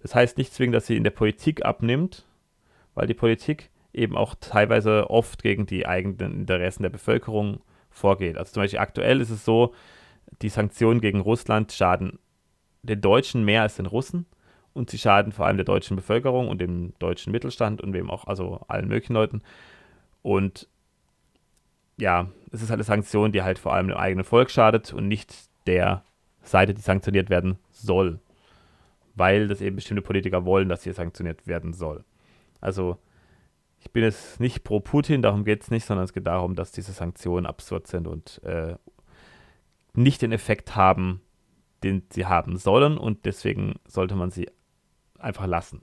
Das 0.00 0.14
heißt 0.14 0.38
nicht 0.38 0.54
zwingend, 0.54 0.74
dass 0.74 0.86
sie 0.86 0.96
in 0.96 1.04
der 1.04 1.10
Politik 1.10 1.66
abnimmt, 1.66 2.24
weil 2.94 3.06
die 3.06 3.14
Politik 3.14 3.68
eben 3.92 4.16
auch 4.16 4.34
teilweise 4.40 5.10
oft 5.10 5.42
gegen 5.42 5.66
die 5.66 5.86
eigenen 5.86 6.40
Interessen 6.40 6.82
der 6.82 6.90
Bevölkerung 6.90 7.60
vorgeht. 7.90 8.38
Also 8.38 8.54
zum 8.54 8.62
Beispiel 8.62 8.78
aktuell 8.78 9.20
ist 9.20 9.30
es 9.30 9.44
so, 9.44 9.74
die 10.40 10.48
Sanktionen 10.48 11.02
gegen 11.02 11.20
Russland 11.20 11.72
schaden 11.72 12.18
den 12.82 13.02
Deutschen 13.02 13.44
mehr 13.44 13.60
als 13.60 13.76
den 13.76 13.86
Russen 13.86 14.24
und 14.76 14.90
sie 14.90 14.98
schaden 14.98 15.32
vor 15.32 15.46
allem 15.46 15.56
der 15.56 15.64
deutschen 15.64 15.96
Bevölkerung 15.96 16.48
und 16.48 16.60
dem 16.60 16.92
deutschen 16.98 17.32
Mittelstand 17.32 17.80
und 17.80 17.92
wem 17.94 18.10
auch, 18.10 18.26
also 18.26 18.60
allen 18.68 18.88
möglichen 18.88 19.14
Leuten. 19.14 19.42
Und 20.22 20.68
ja, 21.96 22.28
es 22.52 22.62
ist 22.62 22.68
halt 22.68 22.76
eine 22.76 22.84
Sanktion, 22.84 23.32
die 23.32 23.42
halt 23.42 23.58
vor 23.58 23.72
allem 23.72 23.88
dem 23.88 23.96
eigenen 23.96 24.24
Volk 24.24 24.50
schadet 24.50 24.92
und 24.92 25.08
nicht 25.08 25.34
der 25.66 26.04
Seite, 26.42 26.74
die 26.74 26.82
sanktioniert 26.82 27.30
werden 27.30 27.58
soll. 27.70 28.20
Weil 29.14 29.48
das 29.48 29.62
eben 29.62 29.76
bestimmte 29.76 30.02
Politiker 30.02 30.44
wollen, 30.44 30.68
dass 30.68 30.84
hier 30.84 30.92
sanktioniert 30.92 31.46
werden 31.46 31.72
soll. 31.72 32.04
Also, 32.60 32.98
ich 33.80 33.90
bin 33.92 34.02
jetzt 34.02 34.40
nicht 34.40 34.62
pro 34.62 34.80
Putin, 34.80 35.22
darum 35.22 35.44
geht 35.44 35.62
es 35.62 35.70
nicht, 35.70 35.86
sondern 35.86 36.04
es 36.04 36.12
geht 36.12 36.26
darum, 36.26 36.54
dass 36.54 36.70
diese 36.70 36.92
Sanktionen 36.92 37.46
absurd 37.46 37.86
sind 37.86 38.06
und 38.06 38.42
äh, 38.44 38.76
nicht 39.94 40.20
den 40.20 40.32
Effekt 40.32 40.76
haben, 40.76 41.22
den 41.82 42.02
sie 42.10 42.26
haben 42.26 42.56
sollen 42.56 42.98
und 42.98 43.24
deswegen 43.24 43.76
sollte 43.86 44.16
man 44.16 44.30
sie 44.30 44.48
einfach 45.20 45.46
lassen. 45.46 45.82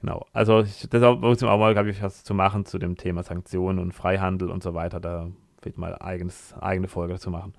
Genau, 0.00 0.26
also 0.32 0.60
ich, 0.60 0.88
deshalb 0.88 1.20
muss 1.20 1.42
ich 1.42 1.48
auch 1.48 1.58
mal, 1.58 1.72
glaube 1.72 1.90
ich, 1.90 2.00
was 2.02 2.22
zu 2.22 2.32
machen 2.34 2.64
zu 2.64 2.78
dem 2.78 2.96
Thema 2.96 3.24
Sanktionen 3.24 3.80
und 3.80 3.92
Freihandel 3.92 4.50
und 4.50 4.62
so 4.62 4.74
weiter. 4.74 5.00
Da 5.00 5.28
wird 5.62 5.76
mal 5.76 5.96
eigenes, 5.98 6.54
eigene 6.60 6.86
Folge 6.86 7.14
dazu 7.14 7.30
machen. 7.30 7.52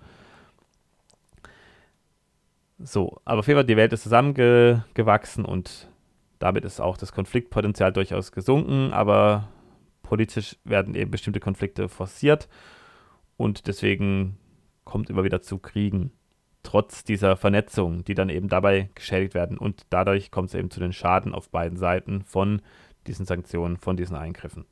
So, 2.78 3.20
aber 3.26 3.40
auf 3.40 3.48
jeden 3.48 3.58
Fall, 3.58 3.66
die 3.66 3.76
Welt 3.76 3.92
ist 3.92 4.04
zusammengewachsen 4.04 5.44
und 5.44 5.90
damit 6.40 6.64
ist 6.64 6.80
auch 6.80 6.96
das 6.96 7.12
Konfliktpotenzial 7.12 7.92
durchaus 7.92 8.32
gesunken, 8.32 8.94
aber 8.94 9.50
politisch 10.02 10.56
werden 10.64 10.96
eben 10.96 11.12
bestimmte 11.12 11.42
Konflikte 11.42 11.90
forciert 11.90 12.48
und 13.36 13.68
deswegen 13.68 14.38
kommt 14.86 15.10
immer 15.10 15.26
wieder 15.26 15.42
zu 15.42 15.60
Kriegen 15.60 16.14
trotz 16.70 17.04
dieser 17.04 17.36
Vernetzung, 17.36 18.04
die 18.06 18.14
dann 18.14 18.30
eben 18.30 18.48
dabei 18.48 18.92
geschädigt 18.94 19.34
werden. 19.34 19.58
Und 19.58 19.88
dadurch 19.90 20.30
kommt 20.30 20.50
es 20.50 20.54
eben 20.54 20.70
zu 20.70 20.80
den 20.80 20.94
Schaden 20.94 21.34
auf 21.34 21.50
beiden 21.50 21.80
Seiten 21.80 22.22
von 22.22 22.62
diesen 23.08 23.26
Sanktionen, 23.26 23.78
von 23.78 23.98
diesen 23.98 24.16
Eingriffen. 24.16 24.66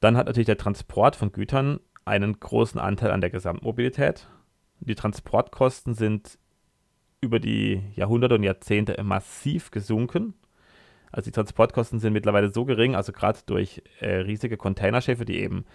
Dann 0.00 0.16
hat 0.16 0.26
natürlich 0.26 0.46
der 0.46 0.58
Transport 0.58 1.14
von 1.14 1.30
Gütern 1.30 1.78
einen 2.04 2.40
großen 2.40 2.80
Anteil 2.80 3.12
an 3.12 3.20
der 3.20 3.30
Gesamtmobilität. 3.30 4.26
Die 4.80 4.96
Transportkosten 4.96 5.94
sind 5.94 6.40
über 7.20 7.38
die 7.38 7.80
Jahrhunderte 7.94 8.34
und 8.34 8.42
Jahrzehnte 8.42 9.00
massiv 9.04 9.70
gesunken. 9.70 10.34
Also 11.12 11.30
die 11.30 11.34
Transportkosten 11.34 12.00
sind 12.00 12.14
mittlerweile 12.14 12.50
so 12.50 12.64
gering, 12.64 12.96
also 12.96 13.12
gerade 13.12 13.38
durch 13.46 13.80
äh, 14.00 14.16
riesige 14.16 14.56
Containerschiffe, 14.56 15.24
die 15.24 15.38
eben 15.38 15.66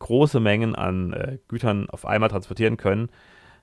große 0.00 0.40
Mengen 0.40 0.74
an 0.74 1.12
äh, 1.12 1.38
Gütern 1.46 1.88
auf 1.88 2.04
einmal 2.04 2.28
transportieren 2.28 2.76
können, 2.76 3.10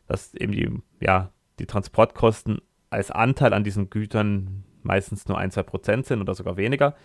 dass 0.07 0.33
eben 0.33 0.53
die, 0.53 0.71
ja, 1.01 1.31
die 1.59 1.65
Transportkosten 1.65 2.61
als 2.89 3.11
Anteil 3.11 3.53
an 3.53 3.65
diesen 3.65 3.89
Gütern 3.89 4.63
meistens 4.83 5.27
nur 5.27 5.37
1-2% 5.37 6.05
sind 6.05 6.21
oder 6.21 6.33
sogar 6.33 6.55
weniger. 6.55 6.95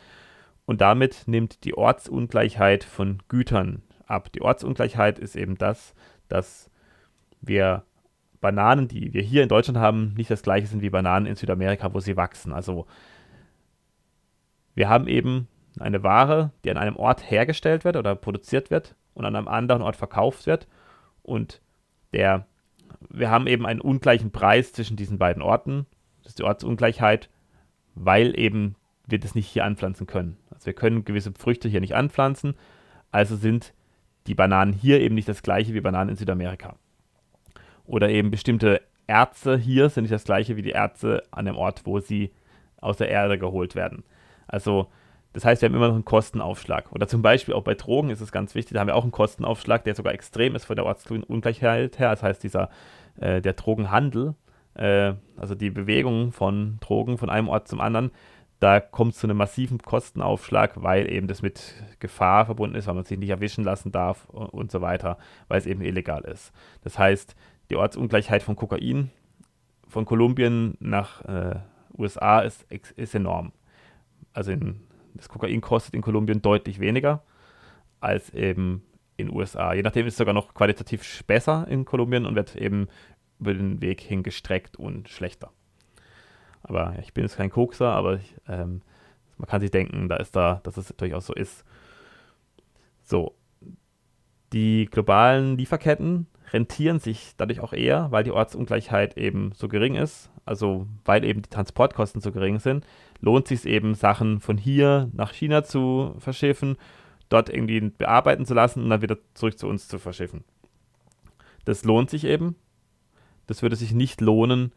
Und 0.64 0.80
damit 0.80 1.24
nimmt 1.26 1.64
die 1.64 1.74
Ortsungleichheit 1.74 2.84
von 2.84 3.18
Gütern 3.28 3.82
ab. 4.06 4.30
Die 4.32 4.42
Ortsungleichheit 4.42 5.18
ist 5.18 5.34
eben 5.34 5.58
das, 5.58 5.94
dass 6.28 6.70
wir 7.40 7.84
Bananen, 8.40 8.86
die 8.86 9.12
wir 9.12 9.22
hier 9.22 9.42
in 9.42 9.48
Deutschland 9.48 9.78
haben, 9.78 10.14
nicht 10.16 10.30
das 10.30 10.42
gleiche 10.42 10.68
sind 10.68 10.82
wie 10.82 10.90
Bananen 10.90 11.26
in 11.26 11.34
Südamerika, 11.34 11.92
wo 11.92 12.00
sie 12.00 12.16
wachsen. 12.16 12.52
Also 12.52 12.86
wir 14.74 14.88
haben 14.88 15.08
eben 15.08 15.48
eine 15.80 16.02
Ware, 16.02 16.52
die 16.64 16.70
an 16.70 16.76
einem 16.76 16.96
Ort 16.96 17.28
hergestellt 17.28 17.84
wird 17.84 17.96
oder 17.96 18.14
produziert 18.14 18.70
wird 18.70 18.94
und 19.14 19.24
an 19.24 19.36
einem 19.36 19.48
anderen 19.48 19.82
Ort 19.82 19.96
verkauft 19.96 20.46
wird. 20.46 20.66
Und 21.22 21.60
der, 22.12 22.46
wir 23.08 23.30
haben 23.30 23.46
eben 23.46 23.66
einen 23.66 23.80
ungleichen 23.80 24.30
Preis 24.30 24.72
zwischen 24.72 24.96
diesen 24.96 25.18
beiden 25.18 25.42
Orten. 25.42 25.86
Das 26.22 26.32
ist 26.32 26.38
die 26.38 26.44
Ortsungleichheit, 26.44 27.28
weil 27.94 28.38
eben 28.38 28.76
wir 29.06 29.18
das 29.18 29.34
nicht 29.34 29.48
hier 29.48 29.64
anpflanzen 29.64 30.06
können. 30.06 30.36
Also 30.50 30.66
wir 30.66 30.74
können 30.74 31.04
gewisse 31.04 31.32
Früchte 31.32 31.68
hier 31.68 31.80
nicht 31.80 31.94
anpflanzen, 31.94 32.54
also 33.10 33.36
sind 33.36 33.74
die 34.26 34.34
Bananen 34.34 34.72
hier 34.72 35.00
eben 35.00 35.14
nicht 35.14 35.28
das 35.28 35.42
gleiche 35.42 35.74
wie 35.74 35.80
Bananen 35.80 36.10
in 36.10 36.16
Südamerika. 36.16 36.76
Oder 37.84 38.08
eben 38.08 38.30
bestimmte 38.30 38.80
Erze 39.06 39.58
hier 39.58 39.88
sind 39.88 40.04
nicht 40.04 40.12
das 40.12 40.24
gleiche 40.24 40.56
wie 40.56 40.62
die 40.62 40.70
Erze 40.70 41.22
an 41.30 41.44
dem 41.44 41.56
Ort, 41.56 41.82
wo 41.84 41.98
sie 41.98 42.32
aus 42.80 42.96
der 42.96 43.08
Erde 43.08 43.38
geholt 43.38 43.74
werden. 43.74 44.04
Also 44.46 44.88
das 45.32 45.44
heißt, 45.44 45.62
wir 45.62 45.68
haben 45.68 45.74
immer 45.74 45.88
noch 45.88 45.94
einen 45.94 46.04
Kostenaufschlag. 46.04 46.92
Oder 46.92 47.08
zum 47.08 47.22
Beispiel 47.22 47.54
auch 47.54 47.62
bei 47.62 47.74
Drogen 47.74 48.10
ist 48.10 48.20
es 48.20 48.32
ganz 48.32 48.54
wichtig, 48.54 48.74
da 48.74 48.80
haben 48.80 48.88
wir 48.88 48.96
auch 48.96 49.04
einen 49.04 49.12
Kostenaufschlag, 49.12 49.84
der 49.84 49.94
sogar 49.94 50.12
extrem 50.12 50.54
ist 50.54 50.66
von 50.66 50.76
der 50.76 50.84
Ortsungleichheit 50.84 51.98
her. 51.98 52.10
Das 52.10 52.22
heißt, 52.22 52.42
dieser, 52.42 52.68
äh, 53.16 53.40
der 53.40 53.54
Drogenhandel, 53.54 54.34
äh, 54.74 55.14
also 55.36 55.54
die 55.54 55.70
Bewegung 55.70 56.32
von 56.32 56.78
Drogen 56.80 57.18
von 57.18 57.30
einem 57.30 57.48
Ort 57.48 57.68
zum 57.68 57.80
anderen, 57.80 58.10
da 58.60 58.78
kommt 58.78 59.14
es 59.14 59.18
zu 59.18 59.26
einem 59.26 59.38
massiven 59.38 59.78
Kostenaufschlag, 59.78 60.80
weil 60.82 61.10
eben 61.10 61.26
das 61.26 61.42
mit 61.42 61.74
Gefahr 61.98 62.46
verbunden 62.46 62.76
ist, 62.76 62.86
weil 62.86 62.94
man 62.94 63.04
sich 63.04 63.18
nicht 63.18 63.30
erwischen 63.30 63.64
lassen 63.64 63.90
darf 63.90 64.28
und, 64.28 64.46
und 64.50 64.70
so 64.70 64.80
weiter, 64.80 65.18
weil 65.48 65.58
es 65.58 65.66
eben 65.66 65.80
illegal 65.82 66.22
ist. 66.22 66.52
Das 66.84 66.98
heißt, 66.98 67.34
die 67.70 67.76
Ortsungleichheit 67.76 68.42
von 68.42 68.54
Kokain 68.54 69.10
von 69.88 70.04
Kolumbien 70.04 70.76
nach 70.78 71.22
äh, 71.24 71.56
USA 71.98 72.40
ist, 72.40 72.64
ist 72.70 73.14
enorm. 73.14 73.52
Also 74.32 74.52
in, 74.52 74.80
das 75.14 75.28
Kokain 75.28 75.60
kostet 75.60 75.94
in 75.94 76.02
Kolumbien 76.02 76.42
deutlich 76.42 76.80
weniger 76.80 77.22
als 78.00 78.30
eben 78.30 78.82
in 79.16 79.28
den 79.28 79.36
USA. 79.36 79.74
Je 79.74 79.82
nachdem 79.82 80.06
ist 80.06 80.14
es 80.14 80.18
sogar 80.18 80.34
noch 80.34 80.54
qualitativ 80.54 81.24
besser 81.24 81.66
in 81.68 81.84
Kolumbien 81.84 82.26
und 82.26 82.34
wird 82.34 82.56
eben 82.56 82.88
über 83.38 83.54
den 83.54 83.80
Weg 83.80 84.00
hingestreckt 84.00 84.76
und 84.76 85.08
schlechter. 85.08 85.50
Aber 86.62 86.94
ich 87.00 87.12
bin 87.12 87.24
jetzt 87.24 87.36
kein 87.36 87.50
Kokser, 87.50 87.92
aber 87.92 88.16
ich, 88.16 88.36
ähm, 88.48 88.82
man 89.36 89.48
kann 89.48 89.60
sich 89.60 89.70
denken, 89.70 90.08
da 90.08 90.16
ist 90.16 90.36
da, 90.36 90.60
dass 90.62 90.76
es 90.76 90.94
durchaus 90.96 91.26
so 91.26 91.34
ist. 91.34 91.64
So, 93.02 93.34
die 94.52 94.86
globalen 94.90 95.56
Lieferketten 95.56 96.26
rentieren 96.52 96.98
sich 96.98 97.34
dadurch 97.36 97.60
auch 97.60 97.72
eher, 97.72 98.12
weil 98.12 98.24
die 98.24 98.30
Ortsungleichheit 98.30 99.16
eben 99.16 99.52
so 99.52 99.68
gering 99.68 99.94
ist, 99.94 100.30
also 100.44 100.86
weil 101.04 101.24
eben 101.24 101.42
die 101.42 101.50
Transportkosten 101.50 102.20
so 102.20 102.30
gering 102.30 102.58
sind, 102.58 102.86
lohnt 103.22 103.48
sich 103.48 103.60
es 103.60 103.64
eben, 103.64 103.94
Sachen 103.94 104.40
von 104.40 104.58
hier 104.58 105.08
nach 105.14 105.32
China 105.32 105.64
zu 105.64 106.14
verschiffen, 106.18 106.76
dort 107.30 107.48
irgendwie 107.48 107.80
bearbeiten 107.80 108.44
zu 108.44 108.52
lassen 108.52 108.82
und 108.84 108.90
dann 108.90 109.00
wieder 109.00 109.16
zurück 109.32 109.58
zu 109.58 109.66
uns 109.66 109.88
zu 109.88 109.98
verschiffen. 109.98 110.44
Das 111.64 111.84
lohnt 111.84 112.10
sich 112.10 112.24
eben. 112.24 112.56
Das 113.46 113.62
würde 113.62 113.76
sich 113.76 113.94
nicht 113.94 114.20
lohnen, 114.20 114.72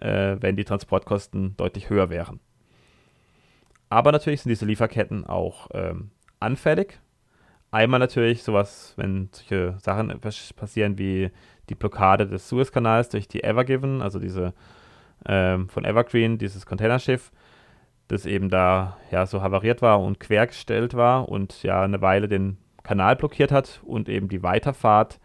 äh, 0.00 0.36
wenn 0.40 0.56
die 0.56 0.64
Transportkosten 0.64 1.56
deutlich 1.56 1.88
höher 1.88 2.10
wären. 2.10 2.40
Aber 3.88 4.10
natürlich 4.10 4.42
sind 4.42 4.50
diese 4.50 4.66
Lieferketten 4.66 5.24
auch 5.24 5.68
ähm, 5.72 6.10
anfällig 6.40 6.98
Einmal 7.72 8.00
natürlich 8.00 8.42
sowas, 8.42 8.94
wenn 8.96 9.28
solche 9.30 9.76
Sachen 9.78 10.18
passieren 10.56 10.98
wie 10.98 11.30
die 11.68 11.76
Blockade 11.76 12.26
des 12.26 12.48
Suezkanals 12.48 13.10
durch 13.10 13.28
die 13.28 13.44
Evergiven, 13.44 14.02
also 14.02 14.18
diese 14.18 14.54
ähm, 15.24 15.68
von 15.68 15.84
Evergreen, 15.84 16.36
dieses 16.36 16.66
Containerschiff, 16.66 17.30
das 18.10 18.26
eben 18.26 18.48
da 18.48 18.96
ja 19.10 19.24
so 19.24 19.40
havariert 19.40 19.82
war 19.82 20.00
und 20.00 20.18
quergestellt 20.18 20.94
war 20.94 21.28
und 21.28 21.62
ja 21.62 21.82
eine 21.82 22.00
Weile 22.00 22.28
den 22.28 22.58
Kanal 22.82 23.14
blockiert 23.14 23.52
hat 23.52 23.80
und 23.84 24.08
eben 24.08 24.28
die 24.28 24.42
Weiterfahrt 24.42 25.20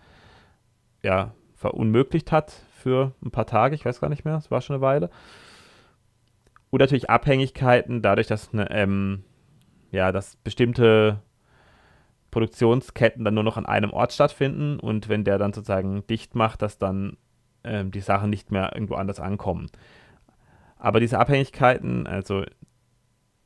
ja 1.02 1.34
verunmöglicht 1.56 2.32
hat 2.32 2.52
für 2.72 3.14
ein 3.24 3.32
paar 3.32 3.48
Tage, 3.48 3.74
ich 3.74 3.86
weiß 3.86 4.02
gar 4.02 4.10
nicht 4.10 4.26
mehr, 4.26 4.36
es 4.36 4.52
war 4.52 4.62
schon 4.62 4.76
eine 4.76 4.82
Weile. 4.82 5.10
Und 6.70 6.80
natürlich 6.80 7.10
Abhängigkeiten 7.10 8.02
dadurch, 8.04 8.28
dass 8.28 8.54
eine, 8.54 8.70
ähm, 8.70 9.24
ja, 9.92 10.12
dass 10.12 10.36
bestimmte 10.36 11.22
Produktionsketten 12.30 13.24
dann 13.24 13.34
nur 13.34 13.44
noch 13.44 13.58
an 13.58 13.66
einem 13.66 13.92
Ort 13.92 14.14
stattfinden 14.14 14.80
und 14.80 15.10
wenn 15.10 15.24
der 15.24 15.40
dann 15.40 15.54
sozusagen 15.54 16.06
dicht 16.06 16.36
macht, 16.36 16.62
dass 16.62 16.78
dann 16.78 17.18
ähm, 17.64 17.90
die 17.90 18.02
Sachen 18.02 18.30
nicht 18.30 18.52
mehr 18.52 18.74
irgendwo 18.76 18.96
anders 18.96 19.20
ankommen. 19.20 19.72
Aber 20.78 21.00
diese 21.00 21.18
Abhängigkeiten, 21.18 22.06
also 22.06 22.44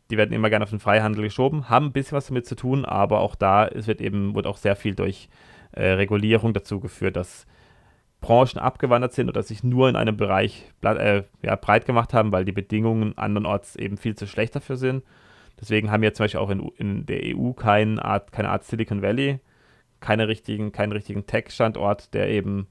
die 0.10 0.18
werden 0.18 0.34
immer 0.34 0.50
gerne 0.50 0.64
auf 0.64 0.70
den 0.70 0.80
Freihandel 0.80 1.24
geschoben, 1.24 1.70
haben 1.70 1.88
ein 1.88 1.92
bisschen 1.92 2.16
was 2.16 2.28
damit 2.28 2.46
zu 2.46 2.56
tun, 2.56 2.86
aber 2.86 3.20
auch 3.20 3.36
da 3.36 3.68
es 3.68 3.88
wird 3.88 4.02
eben 4.02 4.36
wird 4.36 4.48
auch 4.48 4.58
sehr 4.58 4.76
viel 4.76 4.96
durch 4.96 5.30
äh, 5.72 5.90
Regulierung 5.90 6.54
dazu 6.54 6.80
geführt, 6.80 7.16
dass 7.16 7.46
Branchen 8.22 8.60
abgewandert 8.60 9.14
sind 9.14 9.30
oder 9.30 9.44
sich 9.44 9.64
nur 9.64 9.88
in 9.88 9.96
einem 9.96 10.18
Bereich 10.18 10.66
äh, 10.82 11.24
ja, 11.42 11.56
breit 11.56 11.86
gemacht 11.86 12.14
haben, 12.14 12.32
weil 12.32 12.44
die 12.44 12.52
Bedingungen 12.52 13.18
andernorts 13.18 13.76
eben 13.76 13.98
viel 13.98 14.16
zu 14.16 14.28
schlecht 14.28 14.56
dafür 14.56 14.76
sind. 14.76 15.04
Deswegen 15.60 15.92
haben 15.92 16.02
wir 16.02 16.14
zum 16.14 16.26
Beispiel 16.26 16.40
auch 16.40 16.50
in, 16.50 16.68
in 16.78 17.06
der 17.06 17.22
EU 17.24 17.52
kein 17.52 18.00
Art, 18.00 18.32
keine 18.32 18.50
Art 18.50 18.64
Silicon 18.64 19.02
Valley, 19.02 19.40
keine 20.00 20.28
richtigen, 20.28 20.72
keinen 20.72 20.92
richtigen 20.92 21.26
Tech-Standort, 21.28 22.14
der 22.14 22.30
eben 22.30 22.68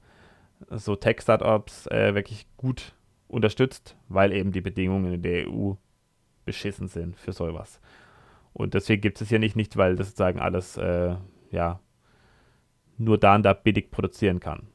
so 0.69 0.95
Tech-Startups 0.95 1.87
äh, 1.87 2.15
wirklich 2.15 2.47
gut 2.57 2.93
unterstützt, 3.27 3.95
weil 4.07 4.33
eben 4.33 4.51
die 4.51 4.61
Bedingungen 4.61 5.13
in 5.13 5.21
der 5.21 5.47
EU 5.47 5.73
beschissen 6.49 6.87
sind 6.87 7.15
für 7.15 7.31
sowas. 7.31 7.79
Und 8.53 8.73
deswegen 8.73 9.01
gibt 9.01 9.21
es 9.21 9.29
hier 9.29 9.39
nicht, 9.39 9.55
nicht 9.55 9.77
weil 9.77 9.95
das 9.95 10.07
sozusagen 10.07 10.39
alles 10.39 10.77
äh, 10.77 11.15
ja, 11.51 11.79
nur 12.97 13.17
da 13.17 13.35
und 13.35 13.43
da 13.43 13.53
billig 13.53 13.91
produzieren 13.91 14.39
kann. 14.39 14.67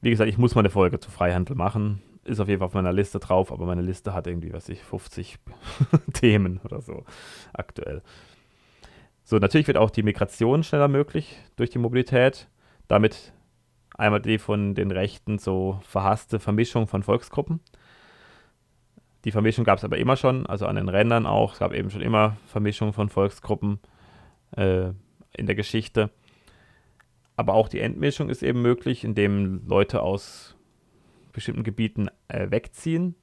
Wie 0.00 0.10
gesagt, 0.10 0.30
ich 0.30 0.38
muss 0.38 0.54
mal 0.54 0.62
eine 0.62 0.70
Folge 0.70 0.98
zu 0.98 1.10
Freihandel 1.10 1.56
machen 1.56 2.02
ist 2.24 2.40
auf 2.40 2.48
jeden 2.48 2.60
Fall 2.60 2.66
auf 2.66 2.74
meiner 2.74 2.92
Liste 2.92 3.18
drauf, 3.18 3.52
aber 3.52 3.66
meine 3.66 3.82
Liste 3.82 4.12
hat 4.12 4.26
irgendwie, 4.26 4.52
was 4.52 4.68
ich, 4.68 4.82
50 4.82 5.38
Themen 6.12 6.60
oder 6.64 6.80
so 6.80 7.04
aktuell. 7.52 8.02
So, 9.24 9.38
natürlich 9.38 9.66
wird 9.66 9.76
auch 9.76 9.90
die 9.90 10.02
Migration 10.02 10.62
schneller 10.62 10.88
möglich 10.88 11.38
durch 11.56 11.70
die 11.70 11.78
Mobilität. 11.78 12.48
Damit 12.88 13.32
einmal 13.96 14.20
die 14.20 14.38
von 14.38 14.74
den 14.74 14.90
Rechten 14.90 15.38
so 15.38 15.80
verhasste 15.82 16.40
Vermischung 16.40 16.86
von 16.86 17.02
Volksgruppen. 17.02 17.60
Die 19.24 19.32
Vermischung 19.32 19.64
gab 19.64 19.78
es 19.78 19.84
aber 19.84 19.98
immer 19.98 20.16
schon, 20.16 20.46
also 20.46 20.66
an 20.66 20.76
den 20.76 20.88
Rändern 20.88 21.26
auch. 21.26 21.52
Es 21.52 21.58
gab 21.58 21.74
eben 21.74 21.90
schon 21.90 22.00
immer 22.00 22.36
Vermischung 22.46 22.92
von 22.92 23.08
Volksgruppen 23.08 23.78
äh, 24.56 24.90
in 25.32 25.46
der 25.46 25.54
Geschichte. 25.54 26.10
Aber 27.36 27.54
auch 27.54 27.68
die 27.68 27.80
Entmischung 27.80 28.28
ist 28.28 28.42
eben 28.42 28.62
möglich, 28.62 29.04
indem 29.04 29.66
Leute 29.66 30.02
aus 30.02 30.56
bestimmten 31.32 31.64
Gebieten 31.64 32.08
äh, 32.28 32.50
wegziehen 32.50 33.14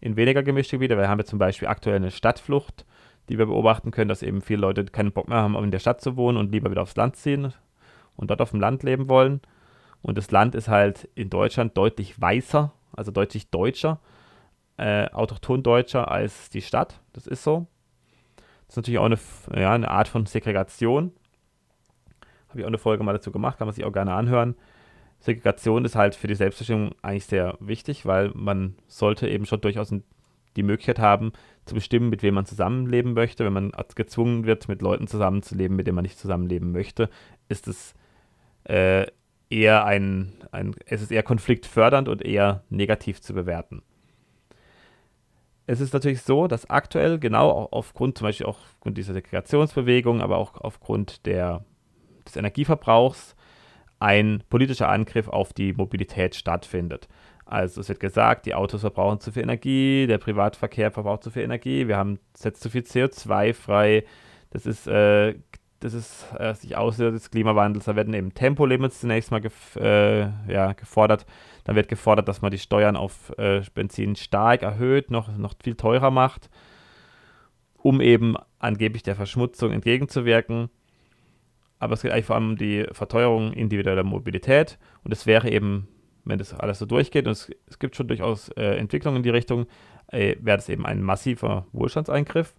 in 0.00 0.16
weniger 0.16 0.42
gemischte 0.42 0.76
Gebiete. 0.76 0.98
Wir 0.98 1.08
haben 1.08 1.20
jetzt 1.20 1.30
zum 1.30 1.38
Beispiel 1.38 1.68
aktuell 1.68 1.96
eine 1.96 2.10
Stadtflucht, 2.10 2.84
die 3.28 3.38
wir 3.38 3.46
beobachten 3.46 3.92
können, 3.92 4.08
dass 4.08 4.22
eben 4.22 4.42
viele 4.42 4.60
Leute 4.60 4.84
keinen 4.84 5.12
Bock 5.12 5.28
mehr 5.28 5.38
haben, 5.38 5.54
in 5.56 5.70
der 5.70 5.78
Stadt 5.78 6.00
zu 6.00 6.16
wohnen 6.16 6.36
und 6.36 6.50
lieber 6.50 6.70
wieder 6.70 6.82
aufs 6.82 6.96
Land 6.96 7.16
ziehen 7.16 7.52
und 8.16 8.30
dort 8.30 8.40
auf 8.40 8.50
dem 8.50 8.60
Land 8.60 8.82
leben 8.82 9.08
wollen. 9.08 9.40
Und 10.02 10.18
das 10.18 10.30
Land 10.32 10.56
ist 10.56 10.68
halt 10.68 11.08
in 11.14 11.30
Deutschland 11.30 11.76
deutlich 11.76 12.20
weißer, 12.20 12.72
also 12.94 13.12
deutlich 13.12 13.50
deutscher, 13.50 14.00
äh, 14.76 15.08
autochton 15.10 15.62
deutscher 15.62 16.10
als 16.10 16.50
die 16.50 16.62
Stadt. 16.62 17.00
Das 17.12 17.26
ist 17.26 17.42
so. 17.42 17.66
Das 18.66 18.74
ist 18.74 18.76
natürlich 18.76 18.98
auch 18.98 19.04
eine, 19.04 19.18
ja, 19.54 19.72
eine 19.72 19.90
Art 19.90 20.08
von 20.08 20.26
Segregation. 20.26 21.12
Habe 22.48 22.60
ich 22.60 22.64
auch 22.64 22.68
eine 22.68 22.78
Folge 22.78 23.04
mal 23.04 23.12
dazu 23.12 23.32
gemacht, 23.32 23.58
kann 23.58 23.66
man 23.66 23.74
sich 23.74 23.84
auch 23.84 23.92
gerne 23.92 24.14
anhören. 24.14 24.56
Segregation 25.20 25.84
ist 25.84 25.94
halt 25.94 26.14
für 26.14 26.26
die 26.26 26.34
Selbstbestimmung 26.34 26.94
eigentlich 27.00 27.26
sehr 27.26 27.56
wichtig, 27.60 28.06
weil 28.06 28.32
man 28.34 28.74
sollte 28.88 29.28
eben 29.28 29.46
schon 29.46 29.60
durchaus 29.60 29.94
die 30.56 30.62
Möglichkeit 30.62 30.98
haben, 30.98 31.32
zu 31.64 31.74
bestimmen, 31.74 32.10
mit 32.10 32.22
wem 32.22 32.34
man 32.34 32.44
zusammenleben 32.44 33.14
möchte. 33.14 33.44
Wenn 33.44 33.52
man 33.52 33.72
gezwungen 33.94 34.46
wird, 34.46 34.68
mit 34.68 34.82
Leuten 34.82 35.06
zusammenzuleben, 35.06 35.76
mit 35.76 35.86
denen 35.86 35.94
man 35.94 36.02
nicht 36.02 36.18
zusammenleben 36.18 36.72
möchte, 36.72 37.08
ist 37.48 37.68
es 37.68 37.94
äh, 38.64 39.06
eher 39.48 39.84
ein, 39.84 40.32
ein, 40.50 40.74
es 40.86 41.02
ist 41.02 41.12
eher 41.12 41.22
konfliktfördernd 41.22 42.08
und 42.08 42.22
eher 42.22 42.64
negativ 42.68 43.20
zu 43.20 43.32
bewerten. 43.34 43.82
Es 45.72 45.80
ist 45.80 45.94
natürlich 45.94 46.20
so, 46.20 46.48
dass 46.48 46.68
aktuell 46.68 47.18
genau 47.18 47.66
aufgrund 47.70 48.18
zum 48.18 48.26
Beispiel 48.26 48.44
auch 48.44 48.58
aufgrund 48.58 48.98
dieser 48.98 49.14
Segregationsbewegung, 49.14 50.20
aber 50.20 50.36
auch 50.36 50.60
aufgrund 50.60 51.24
der, 51.24 51.64
des 52.26 52.36
Energieverbrauchs 52.36 53.34
ein 53.98 54.42
politischer 54.50 54.90
Angriff 54.90 55.28
auf 55.28 55.54
die 55.54 55.72
Mobilität 55.72 56.34
stattfindet. 56.34 57.08
Also 57.46 57.80
es 57.80 57.88
wird 57.88 58.00
gesagt, 58.00 58.44
die 58.44 58.54
Autos 58.54 58.82
verbrauchen 58.82 59.20
zu 59.20 59.32
viel 59.32 59.44
Energie, 59.44 60.06
der 60.06 60.18
Privatverkehr 60.18 60.90
verbraucht 60.90 61.22
zu 61.22 61.30
viel 61.30 61.42
Energie, 61.42 61.88
wir 61.88 61.96
haben 61.96 62.18
setzt 62.34 62.62
zu 62.62 62.68
viel 62.68 62.82
CO2 62.82 63.54
frei. 63.54 64.04
Das 64.50 64.66
ist, 64.66 64.86
äh, 64.86 65.36
das 65.80 65.94
ist 65.94 66.26
äh, 66.38 66.52
sich 66.52 66.76
auslöser 66.76 67.12
des 67.12 67.30
Klimawandels. 67.30 67.86
Da 67.86 67.96
werden 67.96 68.12
eben 68.12 68.34
Tempolimits 68.34 69.00
zunächst 69.00 69.30
mal 69.30 69.40
gef 69.40 69.76
äh, 69.76 70.28
ja, 70.52 70.74
gefordert. 70.74 71.24
Dann 71.64 71.76
wird 71.76 71.88
gefordert, 71.88 72.28
dass 72.28 72.42
man 72.42 72.50
die 72.50 72.58
Steuern 72.58 72.96
auf 72.96 73.32
äh, 73.38 73.62
Benzin 73.74 74.16
stark 74.16 74.62
erhöht, 74.62 75.10
noch, 75.10 75.36
noch 75.36 75.54
viel 75.62 75.74
teurer 75.74 76.10
macht, 76.10 76.50
um 77.76 78.00
eben 78.00 78.36
angeblich 78.58 79.02
der 79.02 79.16
Verschmutzung 79.16 79.72
entgegenzuwirken. 79.72 80.70
Aber 81.78 81.94
es 81.94 82.02
geht 82.02 82.12
eigentlich 82.12 82.26
vor 82.26 82.36
allem 82.36 82.50
um 82.50 82.56
die 82.56 82.86
Verteuerung 82.92 83.52
individueller 83.52 84.04
Mobilität. 84.04 84.78
Und 85.04 85.12
es 85.12 85.26
wäre 85.26 85.50
eben, 85.50 85.88
wenn 86.24 86.38
das 86.38 86.54
alles 86.54 86.78
so 86.78 86.86
durchgeht 86.86 87.26
und 87.26 87.32
es, 87.32 87.50
es 87.66 87.78
gibt 87.78 87.96
schon 87.96 88.08
durchaus 88.08 88.48
äh, 88.50 88.76
Entwicklungen 88.76 89.18
in 89.18 89.22
die 89.22 89.30
Richtung, 89.30 89.66
äh, 90.08 90.36
wäre 90.40 90.58
das 90.58 90.68
eben 90.68 90.86
ein 90.86 91.02
massiver 91.02 91.66
Wohlstandseingriff 91.72 92.54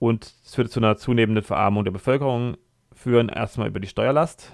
und 0.00 0.34
es 0.44 0.56
würde 0.56 0.70
zu 0.70 0.80
einer 0.80 0.96
zunehmenden 0.96 1.44
Verarmung 1.44 1.84
der 1.84 1.92
Bevölkerung 1.92 2.56
führen, 2.92 3.28
erstmal 3.28 3.68
über 3.68 3.80
die 3.80 3.86
Steuerlast, 3.86 4.50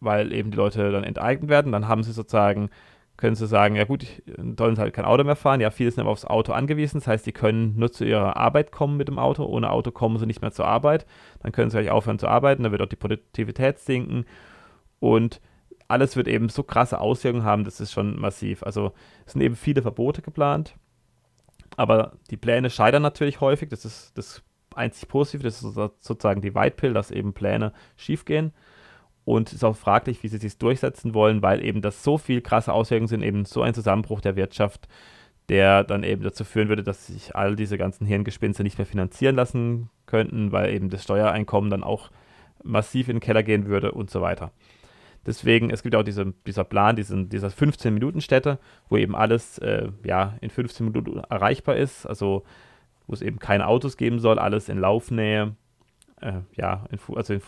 weil 0.00 0.32
eben 0.32 0.50
die 0.50 0.56
Leute 0.56 0.90
dann 0.90 1.04
enteignet 1.04 1.50
werden, 1.50 1.72
dann 1.72 1.88
haben 1.88 2.02
sie 2.02 2.12
sozusagen 2.12 2.70
können 3.20 3.36
sie 3.36 3.46
sagen, 3.46 3.76
ja 3.76 3.84
gut, 3.84 4.06
sollen 4.58 4.74
sie 4.74 4.80
halt 4.80 4.94
kein 4.94 5.04
Auto 5.04 5.22
mehr 5.24 5.36
fahren. 5.36 5.60
Ja, 5.60 5.70
viele 5.70 5.90
sind 5.90 6.00
aber 6.00 6.10
aufs 6.10 6.24
Auto 6.24 6.52
angewiesen. 6.52 7.00
Das 7.00 7.06
heißt, 7.06 7.26
die 7.26 7.32
können 7.32 7.76
nur 7.76 7.92
zu 7.92 8.04
ihrer 8.04 8.36
Arbeit 8.38 8.72
kommen 8.72 8.96
mit 8.96 9.08
dem 9.08 9.18
Auto. 9.18 9.44
Ohne 9.44 9.70
Auto 9.70 9.90
kommen 9.90 10.18
sie 10.18 10.26
nicht 10.26 10.40
mehr 10.40 10.52
zur 10.52 10.66
Arbeit. 10.66 11.06
Dann 11.42 11.52
können 11.52 11.70
sie 11.70 11.78
gleich 11.78 11.90
aufhören 11.90 12.18
zu 12.18 12.28
arbeiten. 12.28 12.62
Dann 12.62 12.72
wird 12.72 12.80
auch 12.80 12.86
die 12.86 12.96
Produktivität 12.96 13.78
sinken. 13.78 14.24
Und 15.00 15.40
alles 15.86 16.16
wird 16.16 16.28
eben 16.28 16.48
so 16.48 16.62
krasse 16.62 16.98
Auswirkungen 16.98 17.44
haben, 17.44 17.64
das 17.64 17.80
ist 17.80 17.92
schon 17.92 18.18
massiv. 18.18 18.62
Also 18.62 18.92
es 19.26 19.34
sind 19.34 19.42
eben 19.42 19.56
viele 19.56 19.82
Verbote 19.82 20.22
geplant. 20.22 20.76
Aber 21.76 22.12
die 22.30 22.36
Pläne 22.36 22.70
scheitern 22.70 23.02
natürlich 23.02 23.40
häufig. 23.40 23.68
Das 23.68 23.84
ist 23.84 24.16
das 24.16 24.42
einzig 24.74 25.08
Positive. 25.08 25.42
Das 25.42 25.62
ist 25.62 25.74
sozusagen 25.74 26.40
die 26.40 26.54
White 26.54 26.76
Pill, 26.76 26.94
dass 26.94 27.10
eben 27.10 27.34
Pläne 27.34 27.74
schiefgehen. 27.96 28.52
Und 29.30 29.48
es 29.48 29.54
ist 29.54 29.64
auch 29.64 29.76
fraglich, 29.76 30.22
wie 30.24 30.28
sie 30.28 30.38
sich 30.38 30.58
durchsetzen 30.58 31.14
wollen, 31.14 31.40
weil 31.40 31.64
eben 31.64 31.82
das 31.82 32.02
so 32.02 32.18
viel 32.18 32.40
krasse 32.40 32.72
Auswirkungen 32.72 33.06
sind, 33.06 33.22
eben 33.22 33.44
so 33.44 33.62
ein 33.62 33.74
Zusammenbruch 33.74 34.20
der 34.20 34.34
Wirtschaft, 34.34 34.88
der 35.48 35.84
dann 35.84 36.02
eben 36.02 36.24
dazu 36.24 36.42
führen 36.42 36.68
würde, 36.68 36.82
dass 36.82 37.06
sich 37.06 37.36
all 37.36 37.54
diese 37.54 37.78
ganzen 37.78 38.06
Hirngespinste 38.06 38.64
nicht 38.64 38.78
mehr 38.78 38.86
finanzieren 38.86 39.36
lassen 39.36 39.88
könnten, 40.06 40.50
weil 40.50 40.74
eben 40.74 40.90
das 40.90 41.04
Steuereinkommen 41.04 41.70
dann 41.70 41.84
auch 41.84 42.10
massiv 42.64 43.08
in 43.08 43.16
den 43.16 43.20
Keller 43.20 43.44
gehen 43.44 43.66
würde 43.66 43.92
und 43.92 44.10
so 44.10 44.20
weiter. 44.20 44.50
Deswegen, 45.24 45.70
es 45.70 45.84
gibt 45.84 45.94
auch 45.94 46.02
diese, 46.02 46.32
dieser 46.46 46.64
Plan, 46.64 46.96
diesen, 46.96 47.28
dieser 47.28 47.48
15-Minuten-Städte, 47.48 48.58
wo 48.88 48.96
eben 48.96 49.14
alles 49.14 49.58
äh, 49.58 49.90
ja, 50.02 50.34
in 50.40 50.50
15 50.50 50.86
Minuten 50.86 51.18
erreichbar 51.30 51.76
ist, 51.76 52.04
also 52.04 52.42
wo 53.06 53.12
es 53.12 53.22
eben 53.22 53.38
keine 53.38 53.68
Autos 53.68 53.96
geben 53.96 54.18
soll, 54.18 54.40
alles 54.40 54.68
in 54.68 54.78
Laufnähe, 54.78 55.54
äh, 56.20 56.40
ja, 56.56 56.86
in, 56.90 56.98
also 57.14 57.34
in, 57.34 57.42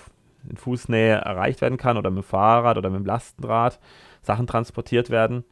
in, 0.48 0.56
Fußnähe 0.56 1.16
erreicht 1.16 1.60
werden 1.60 1.78
kann 1.78 1.96
oder 1.96 2.10
mit 2.10 2.24
dem 2.24 2.28
Fahrrad 2.28 2.78
oder 2.78 2.90
mit 2.90 3.00
dem 3.00 3.06
Lastenrad 3.06 3.78
Sachen 4.22 4.46
transportiert 4.46 5.10
werden. 5.10 5.44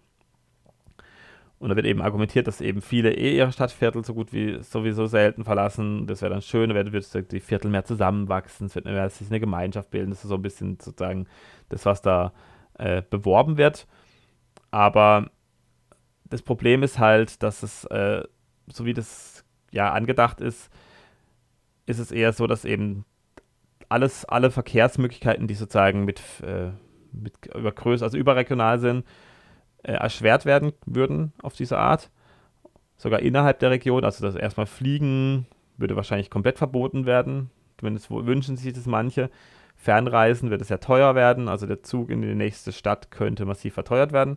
Und 1.58 1.68
da 1.68 1.76
wird 1.76 1.84
eben 1.84 2.00
argumentiert, 2.00 2.46
dass 2.46 2.62
eben 2.62 2.80
viele 2.80 3.12
eh 3.12 3.36
ihre 3.36 3.52
Stadtviertel 3.52 4.02
so 4.02 4.14
gut 4.14 4.32
wie 4.32 4.62
sowieso 4.62 5.04
selten 5.04 5.44
verlassen. 5.44 6.06
Das 6.06 6.22
wäre 6.22 6.32
dann 6.32 6.40
schön, 6.40 6.70
da 6.70 6.92
wird 6.92 7.32
die 7.32 7.40
Viertel 7.40 7.70
mehr 7.70 7.84
zusammenwachsen, 7.84 8.66
es 8.66 8.74
wird 8.74 8.86
mehr 8.86 9.10
sich 9.10 9.28
eine 9.28 9.40
Gemeinschaft 9.40 9.90
bilden. 9.90 10.08
Das 10.08 10.24
ist 10.24 10.30
so 10.30 10.36
ein 10.36 10.42
bisschen 10.42 10.78
sozusagen 10.80 11.26
das, 11.68 11.84
was 11.84 12.00
da 12.00 12.32
äh, 12.78 13.02
beworben 13.02 13.58
wird. 13.58 13.86
Aber 14.70 15.30
das 16.30 16.40
Problem 16.40 16.82
ist 16.82 16.98
halt, 16.98 17.42
dass 17.42 17.62
es, 17.62 17.84
äh, 17.86 18.22
so 18.68 18.86
wie 18.86 18.94
das 18.94 19.44
ja 19.70 19.92
angedacht 19.92 20.40
ist, 20.40 20.70
ist 21.84 21.98
es 21.98 22.10
eher 22.10 22.32
so, 22.32 22.46
dass 22.46 22.64
eben 22.64 23.04
alles, 23.90 24.24
alle 24.24 24.50
Verkehrsmöglichkeiten, 24.50 25.46
die 25.46 25.54
sozusagen 25.54 26.04
mit, 26.04 26.22
äh, 26.42 26.70
mit 27.12 27.34
über 27.54 27.72
Größe, 27.72 28.04
also 28.04 28.16
überregional 28.16 28.78
sind, 28.78 29.04
äh, 29.82 29.92
erschwert 29.92 30.44
werden 30.46 30.72
würden 30.86 31.32
auf 31.42 31.54
diese 31.54 31.76
Art. 31.76 32.10
Sogar 32.96 33.20
innerhalb 33.20 33.58
der 33.58 33.70
Region, 33.70 34.04
also 34.04 34.24
das 34.24 34.36
erstmal 34.36 34.66
Fliegen 34.66 35.46
würde 35.76 35.96
wahrscheinlich 35.96 36.30
komplett 36.30 36.58
verboten 36.58 37.04
werden. 37.06 37.50
Zumindest 37.78 38.10
wünschen 38.10 38.56
sich 38.56 38.72
das 38.72 38.86
manche. 38.86 39.30
Fernreisen 39.74 40.50
wird 40.50 40.60
es 40.60 40.68
ja 40.68 40.76
teuer 40.76 41.14
werden, 41.14 41.48
also 41.48 41.66
der 41.66 41.82
Zug 41.82 42.10
in 42.10 42.20
die 42.20 42.34
nächste 42.34 42.72
Stadt 42.72 43.10
könnte 43.10 43.46
massiv 43.46 43.74
verteuert 43.74 44.12
werden. 44.12 44.36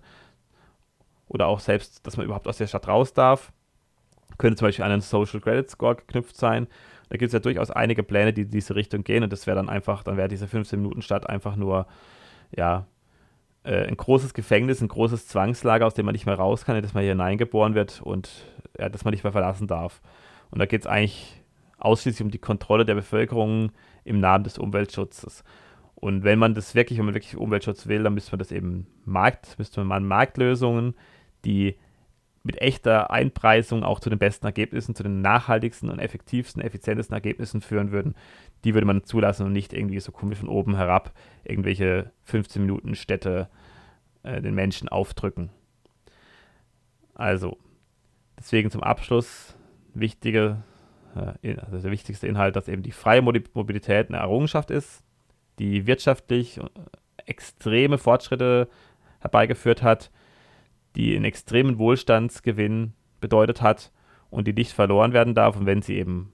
Oder 1.27 1.47
auch 1.47 1.59
selbst, 1.59 2.07
dass 2.07 2.15
man 2.15 2.25
überhaupt 2.25 2.47
aus 2.47 2.57
der 2.57 2.67
Stadt 2.67 2.87
raus 2.87 3.13
darf. 3.13 3.51
Könnte 4.37 4.55
zum 4.55 4.67
Beispiel 4.67 4.85
an 4.85 4.91
einen 4.91 5.01
Social 5.01 5.41
Credit 5.41 5.69
Score 5.69 5.95
geknüpft 5.95 6.37
sein. 6.37 6.67
Da 7.09 7.17
gibt 7.17 7.27
es 7.27 7.33
ja 7.33 7.39
durchaus 7.39 7.71
einige 7.71 8.03
Pläne, 8.03 8.33
die 8.33 8.41
in 8.43 8.51
diese 8.51 8.75
Richtung 8.75 9.03
gehen 9.03 9.23
und 9.23 9.31
das 9.31 9.47
wäre 9.47 9.55
dann 9.55 9.69
einfach, 9.69 10.03
dann 10.03 10.17
wäre 10.17 10.27
diese 10.27 10.45
15-Minuten-Stadt 10.45 11.29
einfach 11.29 11.55
nur, 11.55 11.87
ja, 12.55 12.87
äh, 13.63 13.87
ein 13.87 13.97
großes 13.97 14.33
Gefängnis, 14.33 14.81
ein 14.81 14.87
großes 14.87 15.27
Zwangslager, 15.27 15.85
aus 15.85 15.93
dem 15.93 16.05
man 16.05 16.13
nicht 16.13 16.25
mehr 16.25 16.35
raus 16.35 16.65
kann, 16.65 16.81
dass 16.81 16.93
man 16.93 17.03
hier 17.03 17.11
hineingeboren 17.11 17.75
wird 17.75 18.01
und 18.01 18.29
ja, 18.77 18.89
dass 18.89 19.05
man 19.05 19.13
nicht 19.13 19.23
mehr 19.23 19.31
verlassen 19.31 19.67
darf. 19.67 20.01
Und 20.51 20.59
da 20.59 20.65
geht 20.65 20.81
es 20.81 20.87
eigentlich 20.87 21.41
ausschließlich 21.77 22.23
um 22.23 22.31
die 22.31 22.39
Kontrolle 22.39 22.85
der 22.85 22.95
Bevölkerung 22.95 23.71
im 24.03 24.19
Namen 24.19 24.43
des 24.43 24.57
Umweltschutzes. 24.57 25.43
Und 25.95 26.23
wenn 26.23 26.39
man 26.39 26.53
das 26.53 26.75
wirklich, 26.75 26.99
wenn 26.99 27.05
man 27.05 27.15
wirklich 27.15 27.37
Umweltschutz 27.37 27.87
will, 27.87 28.03
dann 28.03 28.13
müsste 28.13 28.31
man 28.31 28.39
das 28.39 28.51
eben 28.51 28.87
Markt, 29.05 29.57
müsste 29.57 29.83
man 29.83 30.05
Marktlösungen, 30.05 30.95
die 31.45 31.77
mit 32.43 32.61
echter 32.61 33.09
Einpreisung 33.09 33.83
auch 33.83 34.01
zu 34.01 34.09
den 34.09 34.19
besten 34.19 34.45
Ergebnissen, 34.45 34.95
zu 34.95 35.03
den 35.03 35.21
nachhaltigsten 35.21 35.89
und 35.89 35.99
effektivsten, 35.99 36.61
effizientesten 36.61 37.13
Ergebnissen 37.13 37.61
führen 37.61 37.91
würden, 37.91 38.15
die 38.65 38.73
würde 38.73 38.85
man 38.85 39.05
zulassen 39.05 39.45
und 39.45 39.53
nicht 39.53 39.73
irgendwie 39.73 39.99
so 39.99 40.11
komisch 40.11 40.39
von 40.39 40.49
oben 40.49 40.75
herab 40.75 41.13
irgendwelche 41.45 42.11
15 42.23 42.61
Minuten 42.61 42.95
Städte 42.95 43.49
äh, 44.23 44.41
den 44.41 44.53
Menschen 44.53 44.89
aufdrücken. 44.89 45.49
Also, 47.15 47.57
deswegen 48.37 48.71
zum 48.71 48.83
Abschluss 48.83 49.55
wichtige, 49.93 50.63
äh, 51.15 51.55
also 51.57 51.79
der 51.79 51.91
wichtigste 51.91 52.27
Inhalt, 52.27 52.57
dass 52.57 52.67
eben 52.67 52.83
die 52.83 52.91
freie 52.91 53.21
Mobilität 53.21 54.09
eine 54.09 54.17
Errungenschaft 54.17 54.69
ist, 54.69 55.01
die 55.59 55.87
wirtschaftlich 55.87 56.57
äh, 56.57 56.63
extreme 57.25 57.97
Fortschritte 57.97 58.67
herbeigeführt 59.19 59.81
hat, 59.81 60.11
die 60.95 61.15
einen 61.15 61.25
extremen 61.25 61.77
Wohlstandsgewinn 61.77 62.93
bedeutet 63.19 63.61
hat 63.61 63.91
und 64.29 64.47
die 64.47 64.53
nicht 64.53 64.71
verloren 64.71 65.13
werden 65.13 65.35
darf. 65.35 65.55
Und 65.55 65.65
wenn 65.65 65.81
sie 65.81 65.97
eben 65.97 66.31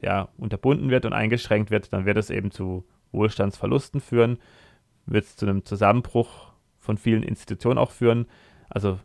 ja, 0.00 0.28
unterbunden 0.36 0.90
wird 0.90 1.04
und 1.04 1.12
eingeschränkt 1.12 1.70
wird, 1.70 1.92
dann 1.92 2.06
wird 2.06 2.16
es 2.16 2.30
eben 2.30 2.50
zu 2.50 2.84
Wohlstandsverlusten 3.12 4.00
führen, 4.00 4.38
wird 5.06 5.24
es 5.24 5.36
zu 5.36 5.46
einem 5.46 5.64
Zusammenbruch 5.64 6.52
von 6.78 6.98
vielen 6.98 7.22
Institutionen 7.22 7.78
auch 7.78 7.90
führen. 7.90 8.26
Also 8.68 8.98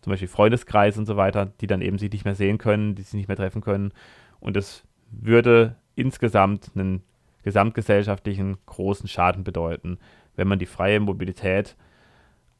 zum 0.00 0.10
Beispiel 0.10 0.28
Freundeskreise 0.28 1.00
und 1.00 1.06
so 1.06 1.16
weiter, 1.16 1.46
die 1.46 1.66
dann 1.66 1.82
eben 1.82 1.98
sich 1.98 2.12
nicht 2.12 2.24
mehr 2.24 2.34
sehen 2.34 2.58
können, 2.58 2.94
die 2.94 3.02
sich 3.02 3.14
nicht 3.14 3.28
mehr 3.28 3.36
treffen 3.36 3.62
können. 3.62 3.92
Und 4.38 4.56
es 4.56 4.84
würde 5.10 5.76
insgesamt 5.94 6.70
einen 6.74 7.02
gesamtgesellschaftlichen 7.42 8.58
großen 8.66 9.08
Schaden 9.08 9.44
bedeuten, 9.44 9.98
wenn 10.36 10.48
man 10.48 10.58
die 10.58 10.66
freie 10.66 11.00
Mobilität 11.00 11.76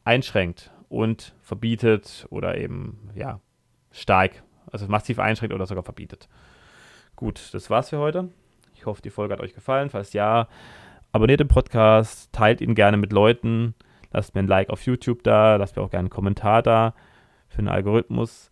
einschränkt 0.05 0.70
und 0.95 1.34
verbietet 1.42 2.26
oder 2.30 2.57
eben 2.57 3.11
ja 3.14 3.40
stark, 3.90 4.42
also 4.70 4.86
massiv 4.86 5.18
einschränkt 5.18 5.55
oder 5.55 5.66
sogar 5.66 5.82
verbietet. 5.82 6.28
Gut, 7.16 7.53
das 7.53 7.68
war's 7.68 7.90
für 7.90 7.99
heute. 7.99 8.30
Ich 8.74 8.86
hoffe, 8.86 9.03
die 9.03 9.11
Folge 9.11 9.34
hat 9.34 9.40
euch 9.40 9.55
gefallen. 9.55 9.90
Falls 9.90 10.12
ja, 10.12 10.49
abonniert 11.12 11.40
den 11.40 11.49
Podcast, 11.49 12.32
teilt 12.32 12.61
ihn 12.61 12.74
gerne 12.74 12.97
mit 12.97 13.12
Leuten, 13.12 13.74
lasst 14.12 14.34
mir 14.34 14.42
ein 14.42 14.49
Like 14.49 14.70
auf 14.70 14.82
YouTube 14.86 15.22
da, 15.24 15.57
lasst 15.57 15.76
mir 15.76 15.82
auch 15.82 15.90
gerne 15.90 16.07
einen 16.07 16.11
Kommentar 16.11 16.62
da 16.62 16.95
für 17.49 17.62
den 17.62 17.68
Algorithmus. 17.68 18.51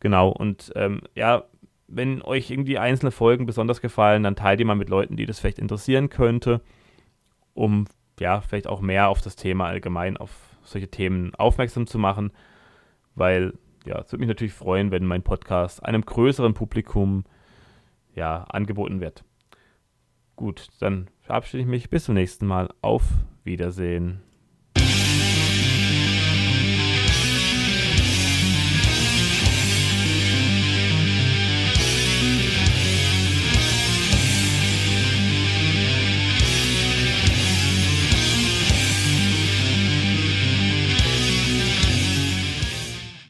Genau, 0.00 0.30
und 0.30 0.72
ähm, 0.74 1.02
ja, 1.14 1.44
wenn 1.86 2.22
euch 2.22 2.50
irgendwie 2.50 2.78
einzelne 2.78 3.10
Folgen 3.10 3.46
besonders 3.46 3.80
gefallen, 3.80 4.22
dann 4.22 4.36
teilt 4.36 4.60
ihr 4.60 4.66
mal 4.66 4.74
mit 4.74 4.88
Leuten, 4.88 5.16
die 5.16 5.26
das 5.26 5.38
vielleicht 5.38 5.58
interessieren 5.58 6.08
könnte, 6.08 6.60
um 7.54 7.86
ja, 8.20 8.40
vielleicht 8.40 8.66
auch 8.66 8.80
mehr 8.80 9.08
auf 9.08 9.20
das 9.20 9.36
Thema 9.36 9.66
allgemein, 9.66 10.16
auf 10.16 10.47
solche 10.70 10.88
Themen 10.88 11.34
aufmerksam 11.34 11.86
zu 11.86 11.98
machen, 11.98 12.32
weil 13.14 13.54
ja, 13.84 14.00
es 14.00 14.12
würde 14.12 14.20
mich 14.20 14.28
natürlich 14.28 14.52
freuen, 14.52 14.90
wenn 14.90 15.06
mein 15.06 15.22
Podcast 15.22 15.84
einem 15.84 16.02
größeren 16.02 16.54
Publikum 16.54 17.24
ja, 18.14 18.44
angeboten 18.44 19.00
wird. 19.00 19.24
Gut, 20.36 20.68
dann 20.80 21.08
verabschiede 21.22 21.62
ich 21.62 21.68
mich. 21.68 21.90
Bis 21.90 22.04
zum 22.04 22.14
nächsten 22.14 22.46
Mal. 22.46 22.68
Auf 22.82 23.04
Wiedersehen. 23.44 24.20